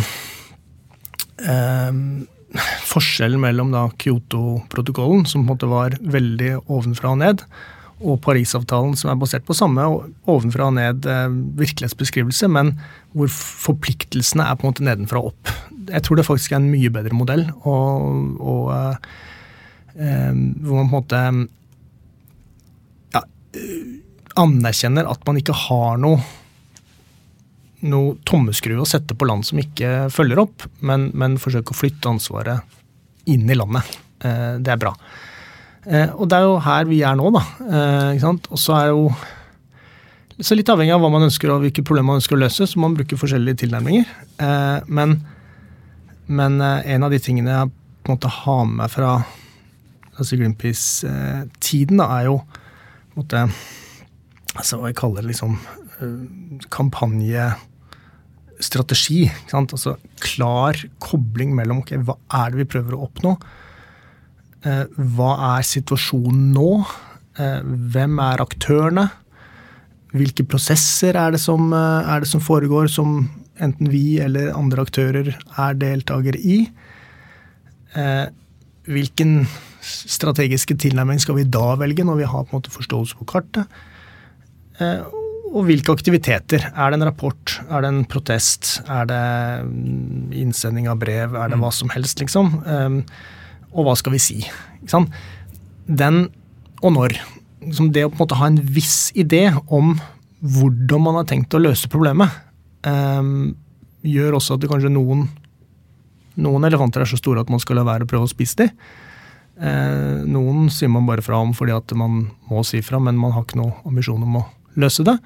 eh, 1.43 1.93
forskjellen 2.92 3.40
mellom 3.42 3.73
Kyoto-protokollen, 4.01 5.27
som 5.29 5.45
på 5.45 5.47
en 5.47 5.53
måte 5.55 5.71
var 5.71 5.97
veldig 6.01 6.53
ovenfra 6.66 7.14
og 7.14 7.21
ned, 7.23 7.45
og 8.05 8.19
Parisavtalen, 8.25 8.93
som 8.99 9.11
er 9.11 9.20
basert 9.20 9.47
på 9.49 9.57
samme 9.57 9.85
ovenfra 10.28 10.68
og 10.68 10.76
ned 10.76 11.07
eh, 11.09 11.28
virkelighetsbeskrivelse, 11.57 12.49
men 12.53 12.74
hvor 13.16 13.31
forpliktelsene 13.33 14.45
er 14.45 14.59
på 14.59 14.66
en 14.66 14.74
måte 14.74 14.85
nedenfra 14.85 15.22
og 15.22 15.33
opp. 15.33 15.53
Jeg 15.89 16.05
tror 16.05 16.20
det 16.20 16.26
faktisk 16.28 16.53
er 16.53 16.61
en 16.61 16.68
mye 16.72 16.93
bedre 16.93 17.16
modell, 17.16 17.47
og, 17.64 18.37
og 18.37 18.72
eh, 18.74 19.14
eh, 19.97 20.33
hvor 20.61 20.83
man 20.83 20.91
på 20.91 20.91
en 20.91 20.93
måte 20.93 21.22
ja, 23.16 23.24
eh, 23.57 23.87
anerkjenner 24.45 25.09
at 25.09 25.24
man 25.28 25.41
ikke 25.41 25.57
har 25.66 25.97
noe 26.03 26.20
noe 27.85 28.16
tommeskru 28.29 28.79
å 28.81 28.89
sette 28.89 29.16
på 29.16 29.29
land 29.29 29.45
som 29.47 29.61
ikke 29.61 30.09
følger 30.12 30.41
opp, 30.47 30.64
men, 30.81 31.11
men 31.14 31.37
forsøke 31.41 31.74
å 31.74 31.79
flytte 31.79 32.11
ansvaret 32.11 32.77
inn 33.29 33.49
i 33.51 33.57
landet. 33.59 33.97
Eh, 34.24 34.57
det 34.62 34.72
er 34.72 34.81
bra. 34.81 34.93
Eh, 35.87 36.12
og 36.14 36.29
det 36.31 36.39
er 36.39 36.47
jo 36.47 36.59
her 36.64 36.89
vi 36.89 37.03
er 37.07 37.16
nå, 37.18 37.31
da. 37.35 37.43
Eh? 37.66 38.27
Og 38.27 38.61
så 38.61 38.77
er 38.79 38.93
jo 38.93 39.09
så 40.37 40.57
litt 40.57 40.68
avhengig 40.68 40.93
av 40.93 41.01
hva 41.01 41.12
man 41.12 41.24
ønsker 41.29 41.53
og 41.53 41.62
hvilke 41.64 41.85
problemer 41.87 42.12
man 42.12 42.20
ønsker 42.20 42.37
å 42.37 42.43
løse, 42.43 42.68
så 42.68 42.79
må 42.79 42.91
man 42.91 42.99
bruke 42.99 43.16
forskjellige 43.16 43.62
tilnærminger. 43.62 44.11
Men, 44.93 45.14
men 46.29 46.59
en 46.61 47.07
av 47.07 47.14
de 47.14 47.20
tingene 47.24 47.55
jeg 47.55 47.70
på 47.72 48.12
en 48.12 48.18
måte 48.18 48.33
har 48.43 48.66
med 48.68 48.83
meg 48.83 48.93
fra 48.93 49.14
altså 50.16 50.37
Greenpeace-tiden, 50.37 52.03
da, 52.03 52.11
er 52.18 52.29
jo 52.29 52.37
på 52.45 53.16
en 53.16 53.22
måte 53.22 53.47
altså 54.57 54.79
Hva 54.81 54.91
jeg 54.91 54.97
kaller 55.01 55.24
det 55.24 55.33
liksom 55.33 55.57
kampanjestrategi. 56.72 59.22
ikke 59.30 59.53
sant? 59.53 59.74
Altså 59.76 59.92
klar 60.22 60.72
kobling 61.03 61.51
mellom 61.57 61.78
ok, 61.82 61.90
hva 62.05 62.14
er 62.42 62.47
det 62.53 62.59
vi 62.62 62.72
prøver 62.76 62.92
å 62.97 63.05
oppnå. 63.09 63.32
Eh, 64.66 64.84
hva 65.16 65.32
er 65.57 65.62
situasjonen 65.66 66.47
nå? 66.57 66.72
Eh, 67.38 67.61
hvem 67.94 68.14
er 68.22 68.44
aktørene? 68.44 69.07
Hvilke 70.16 70.44
prosesser 70.49 71.14
er 71.18 71.30
det, 71.34 71.40
som, 71.42 71.72
eh, 71.72 72.14
er 72.14 72.20
det 72.20 72.28
som 72.28 72.40
foregår, 72.40 72.88
som 72.88 73.28
enten 73.61 73.90
vi 73.90 74.20
eller 74.20 74.57
andre 74.57 74.84
aktører 74.84 75.34
er 75.34 75.74
deltakere 75.74 76.40
i? 76.40 76.70
Eh, 77.94 78.26
hvilken 78.86 79.47
strategiske 79.80 80.76
tilnærming 80.76 81.20
skal 81.20 81.36
vi 81.36 81.44
da 81.44 81.76
velge, 81.76 82.05
når 82.05 82.16
vi 82.16 82.24
har 82.24 82.44
på 82.44 82.55
en 82.55 82.61
måte 82.61 82.74
forståelse 82.74 83.16
på 83.18 83.26
kartet? 83.26 83.66
Og 85.53 85.68
hvilke 85.68 85.94
aktiviteter? 85.94 86.66
Er 86.72 86.90
det 86.90 86.99
en 86.99 87.07
rapport? 87.07 87.55
Er 87.70 87.84
det 87.84 87.92
en 87.92 88.03
protest? 88.11 88.80
Er 88.90 89.07
det 89.09 89.22
mm, 89.68 90.34
innsending 90.42 90.88
av 90.90 90.99
brev? 91.01 91.36
Er 91.38 91.53
det 91.53 91.61
hva 91.62 91.70
som 91.72 91.92
helst, 91.94 92.20
liksom? 92.20 92.59
Og 93.72 93.86
hva 93.86 93.94
skal 93.99 94.16
vi 94.16 94.22
si? 94.22 94.36
Den, 95.86 96.26
og 96.82 96.97
når. 96.97 97.16
Liksom 97.62 97.92
det 97.94 98.05
å 98.07 98.11
på 98.11 98.18
en 98.18 98.24
måte 98.24 98.40
ha 98.40 98.51
en 98.51 98.61
viss 98.61 99.12
idé 99.16 99.49
om 99.66 99.94
hvordan 100.42 101.03
man 101.07 101.20
har 101.20 101.30
tenkt 101.30 101.55
å 101.57 101.62
løse 101.62 101.90
problemet, 101.92 102.30
gjør 104.07 104.38
også 104.38 104.57
at 104.57 104.62
det 104.62 104.70
kanskje 104.70 104.92
noen 104.92 105.26
noen 106.36 106.68
elefanter 106.68 107.03
er 107.03 107.09
så 107.09 107.18
store 107.18 107.42
at 107.42 107.53
man 107.53 107.62
skal 107.62 107.78
la 107.80 107.86
være 107.86 108.05
å 108.05 108.11
prøve 108.11 108.28
å 108.28 108.30
spise 108.30 108.61
dem. 108.61 108.72
Eh, 109.57 110.24
noen 110.28 110.68
sier 110.72 110.90
man 110.92 111.07
bare 111.09 111.24
fra 111.24 111.38
om 111.40 111.55
fordi 111.57 111.72
at 111.72 111.94
man 111.97 112.26
må 112.51 112.64
si 112.66 112.82
fra, 112.84 113.01
men 113.01 113.16
man 113.20 113.32
har 113.32 113.47
ikke 113.47 113.61
noe 113.61 113.78
ambisjon 113.88 114.24
om 114.26 114.42
å 114.42 114.44
løse 114.81 115.05
det. 115.07 115.16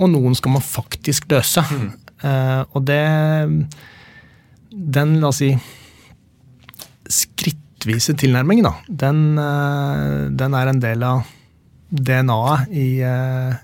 Og 0.00 0.08
noen 0.12 0.36
skal 0.38 0.54
man 0.56 0.64
faktisk 0.64 1.28
løse. 1.32 1.64
Mm. 1.70 1.90
Uh, 2.20 2.62
og 2.76 2.84
det 2.84 3.00
Den, 4.70 5.16
la 5.20 5.30
oss 5.32 5.40
si, 5.40 5.50
skrittvise 7.10 8.14
tilnærmingen, 8.20 8.68
da, 8.68 8.74
den, 9.06 9.38
uh, 9.40 10.28
den 10.30 10.54
er 10.54 10.70
en 10.70 10.82
del 10.82 11.02
av 11.02 11.24
DNA-et 11.90 12.70
i 12.70 12.88
uh, 13.02 13.56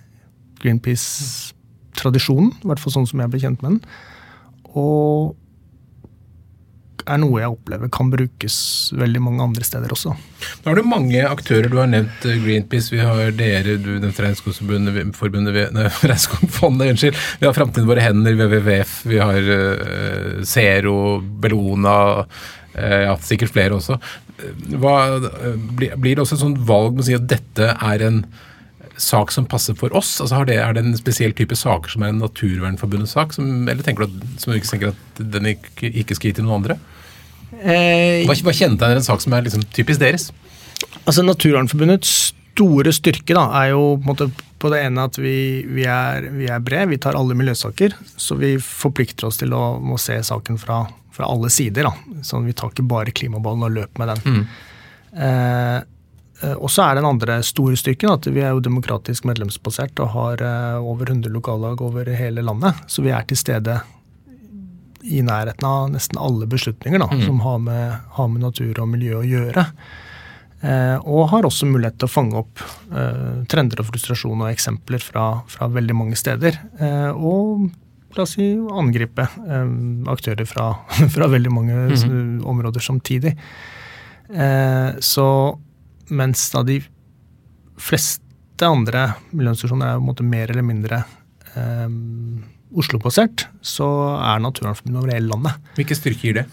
Greenpeace-tradisjonen. 0.62 2.50
I 2.58 2.66
hvert 2.72 2.82
fall 2.82 2.96
sånn 2.96 3.06
som 3.06 3.22
jeg 3.22 3.30
ble 3.32 3.42
kjent 3.44 3.62
med 3.62 3.76
den. 3.76 3.80
Og 4.74 5.36
er 7.06 7.20
noe 7.22 7.40
jeg 7.40 7.52
opplever 7.52 7.90
kan 7.92 8.10
brukes 8.12 8.56
veldig 8.96 9.22
mange 9.22 9.44
andre 9.44 9.66
steder 9.66 9.92
også. 9.94 10.14
Da 10.62 10.70
har 10.70 10.78
du 10.78 10.88
mange 10.88 11.22
aktører. 11.26 11.68
Du 11.70 11.78
har 11.80 11.88
nevnt 11.90 12.26
eh, 12.26 12.40
Greenpeace, 12.42 12.92
vi 12.94 13.00
har 13.02 13.32
dere, 13.36 13.76
du 13.82 13.92
nevnte 13.96 14.24
Regnskogfondet, 14.24 14.94
unnskyld. 16.92 17.22
Vi 17.40 17.48
har 17.48 17.56
Framtiden 17.56 17.88
våre 17.88 18.04
hender, 18.04 18.36
WWF, 18.38 18.98
vi 19.10 19.22
har 19.22 19.40
uh, 19.52 20.42
Zero, 20.46 20.96
Bellona. 21.42 21.98
Uh, 22.76 23.00
ja, 23.06 23.14
sikkert 23.24 23.54
flere 23.54 23.78
også. 23.78 24.00
Hva, 24.76 24.96
blir 25.72 26.12
det 26.12 26.20
også 26.20 26.36
et 26.36 26.44
sånt 26.44 26.60
valg 26.68 26.92
med 26.92 27.06
å 27.06 27.08
si 27.08 27.16
at 27.16 27.30
dette 27.30 27.72
er 27.72 28.04
en 28.04 28.20
sak 29.02 29.32
som 29.34 29.46
passer 29.48 29.76
for 29.78 29.94
oss? 29.96 30.16
Altså 30.22 30.42
det, 30.48 30.58
Er 30.62 30.76
det 30.76 30.84
en 30.84 30.96
spesiell 30.98 31.34
type 31.36 31.56
saker 31.56 31.92
som 31.92 32.04
er 32.04 32.12
en 32.12 32.22
Naturvernforbundets 32.22 33.16
sak, 33.16 33.34
som, 33.36 33.68
eller 33.68 33.84
tenker 33.84 34.06
du 34.06 34.12
at, 34.16 34.40
som 34.42 34.52
du 34.52 34.58
ikke 34.58 34.72
tenker 34.72 34.94
at 34.94 35.22
den 35.36 35.52
ikke, 35.52 35.92
ikke 35.92 36.16
skal 36.16 36.30
gi 36.30 36.38
til 36.38 36.46
noen 36.48 36.62
andre? 36.62 36.78
Eh, 37.60 38.24
hva, 38.26 38.34
hva 38.34 38.54
kjennetegner 38.56 39.00
en 39.00 39.06
sak 39.06 39.22
som 39.22 39.36
er 39.36 39.46
liksom 39.46 39.64
typisk 39.76 40.02
deres? 40.02 40.30
Altså 41.04 41.24
Naturvernforbundets 41.24 42.34
store 42.56 42.92
styrke 42.96 43.36
da, 43.36 43.48
er 43.60 43.74
jo 43.74 43.96
på, 43.96 44.02
en 44.02 44.08
måte, 44.08 44.28
på 44.62 44.70
det 44.72 44.80
ene 44.86 45.04
at 45.08 45.18
vi, 45.20 45.36
vi, 45.68 45.84
er, 45.84 46.30
vi 46.32 46.48
er 46.48 46.62
brede, 46.64 46.88
vi 46.94 47.00
tar 47.02 47.18
alle 47.18 47.36
miljøsaker. 47.36 47.96
Så 48.16 48.38
vi 48.40 48.54
forplikter 48.62 49.28
oss 49.28 49.42
til 49.42 49.52
å, 49.56 49.76
å 49.76 49.98
se 50.00 50.16
saken 50.24 50.56
fra, 50.60 50.86
fra, 51.12 51.28
alle 51.28 51.52
sider. 51.52 51.90
Da. 51.90 52.22
Sånn, 52.24 52.48
vi 52.48 52.56
tar 52.56 52.72
ikke 52.72 52.86
bare 52.88 53.12
klimaballen 53.12 53.68
og 53.68 53.76
løper 53.76 54.02
med 54.02 54.14
den. 54.14 54.24
Mm. 54.40 54.48
Eh 55.26 55.84
og 56.60 56.68
så 56.68 56.84
er 56.84 56.98
den 56.98 57.08
andre 57.08 57.38
store 57.46 57.78
styrken 57.80 58.12
at 58.12 58.26
vi 58.28 58.42
er 58.44 58.52
jo 58.52 58.64
demokratisk 58.64 59.24
medlemsbasert 59.28 59.96
og 60.04 60.10
har 60.12 60.42
eh, 60.44 60.80
over 60.84 61.08
100 61.08 61.32
lokallag 61.32 61.80
over 61.82 62.10
hele 62.12 62.44
landet. 62.44 62.82
Så 62.92 63.04
vi 63.06 63.14
er 63.14 63.24
til 63.28 63.40
stede 63.40 63.78
i 65.06 65.22
nærheten 65.22 65.64
av 65.66 65.88
nesten 65.92 66.18
alle 66.20 66.48
beslutninger 66.50 67.00
da, 67.00 67.08
mm. 67.12 67.22
som 67.28 67.40
har 67.44 67.62
med, 67.62 67.96
har 68.18 68.28
med, 68.28 68.42
natur 68.42 68.82
og 68.82 68.90
miljø 68.90 69.20
å 69.20 69.24
gjøre. 69.26 69.64
Eh, 70.66 70.96
og 71.04 71.30
har 71.32 71.46
også 71.46 71.68
mulighet 71.70 71.98
til 72.00 72.08
å 72.08 72.12
fange 72.12 72.40
opp 72.40 72.62
eh, 72.90 73.42
trender 73.50 73.82
og 73.82 73.90
frustrasjon 73.90 74.40
og 74.42 74.50
eksempler 74.50 75.02
fra, 75.02 75.26
fra 75.52 75.70
veldig 75.72 75.96
mange 75.96 76.18
steder. 76.18 76.58
Eh, 76.80 77.10
og 77.12 77.68
la 78.16 78.24
oss 78.24 78.34
si 78.38 78.48
angripe 78.56 79.28
eh, 79.46 79.68
aktører 80.12 80.48
fra, 80.48 80.72
fra, 81.14 81.30
veldig 81.32 81.52
mange 81.54 81.78
mm. 81.92 82.44
områder 82.48 82.84
samtidig. 82.84 83.36
Eh, 84.32 84.90
så 85.04 85.28
mens 86.08 86.44
da 86.52 86.62
de 86.66 86.80
fleste 87.76 88.66
andre 88.66 89.08
miljøorganisasjoner 89.32 89.90
er 89.90 89.98
på 89.98 90.04
en 90.04 90.10
måte 90.10 90.26
mer 90.26 90.52
eller 90.52 90.64
mindre 90.66 91.02
eh, 91.54 91.88
Oslo-basert, 92.76 93.46
så 93.64 93.86
er 94.18 94.40
Naturvernforbundet 94.42 95.02
over 95.02 95.12
hele 95.14 95.30
landet. 95.30 95.66
Hvilke 95.78 95.96
styrker 95.96 96.28
gir 96.28 96.40
det? 96.40 96.46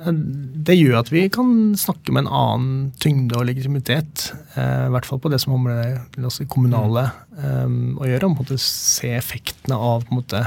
Det 0.00 0.76
gjør 0.78 1.00
at 1.02 1.10
vi 1.12 1.26
kan 1.32 1.74
snakke 1.78 2.12
med 2.14 2.24
en 2.24 2.32
annen 2.32 2.70
tyngde 3.02 3.36
og 3.36 3.46
legitimitet. 3.48 4.30
Eh, 4.54 4.86
I 4.88 4.92
hvert 4.94 5.08
fall 5.08 5.20
på 5.20 5.32
det 5.32 5.40
som 5.42 5.54
har 5.54 5.62
med 5.66 6.16
det 6.16 6.48
kommunale 6.52 7.10
eh, 7.36 7.68
å 8.00 8.08
gjøre. 8.08 8.32
Å 8.32 8.58
se 8.64 9.12
effektene 9.18 9.76
av 9.76 10.06
måte, 10.14 10.40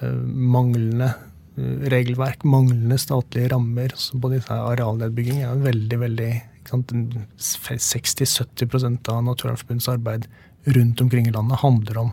uh, 0.00 0.22
manglende 0.24 1.10
uh, 1.12 1.84
regelverk, 1.92 2.46
manglende 2.48 2.98
statlige 3.00 3.52
rammer. 3.52 3.92
Så 4.00 4.18
på 4.20 4.32
disse 4.32 4.56
arealnedbygging 4.56 5.42
er 5.42 5.52
en 5.52 5.64
veldig, 5.66 6.00
veldig 6.06 6.32
60-70% 6.70 9.10
av 9.12 9.24
Naturvernforbundets 9.24 9.88
arbeid 9.92 10.26
rundt 10.64 11.00
omkring 11.00 11.28
i 11.28 11.34
landet 11.34 11.60
handler 11.60 11.98
om 11.98 12.12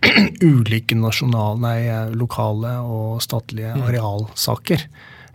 ulike 0.40 0.96
nasjonale, 0.96 1.60
nei, 1.60 2.14
lokale 2.16 2.78
og 2.80 3.22
statlige 3.24 3.74
mm. 3.76 3.82
arealsaker. 3.88 4.86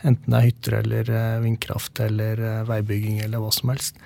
Enten 0.06 0.34
det 0.34 0.38
er 0.38 0.48
hytter 0.50 0.74
eller 0.82 1.10
eh, 1.10 1.38
vindkraft 1.42 2.00
eller 2.06 2.42
eh, 2.42 2.66
veibygging 2.68 3.22
eller 3.26 3.42
hva 3.42 3.52
som 3.54 3.70
helst. 3.74 3.98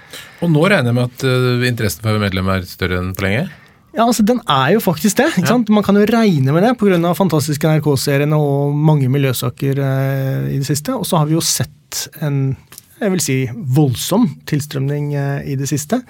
Og 0.44 0.52
nå 0.52 0.62
regner 0.66 0.92
jeg 0.92 0.98
med 0.98 1.10
at 1.10 1.26
uh, 1.28 1.68
interessen 1.68 2.06
for 2.06 2.22
medlemmer 2.22 2.30
medlem 2.30 2.54
er 2.56 2.70
større 2.70 3.02
enn 3.02 3.16
på 3.16 3.26
lenge? 3.26 3.50
Ja, 3.96 4.06
altså 4.06 4.24
Den 4.24 4.42
er 4.46 4.76
jo 4.76 4.82
faktisk 4.84 5.18
det. 5.18 5.32
ikke 5.40 5.50
sant? 5.50 5.72
Man 5.74 5.86
kan 5.86 5.98
jo 5.98 6.06
regne 6.06 6.54
med 6.54 6.64
det 6.64 6.76
pga. 6.78 7.14
fantastiske 7.18 7.68
NRK-seriene 7.68 8.38
og 8.38 8.76
mange 8.76 9.10
miljøsaker 9.10 9.82
eh, 9.82 10.52
i 10.54 10.60
det 10.62 10.68
siste. 10.68 10.94
Og 10.94 11.08
så 11.10 11.18
har 11.18 11.30
vi 11.30 11.38
jo 11.38 11.42
sett 11.42 12.06
en 12.22 12.56
jeg 13.00 13.14
vil 13.16 13.24
si, 13.24 13.38
voldsom 13.76 14.28
tilstrømning 14.50 15.14
uh, 15.16 15.40
i 15.48 15.56
det 15.60 15.70
siste. 15.72 16.04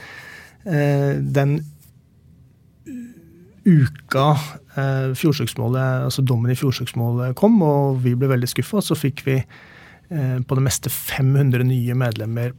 den 0.69 1.59
uka 3.69 4.37
eh, 4.75 6.03
altså 6.03 6.21
dommen 6.21 6.51
i 6.51 6.57
fjordsøksmålet 6.57 7.35
kom, 7.39 7.59
og 7.63 8.01
vi 8.03 8.15
ble 8.17 8.31
veldig 8.31 8.49
skuffa, 8.49 8.81
så 8.83 8.97
fikk 8.97 9.23
vi 9.27 9.37
eh, 9.39 10.37
på 10.41 10.57
det 10.57 10.65
meste 10.65 10.91
500 10.93 11.65
nye 11.67 11.97
medlemmer 11.97 12.53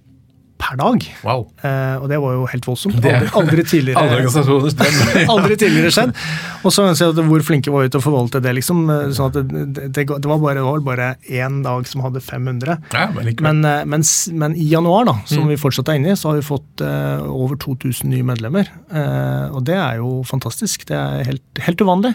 per 0.60 0.76
dag. 0.78 1.04
Wow. 1.24 1.46
Eh, 1.64 1.96
og 1.98 2.06
det 2.10 2.18
var 2.22 2.36
jo 2.36 2.46
helt 2.52 2.66
voldsomt. 2.68 2.98
Aldri, 3.00 3.30
aldri 3.40 3.64
tidligere 3.66 4.02
aldri 5.34 5.56
tidligere 5.58 5.92
skjedd. 5.94 6.12
Og 6.60 6.74
så 6.74 6.84
ønsker 6.86 7.06
jeg 7.08 7.14
at 7.14 7.30
hvor 7.30 7.44
flinke 7.46 7.72
var 7.72 7.86
vi 7.86 7.92
til 7.92 8.02
å 8.02 8.04
forvalte 8.04 8.42
det, 8.44 8.52
liksom. 8.60 8.82
Eh, 8.92 9.06
sånn 9.16 9.32
at 9.32 9.38
det, 9.40 9.88
det, 9.96 10.06
det 10.06 10.30
var 10.30 10.42
bare, 10.42 10.60
det 10.60 10.84
bare 10.86 11.10
én 11.26 11.60
dag 11.66 11.88
som 11.88 12.04
hadde 12.04 12.22
500. 12.24 12.76
Ja, 12.92 13.06
men, 13.16 13.32
men, 13.40 13.62
eh, 13.66 13.86
men, 13.88 14.04
men, 14.42 14.56
i 14.58 14.68
januar, 14.70 15.08
da, 15.08 15.16
som 15.30 15.46
mm. 15.46 15.54
vi 15.54 15.60
fortsatt 15.60 15.92
er 15.92 16.00
inne 16.00 16.14
i, 16.14 16.18
så 16.18 16.32
har 16.32 16.40
vi 16.40 16.46
fått 16.46 16.84
uh, 16.84 17.24
over 17.30 17.58
2000 17.60 18.10
nye 18.12 18.26
medlemmer. 18.26 18.68
Uh, 18.92 19.48
og 19.56 19.64
det 19.68 19.78
er 19.78 20.00
jo 20.02 20.20
fantastisk. 20.28 20.86
Det 20.90 20.98
er 20.98 21.24
helt, 21.28 21.64
helt 21.64 21.84
uvanlig. 21.84 22.14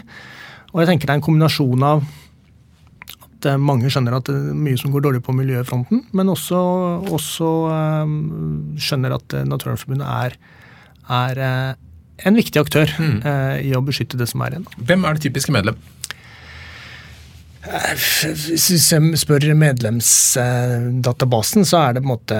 Og 0.72 0.82
jeg 0.82 0.92
tenker 0.92 1.08
det 1.08 1.16
er 1.16 1.20
en 1.20 1.26
kombinasjon 1.26 1.84
av 1.86 2.06
at 3.36 3.48
eh, 3.52 3.58
mange 3.60 3.90
skjønner 3.92 4.18
at 4.18 4.28
det 4.28 4.36
er 4.36 4.60
mye 4.66 4.78
som 4.80 4.92
går 4.94 5.06
dårlig 5.06 5.22
på 5.26 5.34
miljøfronten, 5.36 5.98
men 6.16 6.32
også, 6.32 6.60
også 7.14 7.50
um, 8.04 8.14
skjønner 8.80 9.16
at 9.16 9.36
eh, 9.36 9.48
Naturvernforbundet 9.48 10.08
er, 10.08 10.38
er 11.12 11.34
en 12.26 12.38
viktig 12.38 12.58
aktør 12.62 12.88
mm. 12.96 13.18
i 13.60 13.74
å 13.76 13.84
beskytte 13.84 14.16
det 14.16 14.24
som 14.30 14.40
er 14.42 14.56
igjen. 14.56 14.64
Hvem 14.88 15.04
er 15.04 15.14
det 15.14 15.28
typiske 15.28 15.52
medlem? 15.52 15.76
Hvis 17.66 18.92
jeg 18.92 19.18
spør 19.20 19.54
medlemsdatabasen, 19.58 21.64
så 21.66 21.76
er 21.82 21.90
det 21.96 22.02
på 22.04 22.06
en 22.06 22.14
måte 22.14 22.38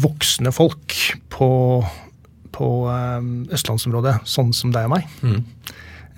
voksne 0.00 0.52
folk 0.54 0.94
på, 1.32 1.50
på 2.56 2.68
eh, 2.92 3.20
østlandsområdet, 3.56 4.14
sånn 4.28 4.52
som 4.56 4.72
deg 4.74 4.84
og 4.88 4.92
meg. 4.94 5.04
Mm. 5.24 5.40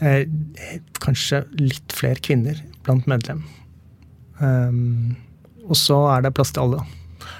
Eh, 0.03 0.22
kanskje 1.03 1.39
litt 1.61 1.93
flere 1.95 2.20
kvinner 2.22 2.57
blant 2.87 3.07
medlem. 3.11 3.45
Um, 4.43 5.14
og 5.68 5.78
så 5.78 5.99
er 6.16 6.24
det 6.24 6.35
plass 6.37 6.53
til 6.55 6.64
alle. 6.64 6.83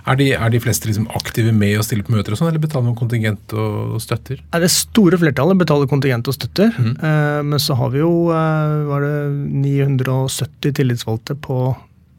Er 0.07 0.19
de, 0.19 0.29
er 0.35 0.51
de 0.51 0.61
fleste 0.63 0.89
liksom 0.89 1.07
aktive 1.15 1.53
med 1.55 1.77
å 1.79 1.85
stille 1.87 2.03
på 2.07 2.15
møter, 2.15 2.35
og 2.35 2.41
sånn, 2.41 2.51
eller 2.51 2.63
betaler 2.63 2.89
man 2.89 2.99
kontingent 2.99 3.55
og, 3.55 3.99
støtter? 4.03 4.41
Er 4.55 4.65
det 4.65 4.71
store 4.75 5.19
flertallet 5.21 5.61
betaler 5.61 5.91
kontingent 5.91 6.31
og 6.31 6.37
støtter, 6.39 6.73
Mm. 6.73 6.95
Uh, 7.03 7.43
men 7.47 7.61
så 7.63 7.77
har 7.79 7.93
vi 7.93 8.01
jo 8.01 8.11
uh, 8.31 8.89
var 8.89 9.05
det 9.05 9.15
970 9.63 10.75
tillitsvalgte 10.79 11.37
på 11.39 11.59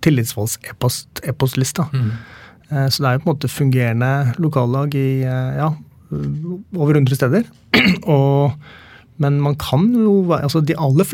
tillitsvalgsepostlista. 0.03 1.87
Mm. 1.91 2.11
Uh, 2.71 2.87
så 2.87 3.03
det 3.03 3.09
er 3.09 3.17
jo 3.17 3.23
på 3.23 3.27
en 3.27 3.33
måte 3.33 3.51
fungerende 3.51 4.13
lokallag 4.43 4.95
i 4.95 5.23
eh, 5.23 5.57
ja, 5.59 5.73
over 6.75 6.95
100 6.95 7.19
steder. 7.19 7.43
og, 8.15 8.55
men 9.23 9.41
man 9.43 9.57
kan 9.59 9.89
jo 9.95 10.21
altså 10.35 10.63
de 10.63 10.77
aller 10.79 11.07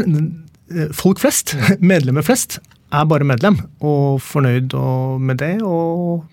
Folk 0.95 1.22
flest, 1.22 1.55
medlemmer 1.91 2.26
flest, 2.26 2.59
er 2.89 3.07
bare 3.09 3.28
medlem 3.28 3.59
og 3.86 4.20
fornøyd 4.26 4.76
med 5.22 5.41
det. 5.41 5.55
Og 5.65 6.26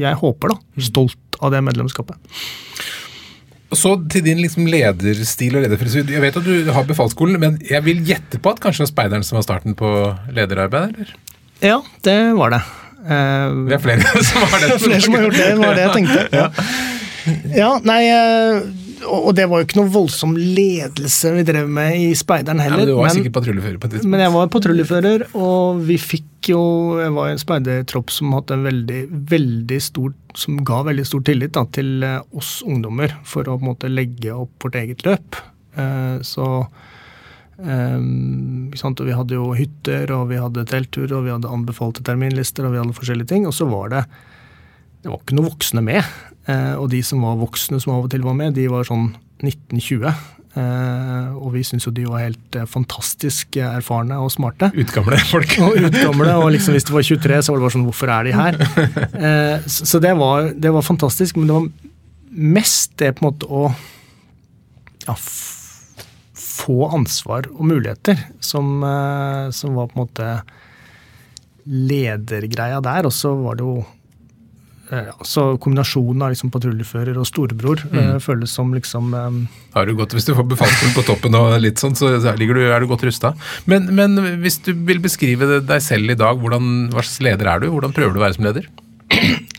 jeg 0.00 0.20
håper, 0.20 0.54
da, 0.54 0.84
stolt 0.84 1.38
av 1.44 1.52
det 1.54 1.62
medlemskapet. 1.64 2.16
Så 3.74 3.96
til 4.10 4.22
din 4.24 4.38
liksom 4.42 4.68
lederstil 4.70 5.56
og 5.58 5.64
lederfrisyr. 5.64 6.06
Jeg 6.12 6.22
vet 6.22 6.38
at 6.38 6.46
du 6.46 6.70
har 6.74 6.86
befalsskolen, 6.86 7.40
men 7.42 7.58
jeg 7.66 7.82
vil 7.86 8.02
gjette 8.06 8.38
på 8.42 8.54
at 8.54 8.62
kanskje 8.62 8.84
det 8.84 8.88
var 8.88 8.92
speideren 8.92 9.26
som 9.26 9.40
var 9.40 9.46
starten 9.46 9.76
på 9.78 9.90
lederarbeid? 10.34 10.94
eller? 10.94 11.14
Ja, 11.64 11.80
det 12.06 12.18
var 12.38 12.54
det. 12.54 12.62
Uh, 13.04 13.66
det 13.68 13.76
er 13.76 13.82
flere 13.82 14.22
som 14.30 14.46
har 14.46 14.62
det. 14.62 14.78
Flere 14.84 15.00
som 15.00 15.16
har 15.16 15.26
gjort 15.26 15.40
det, 15.40 15.50
var 15.60 15.76
det 15.76 15.86
jeg 15.86 15.96
tenkte. 15.98 16.24
Ja, 16.32 16.46
ja 17.56 17.70
nei, 17.84 18.00
eh, 18.12 18.62
og 19.08 19.30
det 19.36 19.46
var 19.50 19.60
jo 19.60 19.66
ikke 19.66 19.78
noe 19.80 19.92
voldsom 19.92 20.34
ledelse 20.38 21.32
vi 21.36 21.44
drev 21.46 21.68
med 21.70 21.96
i 21.98 22.12
Speideren 22.18 22.60
Ja, 22.60 22.68
heller. 22.68 22.82
men 22.84 22.90
du 22.90 22.94
var 22.98 23.08
men, 23.08 23.16
sikkert 23.18 23.36
patruljefører 23.38 23.78
på 23.80 23.88
et 23.88 23.96
tidspunkt. 23.96 24.10
men 24.14 24.24
jeg 24.24 24.34
var 24.34 24.50
patruljefører, 24.54 25.26
og 25.34 25.82
vi 25.88 25.98
fikk 26.00 26.50
jo 26.52 26.62
Jeg 27.00 27.12
var 27.16 27.28
i 27.30 27.34
en 27.34 27.40
speidertropp 27.40 28.10
som 28.12 28.34
hadde 28.36 28.58
en 28.58 28.66
veldig, 28.66 29.02
veldig 29.30 29.78
stor 29.80 30.10
Som 30.36 30.58
ga 30.66 30.82
veldig 30.84 31.06
stor 31.08 31.22
tillit 31.24 31.54
da, 31.56 31.62
til 31.72 32.02
eh, 32.04 32.18
oss 32.36 32.58
ungdommer 32.66 33.14
for 33.24 33.48
å 33.48 33.56
på 33.56 33.64
en 33.64 33.70
måte 33.70 33.88
legge 33.92 34.34
opp 34.34 34.66
vårt 34.66 34.76
eget 34.80 35.06
løp. 35.06 35.40
Eh, 35.76 36.18
Så 36.26 36.66
Um, 37.56 38.72
og 38.74 39.06
Vi 39.06 39.14
hadde 39.14 39.36
jo 39.36 39.52
hytter, 39.54 40.10
og 40.10 40.28
vi 40.32 40.40
hadde 40.42 40.64
teltturer, 40.66 41.12
og 41.14 41.24
vi 41.26 41.30
hadde 41.30 41.50
anbefalte 41.50 42.02
terminlister, 42.02 42.66
og 42.66 42.74
vi 42.74 42.80
hadde 42.82 42.96
forskjellige 42.96 43.30
ting. 43.30 43.46
Og 43.46 43.54
så 43.54 43.68
var 43.70 43.92
det 43.92 44.00
det 45.04 45.12
var 45.12 45.20
ikke 45.20 45.36
noen 45.36 45.50
voksne 45.52 45.82
med. 45.84 46.14
Eh, 46.48 46.74
og 46.80 46.88
de 46.92 47.02
som 47.04 47.20
var 47.24 47.36
voksne 47.36 47.76
som 47.82 47.92
av 47.92 48.06
og 48.06 48.12
til 48.12 48.24
var 48.24 48.36
med, 48.38 48.56
de 48.56 48.64
var 48.72 48.88
sånn 48.88 49.10
1920. 49.44 50.08
Eh, 50.54 51.30
og 51.34 51.48
vi 51.56 51.64
syns 51.66 51.82
jo 51.88 51.92
de 51.94 52.04
var 52.06 52.22
helt 52.22 52.56
eh, 52.56 52.66
fantastisk 52.70 53.58
erfarne 53.58 54.16
og 54.22 54.30
smarte. 54.32 54.70
Utgamle 54.78 55.18
folk. 55.26 55.56
Og 55.66 55.88
utgamle, 55.88 56.36
og 56.38 56.52
liksom 56.54 56.76
hvis 56.76 56.86
de 56.86 56.94
var 56.94 57.06
23, 57.08 57.40
så 57.42 57.52
var 57.52 57.58
det 57.58 57.64
bare 57.66 57.74
sånn 57.74 57.88
Hvorfor 57.88 58.12
er 58.14 58.28
de 58.28 58.36
her? 58.38 58.60
Eh, 59.24 59.66
så 59.66 60.00
det, 60.02 60.12
var, 60.18 60.52
det 60.54 60.70
var 60.74 60.86
fantastisk, 60.86 61.36
men 61.36 61.50
det 61.50 61.56
var 61.56 61.68
mest 62.58 62.94
det 63.02 63.12
på 63.16 63.24
en 63.24 63.28
måte 63.28 63.48
å 63.50 63.64
ja, 65.04 65.14
få 66.38 66.88
ansvar 66.96 67.50
og 67.52 67.66
muligheter 67.68 68.24
som, 68.42 68.80
som 69.54 69.76
var 69.76 69.90
på 69.90 69.98
en 69.98 70.02
måte 70.02 70.30
ledergreia 71.64 72.80
der. 72.84 73.10
Og 73.10 73.14
så 73.14 73.34
var 73.38 73.58
det 73.58 73.66
jo 73.66 73.84
så 75.24 75.42
Kombinasjonen 75.58 76.22
av 76.26 76.32
liksom 76.34 76.50
patruljefører 76.52 77.16
og 77.16 77.26
storebror 77.28 77.80
eh, 77.88 78.16
føles 78.22 78.52
som 78.52 78.74
liksom 78.76 79.14
um, 79.16 79.38
Har 79.72 79.88
du 79.88 79.94
godt, 79.96 80.12
hvis 80.12 80.28
du 80.28 80.34
får 80.36 80.46
befalsskolen 80.50 80.94
på 80.96 81.04
toppen 81.08 81.38
og 81.38 81.54
litt 81.62 81.80
sånn, 81.80 81.96
så 81.96 82.12
så 82.20 82.34
ligger 82.38 82.58
du, 82.58 82.66
er 82.68 82.84
du 82.84 82.90
godt 82.90 83.06
rusta. 83.08 83.32
Men, 83.70 83.88
men 83.96 84.18
hvis 84.42 84.60
du 84.66 84.74
vil 84.86 85.00
beskrive 85.02 85.62
deg 85.64 85.82
selv 85.82 86.12
i 86.12 86.18
dag, 86.20 86.38
hvordan, 86.40 86.90
hva 86.92 87.02
slags 87.02 87.24
leder 87.24 87.50
er 87.50 87.64
du? 87.64 87.70
Hvordan 87.72 87.96
prøver 87.96 88.14
du 88.14 88.20
å 88.20 88.24
være 88.26 88.38
som 88.38 88.48
leder? 88.50 88.70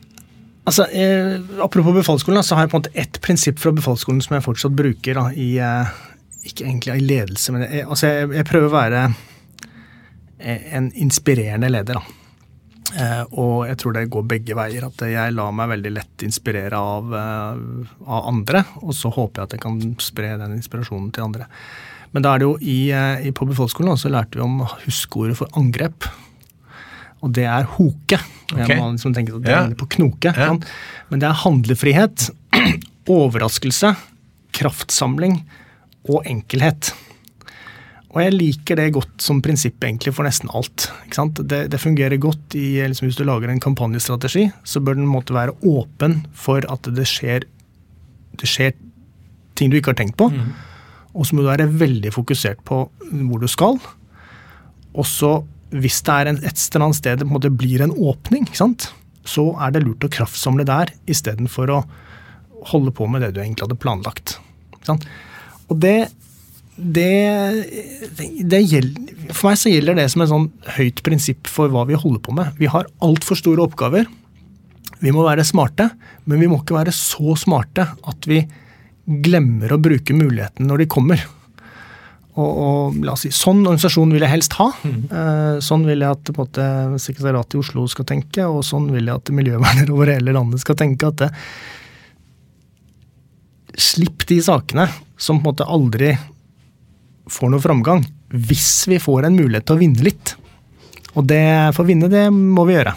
Altså, 0.66 0.88
eh, 0.98 1.36
Apropos 1.62 1.94
befalsskolen, 1.94 2.42
så 2.42 2.56
har 2.58 2.66
jeg 2.66 2.72
på 2.72 2.80
en 2.80 2.82
måte 2.82 2.98
ett 2.98 3.20
prinsipp 3.22 3.60
fra 3.62 3.70
befalsskolen 3.76 4.18
som 4.26 4.34
jeg 4.34 4.46
fortsatt 4.48 4.74
bruker 4.74 5.14
da, 5.20 5.28
i 5.30 5.60
eh, 5.62 5.92
Ikke 6.50 6.66
egentlig 6.66 6.96
i 6.96 7.06
ledelse, 7.06 7.54
men 7.54 7.68
jeg, 7.68 7.84
altså, 7.86 8.10
jeg, 8.10 8.32
jeg 8.40 8.48
prøver 8.50 8.72
å 8.72 8.74
være 8.74 9.04
eh, 10.40 10.66
en 10.80 10.90
inspirerende 11.06 11.70
leder. 11.70 12.02
da. 12.02 12.25
Eh, 12.94 13.24
og 13.34 13.66
jeg 13.66 13.80
tror 13.82 13.96
det 13.96 14.06
går 14.14 14.28
begge 14.30 14.58
veier. 14.58 14.86
At 14.88 15.02
jeg 15.10 15.34
lar 15.36 15.56
meg 15.56 15.72
veldig 15.74 15.94
lett 15.96 16.26
inspirere 16.28 16.78
av, 16.78 17.16
eh, 17.18 17.90
av 18.06 18.30
andre, 18.30 18.64
og 18.84 18.94
så 18.96 19.12
håper 19.14 19.42
jeg 19.42 19.50
at 19.50 19.58
jeg 19.58 19.66
kan 19.66 19.82
spre 20.04 20.36
den 20.42 20.56
inspirasjonen 20.60 21.12
til 21.16 21.26
andre. 21.26 21.50
Men 22.14 22.24
da 22.24 22.34
er 22.34 22.40
det 22.40 22.48
jo 22.48 22.58
i, 22.62 22.92
eh, 22.92 23.28
i 23.28 23.32
på 23.36 23.48
befalsskolen 23.50 23.98
så 24.00 24.12
lærte 24.12 24.38
vi 24.38 24.46
om 24.46 24.62
huskeordet 24.86 25.36
for 25.36 25.48
angrep. 25.60 26.08
Og 27.24 27.34
det 27.34 27.46
er 27.50 27.64
hoke. 27.64 28.20
Og 28.54 28.70
Man 28.70 28.96
liksom 28.96 29.16
tenke 29.16 29.34
at 29.36 29.42
det 29.42 29.52
er 29.52 29.74
på 29.74 29.90
knoke. 29.98 30.32
Ja. 30.32 30.54
Men 31.10 31.20
det 31.20 31.28
er 31.28 31.34
handlefrihet, 31.42 32.30
overraskelse, 33.10 33.96
kraftsamling 34.54 35.44
og 36.08 36.24
enkelhet. 36.30 36.94
Og 38.16 38.22
jeg 38.24 38.36
liker 38.36 38.80
det 38.80 38.94
godt 38.96 39.24
som 39.24 39.42
prinsipp 39.44 39.84
egentlig 39.84 40.14
for 40.16 40.24
nesten 40.28 40.52
alt. 40.56 40.88
ikke 41.04 41.18
sant? 41.18 41.42
Det, 41.52 41.66
det 41.74 41.82
fungerer 41.84 42.22
godt 42.22 42.56
i, 42.56 42.80
liksom, 42.80 43.10
Hvis 43.10 43.20
du 43.20 43.26
lager 43.28 43.52
en 43.52 43.60
kampanjestrategi, 43.60 44.48
så 44.64 44.80
bør 44.80 44.96
den 44.96 45.10
måtte 45.12 45.36
være 45.36 45.58
åpen 45.68 46.22
for 46.32 46.64
at 46.72 46.88
det 46.96 47.08
skjer, 47.12 47.44
det 48.40 48.48
skjer 48.48 48.72
ting 49.60 49.72
du 49.72 49.78
ikke 49.82 49.92
har 49.92 50.00
tenkt 50.00 50.16
på. 50.20 50.30
Og 51.16 51.28
så 51.28 51.36
må 51.36 51.44
du 51.44 51.52
være 51.52 51.68
veldig 51.68 52.12
fokusert 52.16 52.64
på 52.68 52.86
hvor 53.12 53.44
du 53.44 53.50
skal. 53.52 53.80
Og 54.96 55.08
så, 55.08 55.38
hvis 55.76 56.00
det 56.08 56.16
er 56.16 56.32
en, 56.32 56.40
et 56.40 56.56
eller 56.72 56.88
annet 56.88 57.02
sted 57.02 57.20
det 57.20 57.28
på 57.28 57.34
en 57.34 57.36
måte 57.36 57.52
blir 57.52 57.84
en 57.84 57.96
åpning, 57.96 58.48
ikke 58.48 58.64
sant? 58.64 58.94
så 59.26 59.50
er 59.62 59.74
det 59.74 59.84
lurt 59.84 60.06
å 60.06 60.12
kraftsamle 60.12 60.66
der 60.68 60.92
istedenfor 61.10 61.72
å 61.74 61.80
holde 62.72 62.94
på 62.96 63.08
med 63.10 63.26
det 63.26 63.34
du 63.36 63.42
egentlig 63.42 63.66
hadde 63.66 63.82
planlagt. 63.82 64.38
Ikke 64.78 64.92
sant? 64.92 65.08
Og 65.70 65.80
det, 65.82 65.96
det, 66.76 68.20
det 68.44 68.60
gjelder, 68.68 69.14
For 69.32 69.50
meg 69.50 69.60
så 69.62 69.72
gjelder 69.72 69.96
det 69.96 70.10
som 70.12 70.24
et 70.26 70.32
sånn 70.32 70.50
høyt 70.76 71.00
prinsipp 71.06 71.48
for 71.48 71.72
hva 71.72 71.86
vi 71.88 71.96
holder 72.00 72.22
på 72.26 72.36
med. 72.36 72.58
Vi 72.60 72.68
har 72.72 72.90
altfor 73.06 73.40
store 73.40 73.64
oppgaver. 73.64 74.10
Vi 75.00 75.14
må 75.16 75.24
være 75.26 75.46
smarte, 75.48 75.90
men 76.28 76.42
vi 76.42 76.50
må 76.52 76.60
ikke 76.60 76.78
være 76.78 76.94
så 76.96 77.36
smarte 77.40 77.88
at 78.08 78.28
vi 78.30 78.42
glemmer 79.06 79.72
å 79.72 79.80
bruke 79.82 80.16
mulighetene 80.18 80.68
når 80.68 80.84
de 80.84 80.90
kommer. 80.92 81.26
Og, 82.36 82.50
og 82.50 83.00
la 83.06 83.14
oss 83.16 83.24
si, 83.24 83.32
Sånn 83.32 83.62
organisasjon 83.64 84.12
vil 84.12 84.26
jeg 84.26 84.34
helst 84.34 84.58
ha. 84.60 84.68
Eh, 84.84 85.58
sånn 85.64 85.86
vil 85.88 86.04
jeg 86.04 86.18
at 86.18 86.32
måte, 86.36 86.68
sekretariatet 87.00 87.56
i 87.56 87.62
Oslo 87.62 87.86
skal 87.92 88.10
tenke, 88.10 88.44
og 88.50 88.66
sånn 88.68 88.90
vil 88.92 89.08
jeg 89.08 89.22
at 89.22 89.32
miljøvernere 89.36 89.94
over 89.96 90.12
hele 90.12 90.36
landet 90.36 90.64
skal 90.66 90.80
tenke. 90.80 91.14
at 91.14 91.24
det, 91.24 91.32
Slipp 93.80 94.28
de 94.28 94.40
sakene 94.44 94.90
som 95.20 95.40
på 95.40 95.46
en 95.46 95.54
måte 95.54 95.68
aldri 95.68 96.14
får 97.32 97.52
noe 97.54 97.64
framgang, 97.64 98.04
hvis 98.30 98.86
vi 98.92 99.00
får 99.02 99.30
en 99.30 99.38
mulighet 99.38 99.66
til 99.68 99.78
å 99.78 99.82
vinne 99.82 100.06
litt. 100.06 100.36
Og 101.16 101.26
det, 101.30 101.42
for 101.76 101.86
å 101.86 101.90
vinne, 101.90 102.12
det 102.12 102.28
må 102.34 102.66
vi 102.68 102.76
gjøre. 102.76 102.96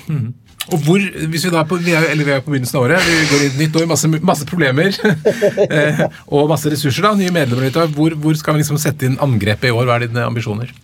Og 0.69 0.83
hvor, 0.85 1.01
hvis 1.01 1.47
Vi 1.47 1.53
da 1.53 1.63
er 1.63 1.69
på, 1.69 1.79
vi 1.81 1.95
er, 1.97 2.11
eller 2.13 2.27
vi 2.27 2.33
er 2.35 2.43
på 2.45 2.53
begynnelsen 2.53 2.77
av 2.77 2.89
året, 2.89 3.07
vi 3.07 3.29
går 3.31 3.45
i 3.45 3.49
et 3.49 3.61
nytt 3.63 3.79
år, 3.81 3.87
masse, 3.89 4.11
masse 4.21 4.49
problemer 4.49 4.91
eh, 5.79 6.03
og 6.27 6.51
masse 6.51 6.69
ressurser. 6.69 7.07
da, 7.07 7.15
Nye 7.17 7.33
medlemmer. 7.33 7.73
Hvor, 7.95 8.17
hvor 8.21 8.37
skal 8.37 8.57
vi 8.57 8.65
liksom 8.65 8.81
sette 8.81 9.09
inn 9.09 9.17
angrepet 9.25 9.71
i 9.71 9.73
år? 9.73 9.87
Hva 9.89 9.97
er 9.97 10.09
dine 10.09 10.27
ambisjoner? 10.29 10.75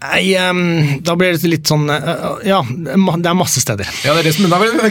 Nei, 0.00 0.32
um, 0.48 1.00
da 1.04 1.12
blir 1.18 1.34
det 1.36 1.48
litt 1.50 1.68
sånn 1.68 1.82
uh, 1.92 2.38
Ja, 2.46 2.62
det 2.64 2.94
er 2.96 3.36
masse 3.36 3.60
steder. 3.60 3.88
Ja, 4.00 4.14
det 4.16 4.22
er 4.22 4.28
det 4.30 4.32
som, 4.32 4.46
blir. 4.48 4.54
Er 4.56 4.86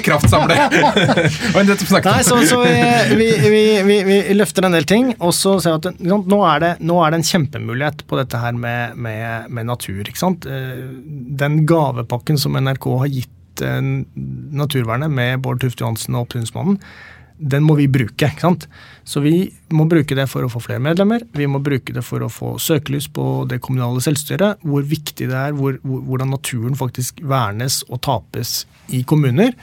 det 1.65 1.77
som 1.81 1.97
Nei, 2.05 2.19
så, 2.27 2.37
så 2.45 2.59
vi, 2.61 3.29
vi, 3.41 3.63
vi, 3.87 3.97
vi, 4.05 4.19
løfter 4.37 4.67
en 4.67 4.77
del 4.77 4.85
ting, 4.89 5.09
og 5.17 5.33
så 5.33 5.55
ser 5.63 5.79
vi 5.79 5.89
at 5.89 6.03
nå, 6.29 6.39
er 6.51 6.61
det, 6.61 6.71
nå 6.85 6.99
er 7.01 7.15
det 7.15 7.21
en 7.23 7.27
kjempemulighet 7.31 8.05
på 8.05 8.21
dette 8.21 8.43
her 8.43 8.53
med, 8.53 8.99
med, 9.01 9.49
med 9.49 9.71
natur. 9.71 10.03
ikke 10.05 10.21
sant? 10.21 10.45
Eh, 10.45 10.85
Den 11.41 11.63
gavepakken 11.69 12.37
som 12.37 12.59
NRK 12.59 12.89
har 13.01 13.13
gitt 13.17 13.35
naturvernet 13.59 15.11
med 15.11 15.41
Bård 15.43 15.59
Tufte 15.59 15.83
Johansen 15.83 16.15
og 16.15 16.29
Oppsynsmannen, 16.29 16.77
den 17.39 17.65
må 17.65 17.75
vi 17.79 17.89
bruke. 17.91 18.29
ikke 18.29 18.45
sant? 18.45 18.69
Så 19.09 19.23
vi 19.23 19.33
må 19.73 19.87
bruke 19.89 20.13
det 20.17 20.27
for 20.29 20.45
å 20.45 20.51
få 20.53 20.61
flere 20.61 20.83
medlemmer. 20.85 21.23
Vi 21.33 21.47
må 21.49 21.61
bruke 21.65 21.95
det 21.95 22.03
for 22.05 22.21
å 22.21 22.29
få 22.29 22.53
søkelys 22.61 23.07
på 23.09 23.25
det 23.49 23.57
kommunale 23.65 24.03
selvstyret. 24.05 24.61
Hvor 24.61 24.85
viktig 24.85 25.31
det 25.31 25.37
er, 25.37 25.55
hvor, 25.57 25.79
hvor, 25.81 26.03
hvordan 26.05 26.29
naturen 26.35 26.77
faktisk 26.77 27.23
vernes 27.25 27.81
og 27.89 28.03
tapes 28.05 28.67
i 28.93 29.01
kommuner. 29.09 29.55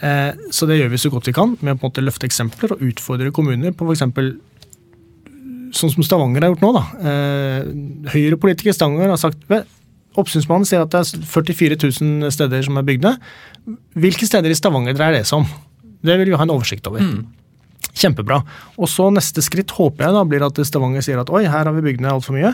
Eh, 0.00 0.32
så 0.52 0.68
det 0.68 0.80
gjør 0.80 0.92
vi 0.92 1.02
så 1.04 1.12
godt 1.12 1.28
vi 1.28 1.36
kan 1.36 1.54
med 1.60 1.74
å 1.74 1.76
på 1.76 1.84
en 1.84 1.90
måte 1.90 2.04
løfte 2.04 2.28
eksempler 2.28 2.74
og 2.74 2.84
utfordre 2.88 3.32
kommuner 3.36 3.76
på 3.76 3.88
f.eks. 3.88 4.04
sånn 5.76 5.92
som 5.92 6.04
Stavanger 6.04 6.44
har 6.44 6.54
gjort 6.54 6.64
nå. 6.64 6.74
da. 6.76 6.84
Eh, 7.12 7.70
Høyre-politikere 8.16 8.72
i 8.72 8.76
Stavanger 8.76 9.12
har 9.12 9.20
sagt 9.20 9.44
Oppsynsmannen 10.16 10.64
sier 10.64 10.80
at 10.80 10.94
det 10.94 11.02
er 11.02 11.24
44 11.28 11.76
000 11.76 12.32
steder 12.32 12.62
som 12.64 12.78
er 12.80 12.84
bygd 12.88 13.04
ned. 13.04 13.24
Hvilke 14.00 14.24
steder 14.24 14.48
i 14.48 14.56
Stavanger 14.56 14.96
dreier 14.96 15.18
det 15.18 15.26
seg 15.28 15.42
om? 15.42 15.50
Det 16.00 16.16
vil 16.22 16.30
vi 16.32 16.38
ha 16.40 16.46
en 16.46 16.54
oversikt 16.54 16.88
over. 16.88 17.04
Kjempebra. 17.96 18.42
Og 18.76 18.90
så 18.92 19.08
neste 19.14 19.44
skritt 19.44 19.72
håper 19.76 20.06
jeg 20.06 20.16
da 20.16 20.24
blir 20.28 20.44
at 20.46 20.60
Stavanger 20.68 21.04
sier 21.04 21.22
at 21.22 21.32
oi, 21.32 21.46
her 21.48 21.64
har 21.64 21.74
vi 21.76 21.84
bygd 21.86 22.04
ned 22.04 22.12
altfor 22.12 22.36
mye. 22.36 22.52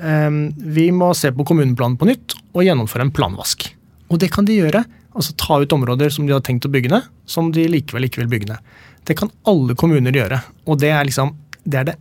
Ehm, 0.00 0.40
vi 0.56 0.88
må 0.94 1.10
se 1.18 1.32
på 1.34 1.46
kommuneplanen 1.46 1.98
på 2.00 2.08
nytt 2.08 2.36
og 2.54 2.64
gjennomføre 2.64 3.08
en 3.08 3.14
planvask. 3.14 3.66
Og 4.10 4.20
det 4.22 4.30
kan 4.34 4.46
de 4.46 4.60
gjøre. 4.60 4.84
Altså 5.10 5.34
ta 5.38 5.58
ut 5.58 5.72
områder 5.74 6.12
som 6.14 6.26
de 6.26 6.34
har 6.36 6.42
tenkt 6.46 6.68
å 6.68 6.72
bygge 6.72 6.92
ned, 6.92 7.08
som 7.26 7.50
de 7.54 7.66
likevel 7.66 8.06
ikke 8.06 8.22
vil 8.22 8.30
bygge 8.30 8.52
ned. 8.52 8.70
Det 9.06 9.16
kan 9.18 9.32
alle 9.50 9.74
kommuner 9.78 10.14
gjøre. 10.14 10.38
Og 10.70 10.78
det 10.78 10.92
er 10.94 11.06
liksom 11.08 11.34
det, 11.64 11.82
er 11.82 11.90
det 11.90 11.98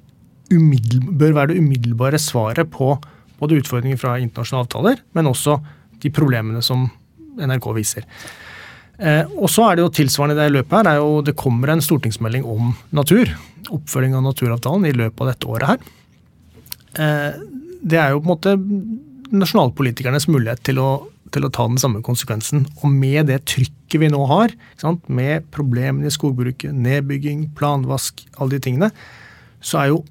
bør 0.49 1.33
være 1.35 1.53
det 1.53 1.61
umiddelbare 1.61 2.19
svaret 2.21 2.69
på 2.73 2.93
både 3.39 3.59
utfordringer 3.61 3.99
fra 3.99 4.17
internasjonale 4.19 4.65
avtaler, 4.65 5.01
men 5.13 5.29
også 5.29 5.57
de 6.01 6.11
problemene 6.13 6.61
som 6.65 6.87
NRK 7.39 7.67
viser. 7.75 8.05
Eh, 8.99 9.29
og 9.39 9.47
så 9.51 9.69
er 9.69 9.77
det 9.77 9.85
jo 9.85 9.93
tilsvarende 9.95 10.35
i 10.35 10.41
det 10.41 10.55
løpet 10.57 10.75
her, 10.75 10.89
er 10.91 10.99
jo, 10.99 11.21
det 11.23 11.37
kommer 11.39 11.71
en 11.71 11.83
stortingsmelding 11.83 12.43
om 12.47 12.73
natur. 12.95 13.31
Oppfølging 13.71 14.17
av 14.17 14.25
naturavtalen 14.25 14.89
i 14.89 14.95
løpet 14.95 15.23
av 15.23 15.31
dette 15.31 15.47
året 15.51 15.71
her. 15.71 15.93
Eh, 16.99 17.39
det 17.79 18.01
er 18.01 18.11
jo 18.11 18.19
på 18.19 18.27
en 18.27 18.33
måte 18.33 18.57
nasjonalpolitikernes 19.29 20.27
mulighet 20.27 20.63
til 20.67 20.81
å, 20.83 20.89
til 21.31 21.45
å 21.45 21.51
ta 21.53 21.67
den 21.69 21.79
samme 21.79 22.01
konsekvensen. 22.03 22.65
Og 22.81 22.91
med 22.91 23.29
det 23.31 23.43
trykket 23.47 24.01
vi 24.03 24.09
nå 24.11 24.19
har, 24.29 24.53
med 25.07 25.47
problemene 25.55 26.09
i 26.09 26.13
skogbruket, 26.13 26.75
nedbygging, 26.75 27.47
planvask, 27.57 28.25
alle 28.37 28.57
de 28.57 28.63
tingene, 28.67 28.91
så 29.63 29.83
er 29.83 29.93
jo 29.93 30.01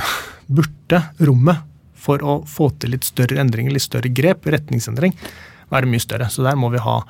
burde 0.60 1.02
rommet 1.20 1.66
for 2.00 2.24
å 2.24 2.38
få 2.48 2.70
til 2.80 2.94
litt 2.94 3.04
større 3.04 3.36
endringer, 3.42 3.74
litt 3.74 3.84
større 3.84 4.08
grep, 4.08 4.48
retningsendring, 4.48 5.12
være 5.70 5.90
mye 5.90 6.02
større. 6.02 6.30
Så 6.32 6.46
der 6.46 6.56
må 6.56 6.72
vi 6.72 6.80
ha 6.80 7.02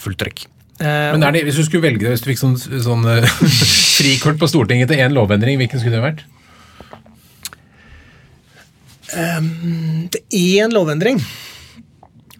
fullt 0.00 0.20
trykk. 0.22 0.46
Men 0.80 1.20
Men 1.20 1.32
det, 1.32 1.46
Hvis 1.46 1.56
du 1.56 1.64
skulle 1.64 1.86
velge 1.86 2.04
det, 2.04 2.10
hvis 2.12 2.24
du 2.24 2.28
fikk 2.28 2.42
sånn, 2.42 2.56
sånn 2.60 3.04
uh, 3.08 3.24
frikort 3.96 4.36
på 4.40 4.48
Stortinget 4.50 4.90
til 4.92 5.00
én 5.00 5.14
lovendring, 5.16 5.56
hvilken 5.56 5.80
skulle 5.80 5.96
det 5.96 6.04
vært? 6.04 6.24
Um, 9.16 10.08
det 10.12 10.20
er 10.34 10.66
en 10.66 10.74
lovendring. 10.74 11.22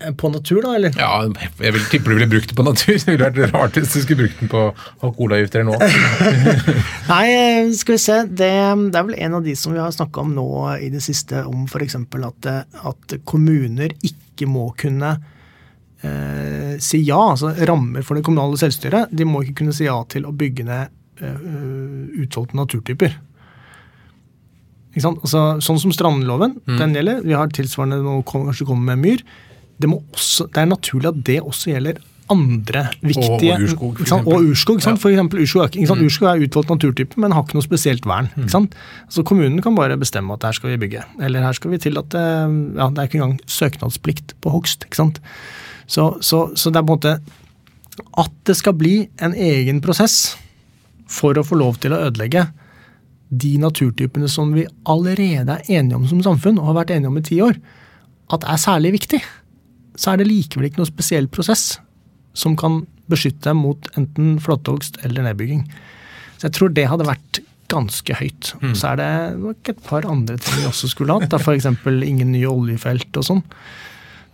Eh, 0.00 0.12
på 0.12 0.28
natur, 0.28 0.62
da? 0.62 0.74
eller? 0.76 0.92
Ja, 0.98 1.22
jeg 1.62 1.72
vil 1.72 1.86
tippe 1.90 2.10
du 2.10 2.18
ville 2.18 2.28
brukt 2.28 2.50
det 2.50 2.56
på 2.56 2.64
natur. 2.66 2.96
Det 3.06 3.14
ville 3.14 3.28
vært 3.30 3.54
rart 3.54 3.78
hvis 3.78 3.94
du 3.94 4.02
skulle 4.02 4.26
brukt 4.26 4.42
den 4.42 4.50
på 4.52 4.64
alkoholavgifter 5.06 5.64
nå. 5.66 5.76
Nei, 7.12 7.28
skal 7.78 7.96
vi 7.96 8.02
se. 8.02 8.18
Det, 8.28 8.50
det, 8.92 9.00
er 9.00 9.08
vel 9.08 9.16
en 9.28 9.38
av 9.38 9.46
de 9.46 9.56
som 9.56 9.72
vi 9.72 9.80
har 9.80 9.94
snakka 9.94 10.26
om 10.26 10.34
nå 10.36 10.48
i 10.82 10.90
det 10.92 11.00
siste, 11.04 11.46
om 11.48 11.64
f.eks. 11.64 11.96
At, 11.96 12.50
at 12.92 13.16
kommuner 13.28 13.96
ikke 14.04 14.48
må 14.50 14.68
kunne 14.76 15.16
eh, 16.04 16.74
si 16.82 17.00
ja, 17.06 17.20
altså 17.32 17.52
rammer 17.68 18.04
for 18.06 18.18
det 18.18 18.24
kommunale 18.26 18.58
selvstyret. 18.60 19.12
De 19.12 19.28
må 19.28 19.44
ikke 19.44 19.62
kunne 19.62 19.76
si 19.76 19.88
ja 19.88 19.96
til 20.12 20.26
å 20.28 20.34
bygge 20.36 20.66
ned 20.66 20.92
eh, 21.22 21.46
utvalgte 22.24 22.58
naturtyper. 22.58 23.16
Ikke 24.96 25.04
sant? 25.04 25.20
Altså, 25.24 25.46
sånn 25.64 25.80
som 25.82 25.92
strandloven, 25.92 26.56
mm. 26.64 26.76
den 26.80 26.96
gjelder. 26.96 27.24
Vi 27.26 27.36
har 27.36 27.52
tilsvarende 27.52 28.00
nå 28.04 28.20
kanskje 28.28 28.68
kommer 28.68 28.94
med 28.94 29.02
myr. 29.04 29.24
Det, 29.76 29.90
også, 29.92 30.46
det, 30.48 30.62
er 30.62 30.70
naturlig 30.70 31.10
at 31.10 31.18
det 31.28 31.42
også 31.44 31.74
gjelder 31.74 31.98
andre 32.32 32.86
viktige 33.04 33.54
Og, 33.54 33.66
urskog. 33.66 34.00
Og 34.24 34.46
urskog, 34.48 34.80
ja. 34.80 34.94
for 34.98 35.12
eksempel, 35.12 35.42
urskog, 35.44 35.68
ikke? 35.68 35.84
Mm. 35.84 36.06
urskog 36.08 36.30
er 36.30 36.46
utvalgt 36.46 36.72
naturtype, 36.72 37.20
men 37.22 37.36
har 37.36 37.44
ikke 37.44 37.58
noe 37.58 37.66
spesielt 37.66 38.08
vern. 38.08 38.30
Mm. 38.32 38.46
Ikke 38.46 38.54
sant? 38.56 38.78
Så 39.12 39.22
Kommunen 39.28 39.60
kan 39.62 39.76
bare 39.76 39.98
bestemme 40.00 40.34
at 40.34 40.48
her 40.48 40.56
skal 40.56 40.72
vi 40.72 40.80
bygge. 40.86 41.04
Eller 41.22 41.44
her 41.44 41.60
skal 41.60 41.74
vi 41.74 41.82
tillate 41.82 42.18
ja, 42.18 42.88
Det 42.88 42.98
er 42.98 43.10
ikke 43.10 43.20
engang 43.20 43.36
søknadsplikt 43.44 44.34
på 44.40 44.54
hogst. 44.56 44.88
ikke 44.88 45.02
sant? 45.04 45.20
Så, 45.86 46.16
så, 46.20 46.50
så, 46.58 46.70
det 46.70 46.80
er 46.80 46.86
på 46.86 46.96
en 46.96 46.98
måte 46.98 47.12
At 48.18 48.32
det 48.48 48.56
skal 48.58 48.74
bli 48.74 48.96
en 49.22 49.34
egen 49.34 49.78
prosess 49.84 50.36
for 51.06 51.38
å 51.38 51.44
få 51.46 51.58
lov 51.60 51.78
til 51.82 51.94
å 51.94 52.00
ødelegge 52.08 52.48
de 53.28 53.52
naturtypene 53.62 54.28
som 54.30 54.52
vi 54.54 54.64
allerede 54.90 55.54
er 55.54 55.78
enige 55.78 55.98
om 55.98 56.06
som 56.10 56.22
samfunn, 56.22 56.58
og 56.58 56.70
har 56.70 56.76
vært 56.80 56.92
enige 56.94 57.10
om 57.10 57.18
i 57.18 57.24
ti 57.26 57.38
år, 57.42 57.56
at 58.34 58.46
er 58.46 58.58
særlig 58.58 58.92
viktig, 58.96 59.20
så 59.98 60.12
er 60.12 60.20
det 60.20 60.28
likevel 60.28 60.68
ikke 60.68 60.82
noe 60.82 60.90
spesiell 60.90 61.26
prosess 61.30 61.64
som 62.38 62.54
kan 62.58 62.84
beskytte 63.10 63.48
dem 63.48 63.62
mot 63.62 63.88
enten 63.98 64.36
flatehogst 64.42 65.00
eller 65.06 65.26
nedbygging. 65.26 65.64
Så 66.36 66.48
jeg 66.48 66.56
tror 66.58 66.74
det 66.74 66.88
hadde 66.90 67.08
vært 67.08 67.40
ganske 67.70 68.18
høyt. 68.18 68.52
Mm. 68.62 68.74
Så 68.78 68.92
er 68.92 69.00
det 69.00 69.10
nok 69.42 69.70
et 69.72 69.82
par 69.86 70.06
andre 70.10 70.38
ting 70.38 70.60
vi 70.60 70.68
også 70.68 70.90
skulle 70.90 71.16
hatt. 71.16 71.34
F.eks. 71.34 71.66
ingen 72.06 72.34
nye 72.34 72.50
oljefelt 72.50 73.18
og 73.18 73.30
sånn 73.30 73.42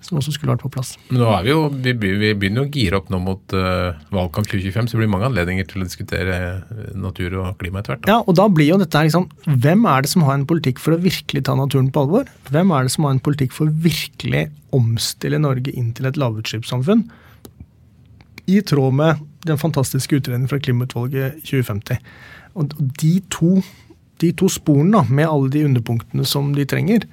som 0.03 0.19
også 0.19 0.35
skulle 0.35 0.53
vært 0.53 0.65
på 0.65 0.71
plass. 0.75 0.95
Men 1.09 1.23
nå 1.23 1.29
er 1.31 1.47
Vi 1.47 1.53
jo, 1.53 1.61
vi, 1.73 1.95
begynner 2.35 2.63
jo 2.63 2.67
å 2.67 2.73
gire 2.73 2.99
opp 2.99 3.11
nå 3.13 3.21
mot 3.23 3.55
uh, 3.57 3.99
valgkamp 4.15 4.49
2025, 4.51 4.91
så 4.91 4.97
det 4.97 5.03
blir 5.03 5.13
mange 5.13 5.29
anledninger 5.31 5.69
til 5.71 5.83
å 5.83 5.89
diskutere 5.89 6.39
eh, 6.43 6.93
natur 6.99 7.39
og 7.41 7.59
klima 7.61 7.81
etter 7.81 7.95
hvert. 7.95 8.11
Ja, 8.11 8.19
og 8.21 8.37
da 8.39 8.49
blir 8.53 8.73
jo 8.73 8.81
dette 8.81 9.05
liksom, 9.07 9.29
Hvem 9.47 9.87
er 9.91 10.05
det 10.05 10.13
som 10.13 10.27
har 10.27 10.39
en 10.39 10.47
politikk 10.49 10.83
for 10.83 10.97
å 10.97 11.03
virkelig 11.03 11.45
ta 11.49 11.57
naturen 11.59 11.91
på 11.95 12.05
alvor? 12.05 12.31
Hvem 12.51 12.75
er 12.75 12.87
det 12.87 12.95
som 12.95 13.07
har 13.07 13.17
en 13.17 13.25
politikk 13.25 13.55
for 13.57 13.71
å 13.71 13.77
virkelig 13.85 14.47
omstille 14.75 15.41
Norge 15.43 15.75
inn 15.77 15.93
til 15.97 16.09
et 16.09 16.19
lavutslippssamfunn? 16.21 17.07
I 18.51 18.59
tråd 18.67 18.99
med 18.99 19.23
den 19.47 19.59
fantastiske 19.59 20.19
utredningen 20.19 20.51
fra 20.51 20.61
Klimautvalget 20.63 21.43
2050. 21.47 22.03
Og 22.59 22.75
de 23.01 23.13
to, 23.33 23.57
de 24.23 24.33
to 24.39 24.49
sporene, 24.51 24.95
da, 24.97 25.05
med 25.09 25.29
alle 25.29 25.53
de 25.55 25.65
underpunktene 25.67 26.27
som 26.29 26.51
de 26.57 26.67
trenger, 26.69 27.07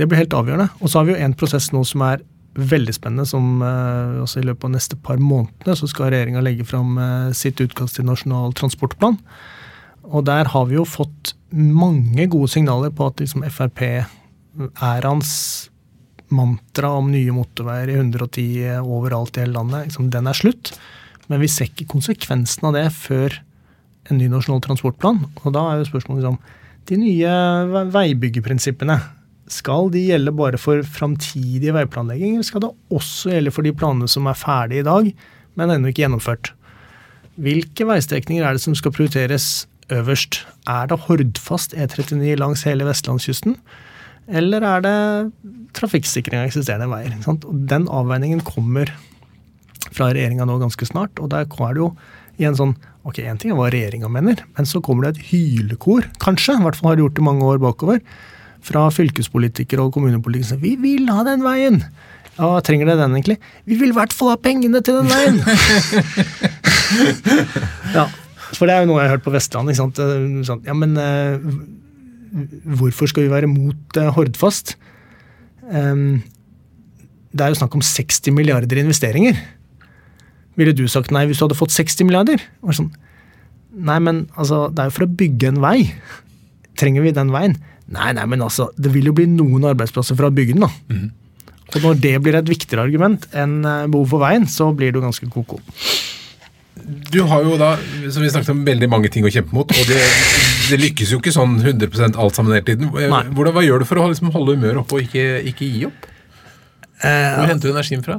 det 0.00 0.08
blir 0.08 0.22
helt 0.22 0.32
avgjørende. 0.36 0.70
Og 0.80 0.88
så 0.88 1.00
har 1.00 1.08
vi 1.08 1.12
jo 1.12 1.20
en 1.20 1.36
prosess 1.36 1.68
nå 1.74 1.84
som 1.84 2.04
er 2.06 2.22
veldig 2.56 2.94
spennende. 2.96 3.26
som 3.28 3.62
eh, 3.62 4.40
I 4.40 4.46
løpet 4.46 4.64
av 4.64 4.72
neste 4.74 4.96
par 4.96 5.20
månedene 5.20 5.76
så 5.76 5.88
skal 5.90 6.10
regjeringa 6.10 6.42
legge 6.42 6.64
fram 6.64 6.98
eh, 6.98 7.32
sitt 7.36 7.60
utkast 7.60 7.98
til 7.98 8.08
Nasjonal 8.08 8.54
transportplan. 8.58 9.18
Og 10.10 10.24
der 10.26 10.50
har 10.50 10.64
vi 10.66 10.78
jo 10.78 10.86
fått 10.88 11.34
mange 11.52 12.26
gode 12.30 12.48
signaler 12.50 12.90
på 12.90 13.10
at 13.10 13.20
liksom, 13.20 13.44
Frp 13.52 13.82
er 13.84 15.06
hans 15.06 15.68
mantra 16.30 16.94
om 16.98 17.10
nye 17.10 17.34
motorveier 17.34 17.90
i 17.90 17.98
110 17.98 18.80
overalt 18.80 19.36
i 19.36 19.44
hele 19.44 19.58
landet. 19.58 19.90
Liksom, 19.90 20.10
den 20.10 20.30
er 20.30 20.38
slutt. 20.38 20.72
Men 21.28 21.42
vi 21.42 21.50
ser 21.50 21.68
ikke 21.68 21.92
konsekvensen 21.92 22.66
av 22.66 22.74
det 22.74 22.88
før 22.96 23.36
en 24.10 24.18
ny 24.18 24.26
nasjonal 24.32 24.62
transportplan. 24.64 25.22
Og 25.44 25.54
da 25.54 25.68
er 25.68 25.80
jo 25.80 25.90
spørsmålet 25.92 26.24
liksom, 26.24 26.40
de 26.90 26.98
nye 26.98 27.86
veibyggeprinsippene 27.92 28.98
skal 29.50 29.90
de 29.92 30.04
gjelde 30.10 30.32
bare 30.36 30.60
for 30.60 30.84
framtidige 30.86 31.74
veiplanlegging, 31.74 32.36
eller 32.36 32.46
skal 32.46 32.64
det 32.64 32.70
også 32.94 33.34
gjelde 33.34 33.52
for 33.54 33.66
de 33.66 33.74
planene 33.74 34.08
som 34.10 34.28
er 34.30 34.38
ferdige 34.38 34.84
i 34.84 34.88
dag, 34.88 35.10
men 35.58 35.74
ennå 35.74 35.90
ikke 35.90 36.04
gjennomført? 36.04 36.52
Hvilke 37.40 37.86
veistrekninger 37.88 38.44
er 38.44 38.56
det 38.56 38.62
som 38.62 38.76
skal 38.78 38.94
prioriteres 38.94 39.66
øverst? 39.90 40.42
Er 40.70 40.90
det 40.90 41.00
Hordfast 41.06 41.74
E39 41.74 42.36
langs 42.38 42.64
hele 42.68 42.86
vestlandskysten? 42.86 43.56
Eller 44.30 44.62
er 44.62 44.84
det 44.84 44.96
trafikksikring 45.74 46.38
av 46.38 46.50
eksisterende 46.50 46.90
veier? 46.92 47.16
Den 47.70 47.88
avveiningen 47.90 48.44
kommer 48.46 48.92
fra 49.90 50.10
regjeringa 50.12 50.46
nå 50.46 50.60
ganske 50.60 50.86
snart. 50.86 51.18
Og 51.18 51.32
der 51.32 51.48
er 51.48 51.74
det 51.74 51.82
jo 51.82 51.90
i 52.40 52.46
en 52.48 52.58
sånn 52.58 52.76
Ok, 53.00 53.16
én 53.24 53.38
ting 53.40 53.48
er 53.48 53.56
hva 53.56 53.70
regjeringa 53.72 54.10
mener, 54.12 54.42
men 54.58 54.66
så 54.68 54.76
kommer 54.84 55.06
det 55.06 55.14
et 55.14 55.28
hylekor, 55.30 56.04
kanskje, 56.20 56.58
i 56.58 56.60
hvert 56.66 56.76
fall 56.76 56.90
har 56.90 56.98
det 56.98 57.06
gjort 57.06 57.14
det 57.16 57.24
mange 57.24 57.46
år 57.48 57.62
bakover, 57.62 58.02
fra 58.66 58.82
fylkespolitikere 58.94 59.82
og 59.84 59.92
kommunepolitikere 59.96 60.50
som 60.54 60.62
vi 60.62 60.72
vil 60.80 61.04
ha 61.12 61.20
den 61.26 61.44
veien. 61.44 61.78
Ja, 62.40 62.48
trenger 62.64 62.86
det 62.88 62.96
den 63.00 63.14
egentlig? 63.16 63.38
Vi 63.68 63.74
vil 63.80 63.90
i 63.92 63.96
hvert 63.96 64.14
fall 64.16 64.30
ha 64.32 64.38
pengene 64.40 64.80
til 64.84 64.94
den 65.00 65.08
veien! 65.10 65.36
ja, 67.96 68.04
for 68.56 68.64
det 68.66 68.74
er 68.74 68.80
jo 68.84 68.90
noe 68.90 69.00
jeg 69.02 69.10
har 69.10 69.16
hørt 69.16 69.26
på 69.26 69.34
Vestlandet. 69.34 69.70
ikke 69.74 69.82
sant? 69.82 69.96
Eh, 70.00 70.44
sånn, 70.48 70.62
ja, 70.68 70.74
men 70.76 70.90
uh, 70.96 71.36
hvorfor 72.80 73.06
skal 73.10 73.22
vi 73.26 73.32
være 73.32 73.50
mot 73.50 74.00
uh, 74.00 74.12
Hordfast? 74.16 74.66
Um, 75.68 76.22
det 77.30 77.44
er 77.44 77.52
jo 77.52 77.60
snakk 77.60 77.76
om 77.76 77.84
60 77.84 78.34
milliarder 78.34 78.80
investeringer. 78.80 79.36
Ville 80.58 80.74
du 80.76 80.86
sagt 80.90 81.12
nei 81.14 81.26
hvis 81.28 81.38
du 81.38 81.46
hadde 81.46 81.58
fått 81.58 81.76
60 81.76 82.08
milliarder? 82.08 82.42
Sånn, 82.74 82.90
nei, 83.70 83.98
men 84.02 84.24
altså, 84.34 84.66
det 84.72 84.82
er 84.82 84.90
jo 84.90 84.96
for 84.96 85.06
å 85.06 85.14
bygge 85.20 85.52
en 85.52 85.62
vei. 85.62 85.78
Trenger 86.80 87.04
vi 87.04 87.14
den 87.16 87.32
veien? 87.34 87.56
Nei, 87.90 88.12
nei, 88.16 88.26
men 88.30 88.44
altså, 88.46 88.70
det 88.78 88.92
vil 88.94 89.10
jo 89.10 89.16
bli 89.16 89.26
noen 89.30 89.66
arbeidsplasser 89.72 90.18
fra 90.18 90.30
bygden, 90.34 90.62
da. 90.64 90.70
Mm. 90.92 91.08
Og 91.70 91.82
når 91.84 91.98
det 92.02 92.14
blir 92.22 92.38
et 92.38 92.50
viktigere 92.50 92.84
argument 92.86 93.26
enn 93.36 93.60
eh, 93.66 93.88
behov 93.90 94.14
for 94.14 94.24
veien, 94.24 94.46
så 94.50 94.70
blir 94.74 94.94
du 94.94 95.00
ganske 95.02 95.26
ko-ko. 95.30 95.60
Du 97.10 97.20
har 97.28 97.44
jo 97.44 97.58
da, 97.60 97.74
som 98.10 98.24
vi 98.24 98.30
snakket 98.32 98.52
om, 98.54 98.62
veldig 98.66 98.88
mange 98.90 99.10
ting 99.12 99.26
å 99.26 99.30
kjempe 99.30 99.54
mot, 99.54 99.70
og 99.70 99.90
det, 99.90 100.00
det 100.70 100.78
lykkes 100.80 101.12
jo 101.14 101.20
ikke 101.20 101.34
sånn 101.34 101.58
100 101.60 102.16
alt 102.18 102.38
sammen 102.38 102.54
hele 102.56 102.66
tiden. 102.66 102.90
Hvordan, 102.90 103.52
hva 103.54 103.64
gjør 103.66 103.82
du 103.82 103.88
for 103.88 104.00
å 104.00 104.08
liksom, 104.10 104.32
holde 104.34 104.56
humøret 104.56 104.82
oppe 104.82 104.98
og 104.98 105.06
ikke, 105.06 105.26
ikke, 105.52 105.68
gi 105.68 105.86
opp? 105.90 106.08
Eh, 107.00 107.36
Hvor 107.36 107.50
henter 107.50 107.70
du 107.70 107.74
energien 107.74 108.02
fra? 108.06 108.18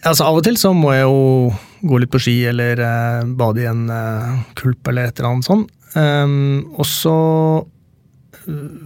Altså 0.00 0.24
Av 0.24 0.38
og 0.38 0.44
til 0.46 0.56
så 0.56 0.70
må 0.72 0.94
jeg 0.94 1.04
jo 1.04 1.50
gå 1.90 1.98
litt 2.00 2.12
på 2.12 2.20
ski 2.22 2.36
eller 2.48 2.80
eh, 2.84 3.26
bade 3.36 3.64
i 3.64 3.68
en 3.68 3.82
eh, 3.92 4.38
kulp 4.56 4.88
eller 4.88 5.10
et 5.10 5.20
eller 5.20 5.34
annet 5.34 5.48
sånt. 5.48 5.68
Um, 5.98 6.70
og 6.78 6.86
så 6.86 7.14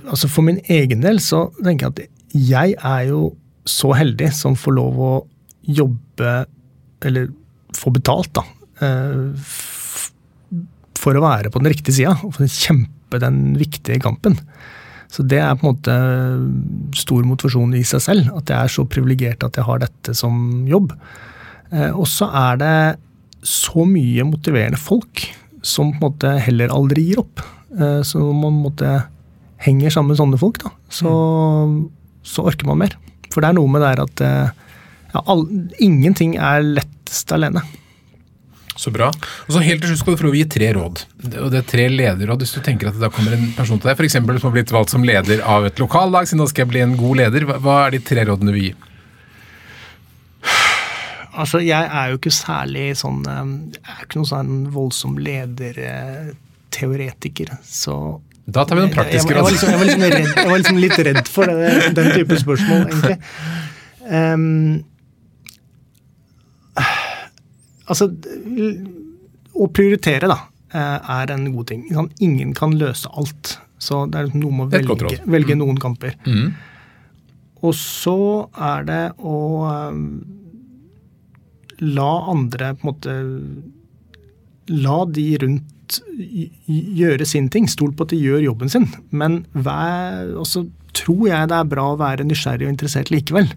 altså 0.09 0.28
For 0.28 0.44
min 0.44 0.57
egen 0.72 1.02
del 1.05 1.20
så 1.22 1.46
tenker 1.62 1.86
jeg 1.86 1.92
at 1.92 2.22
jeg 2.34 2.74
er 2.74 3.02
jo 3.11 3.20
så 3.68 3.92
heldig 3.96 4.30
som 4.34 4.57
får 4.59 4.74
lov 4.76 4.96
å 5.00 5.12
jobbe, 5.64 6.32
eller 7.07 7.28
få 7.76 7.92
betalt, 7.94 8.34
da. 8.36 8.44
Uh, 8.82 9.30
for 10.98 11.16
å 11.16 11.22
være 11.24 11.52
på 11.52 11.62
den 11.62 11.72
riktige 11.72 11.96
sida 12.00 12.16
og 12.24 12.34
for 12.34 12.44
å 12.44 12.50
kjempe 12.50 13.20
den 13.22 13.55
viktige 13.61 14.00
kampen. 14.02 14.36
Så 15.14 15.22
det 15.30 15.38
er 15.38 15.55
på 15.55 15.68
en 15.68 15.76
måte 15.76 15.94
stor 16.98 17.22
motivasjon 17.28 17.76
i 17.78 17.84
seg 17.86 18.02
selv, 18.02 18.32
at 18.34 18.50
jeg 18.50 18.59
er 18.59 18.72
så 18.72 18.86
privilegert 18.90 19.46
at 19.46 19.61
jeg 19.61 19.66
har 19.68 19.82
dette 19.84 20.14
som 20.18 20.64
jobb. 20.66 20.94
Eh, 21.70 21.92
og 21.92 22.09
så 22.11 22.28
er 22.34 22.61
det 22.61 22.76
så 23.46 23.84
mye 23.86 24.26
motiverende 24.26 24.80
folk 24.80 25.26
som 25.64 25.92
på 25.94 25.98
en 25.98 26.06
måte 26.12 26.32
heller 26.46 26.72
aldri 26.74 27.08
gir 27.08 27.22
opp. 27.24 27.42
Eh, 27.78 28.00
så 28.06 28.20
man 28.32 28.60
måte 28.62 28.98
henger 29.64 29.94
sammen 29.94 30.12
med 30.12 30.20
sånne 30.20 30.40
folk, 30.40 30.60
da, 30.60 30.72
så, 30.92 31.12
så 32.26 32.44
orker 32.50 32.68
man 32.68 32.82
mer. 32.82 32.98
For 33.32 33.40
det 33.40 33.50
er 33.50 33.56
noe 33.56 33.70
med 33.70 33.82
det 33.82 33.94
at 34.04 34.22
eh, 34.24 34.52
ja, 35.14 35.22
all, 35.24 35.46
ingenting 35.82 36.36
er 36.36 36.62
lettest 36.66 37.32
alene. 37.34 37.64
Så 38.76 38.90
bra. 38.90 39.08
Og 39.46 39.54
så 39.54 39.62
Helt 39.62 39.84
til 39.84 39.92
slutt 39.92 40.00
skal 40.02 40.16
du 40.16 40.20
få 40.20 40.26
lov 40.26 40.34
å 40.34 40.38
gi 40.40 40.46
tre 40.50 40.72
råd. 40.74 41.04
Og 41.44 41.50
det 41.52 41.60
er 41.60 41.68
tre 41.70 41.84
lederråd. 41.92 42.42
Hvis 42.42 42.56
du 42.56 42.62
tenker 42.64 42.90
at 42.90 42.96
det 42.98 43.04
da 43.04 43.10
kommer 43.14 43.36
en 43.36 43.52
person 43.54 43.78
til 43.78 43.86
deg, 43.90 44.00
f.eks. 44.00 44.16
som 44.18 44.48
har 44.48 44.56
blitt 44.56 44.74
valgt 44.74 44.94
som 44.94 45.06
leder 45.06 45.44
av 45.46 45.68
et 45.68 45.78
lokallag, 45.78 46.26
siden 46.26 46.42
da 46.42 46.48
skal 46.50 46.64
jeg 46.64 46.72
bli 46.72 46.82
en 46.82 46.96
god 46.98 47.20
leder, 47.22 47.46
hva 47.46 47.76
er 47.84 47.94
de 47.94 48.02
tre 48.02 48.26
rådene 48.26 48.50
du 48.50 48.56
vil 48.56 48.66
gi? 48.66 48.74
Altså, 51.35 51.59
jeg 51.64 51.82
er 51.82 52.11
jo 52.12 52.16
ikke 52.20 52.30
særlig 52.35 52.85
sånn 53.01 53.24
eh, 53.26 53.45
Jeg 53.74 53.93
er 53.95 54.03
ikke 54.07 54.18
noen 54.20 54.30
sånn 54.30 54.53
voldsom 54.74 55.14
lederteoretiker, 55.22 57.49
så 57.66 57.95
Da 58.45 58.64
tar 58.64 58.74
vi 58.78 58.82
noen 58.85 58.95
praktiske 58.95 59.30
jeg, 59.32 59.35
jeg, 59.35 59.39
råd. 59.39 59.45
var 59.45 59.51
liksom, 59.57 59.70
jeg, 59.70 59.78
var 59.80 59.87
liksom 59.89 60.05
redd, 60.05 60.28
jeg 60.37 60.49
var 60.51 60.59
liksom 60.62 60.78
litt 60.85 60.99
redd 61.09 61.26
for 61.32 61.43
det, 61.51 61.57
den 61.99 62.09
type 62.18 62.35
spørsmål, 62.45 62.80
egentlig. 62.91 63.16
Um, 64.05 64.85
altså 67.89 68.05
Å 69.55 69.66
prioritere, 69.70 70.26
da, 70.28 70.39
eh, 70.74 70.99
er 71.16 71.30
en 71.32 71.53
god 71.55 71.66
ting. 71.70 71.80
Ingen 72.20 72.55
kan 72.59 72.70
løse 72.78 73.09
alt. 73.14 73.59
Så 73.78 74.07
det 74.11 74.16
er 74.18 74.24
liksom 74.28 74.41
noe 74.43 74.53
med 74.59 74.64
å 74.66 74.68
velge, 74.72 75.18
velge 75.30 75.55
noen 75.59 75.78
kamper. 75.80 76.12
Mm. 76.26 76.55
Og 77.64 77.74
så 77.78 78.49
er 78.61 78.82
det 78.89 79.05
å 79.24 79.37
um, 79.95 80.24
la 81.83 82.12
andre 82.31 82.75
på 82.79 82.87
en 82.87 82.93
måte 82.93 83.16
La 84.72 85.03
de 85.05 85.27
rundt 85.43 85.99
gjøre 86.64 87.27
sin 87.29 87.51
ting. 87.53 87.66
Stol 87.68 87.93
på 87.93 88.07
at 88.07 88.14
de 88.14 88.20
gjør 88.22 88.47
jobben 88.47 88.70
sin. 88.72 88.87
Men 89.12 89.43
så 89.53 90.64
tror 90.97 91.27
jeg 91.29 91.51
det 91.51 91.59
er 91.59 91.68
bra 91.68 91.91
å 91.93 92.01
være 92.01 92.25
nysgjerrig 92.25 92.64
og 92.64 92.72
interessert 92.72 93.12
likevel. 93.12 93.51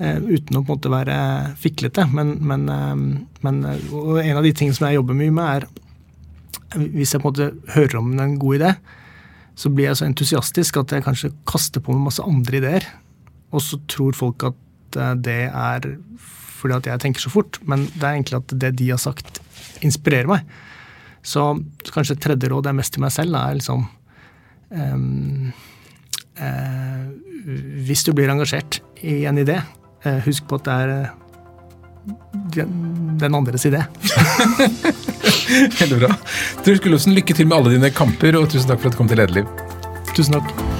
Uh, 0.00 0.22
uten 0.22 0.56
å 0.56 0.62
på 0.62 0.70
en 0.70 0.76
måte 0.76 0.92
være 0.92 1.16
fiklete. 1.60 2.06
Men, 2.14 2.36
men, 2.46 2.68
uh, 2.70 2.94
men 3.42 3.60
og 3.90 4.20
en 4.22 4.38
av 4.38 4.46
de 4.46 4.54
tingene 4.54 4.78
som 4.78 4.86
jeg 4.86 5.00
jobber 5.00 5.18
mye 5.18 5.34
med, 5.34 5.66
er 5.66 6.86
hvis 6.94 7.14
jeg 7.14 7.22
på 7.22 7.32
en 7.32 7.34
måte 7.34 7.74
hører 7.74 7.98
om 7.98 8.10
en 8.14 8.38
god 8.40 8.60
idé, 8.60 8.72
så 9.58 9.70
blir 9.72 9.90
jeg 9.90 9.98
så 9.98 10.06
entusiastisk 10.06 10.78
at 10.80 10.94
jeg 10.94 11.04
kanskje 11.04 11.32
kaster 11.48 11.82
på 11.84 11.94
meg 11.94 12.06
masse 12.06 12.24
andre 12.24 12.60
ideer. 12.62 12.86
Og 13.50 13.64
så 13.64 13.80
tror 13.90 14.16
folk 14.16 14.46
at 14.46 14.96
eh, 14.96 15.16
det 15.18 15.40
er 15.50 15.88
fordi 16.60 16.76
at 16.76 16.90
jeg 16.92 17.02
tenker 17.02 17.24
så 17.24 17.32
fort, 17.32 17.60
men 17.68 17.86
det 17.94 18.04
er 18.04 18.18
egentlig 18.18 18.40
at 18.40 18.54
det 18.64 18.74
de 18.80 18.90
har 18.92 19.00
sagt, 19.00 19.40
inspirerer 19.86 20.28
meg. 20.30 20.44
Så 21.26 21.42
kanskje 21.92 22.16
et 22.16 22.22
tredje 22.24 22.50
råd 22.52 22.70
er 22.70 22.76
mest 22.76 22.94
til 22.94 23.04
meg 23.04 23.12
selv, 23.12 23.36
er 23.36 23.58
liksom 23.58 23.84
um, 24.72 25.50
uh, 26.40 27.04
Hvis 27.84 28.06
du 28.06 28.14
blir 28.16 28.32
engasjert 28.32 28.80
i 29.04 29.22
en 29.28 29.40
idé, 29.40 29.58
uh, 30.06 30.20
husk 30.24 30.48
på 30.48 30.60
at 30.60 30.68
det 30.68 30.78
er 30.84 30.94
uh, 30.96 31.16
den, 32.56 33.16
den 33.20 33.36
andres 33.36 33.66
idé. 33.68 33.84
Veldig 35.80 36.00
bra. 36.00 36.14
Truls 36.64 36.80
Gullofsen, 36.84 37.16
lykke 37.16 37.36
til 37.36 37.50
med 37.50 37.60
alle 37.60 37.76
dine 37.76 37.92
kamper, 37.94 38.40
og 38.40 38.48
tusen 38.52 38.72
takk 38.72 38.80
for 38.80 38.90
at 38.90 38.96
du 38.96 39.02
kom 39.02 39.10
til 39.10 39.20
Lederliv. 39.20 39.50
Tusen 40.16 40.40
takk. 40.40 40.79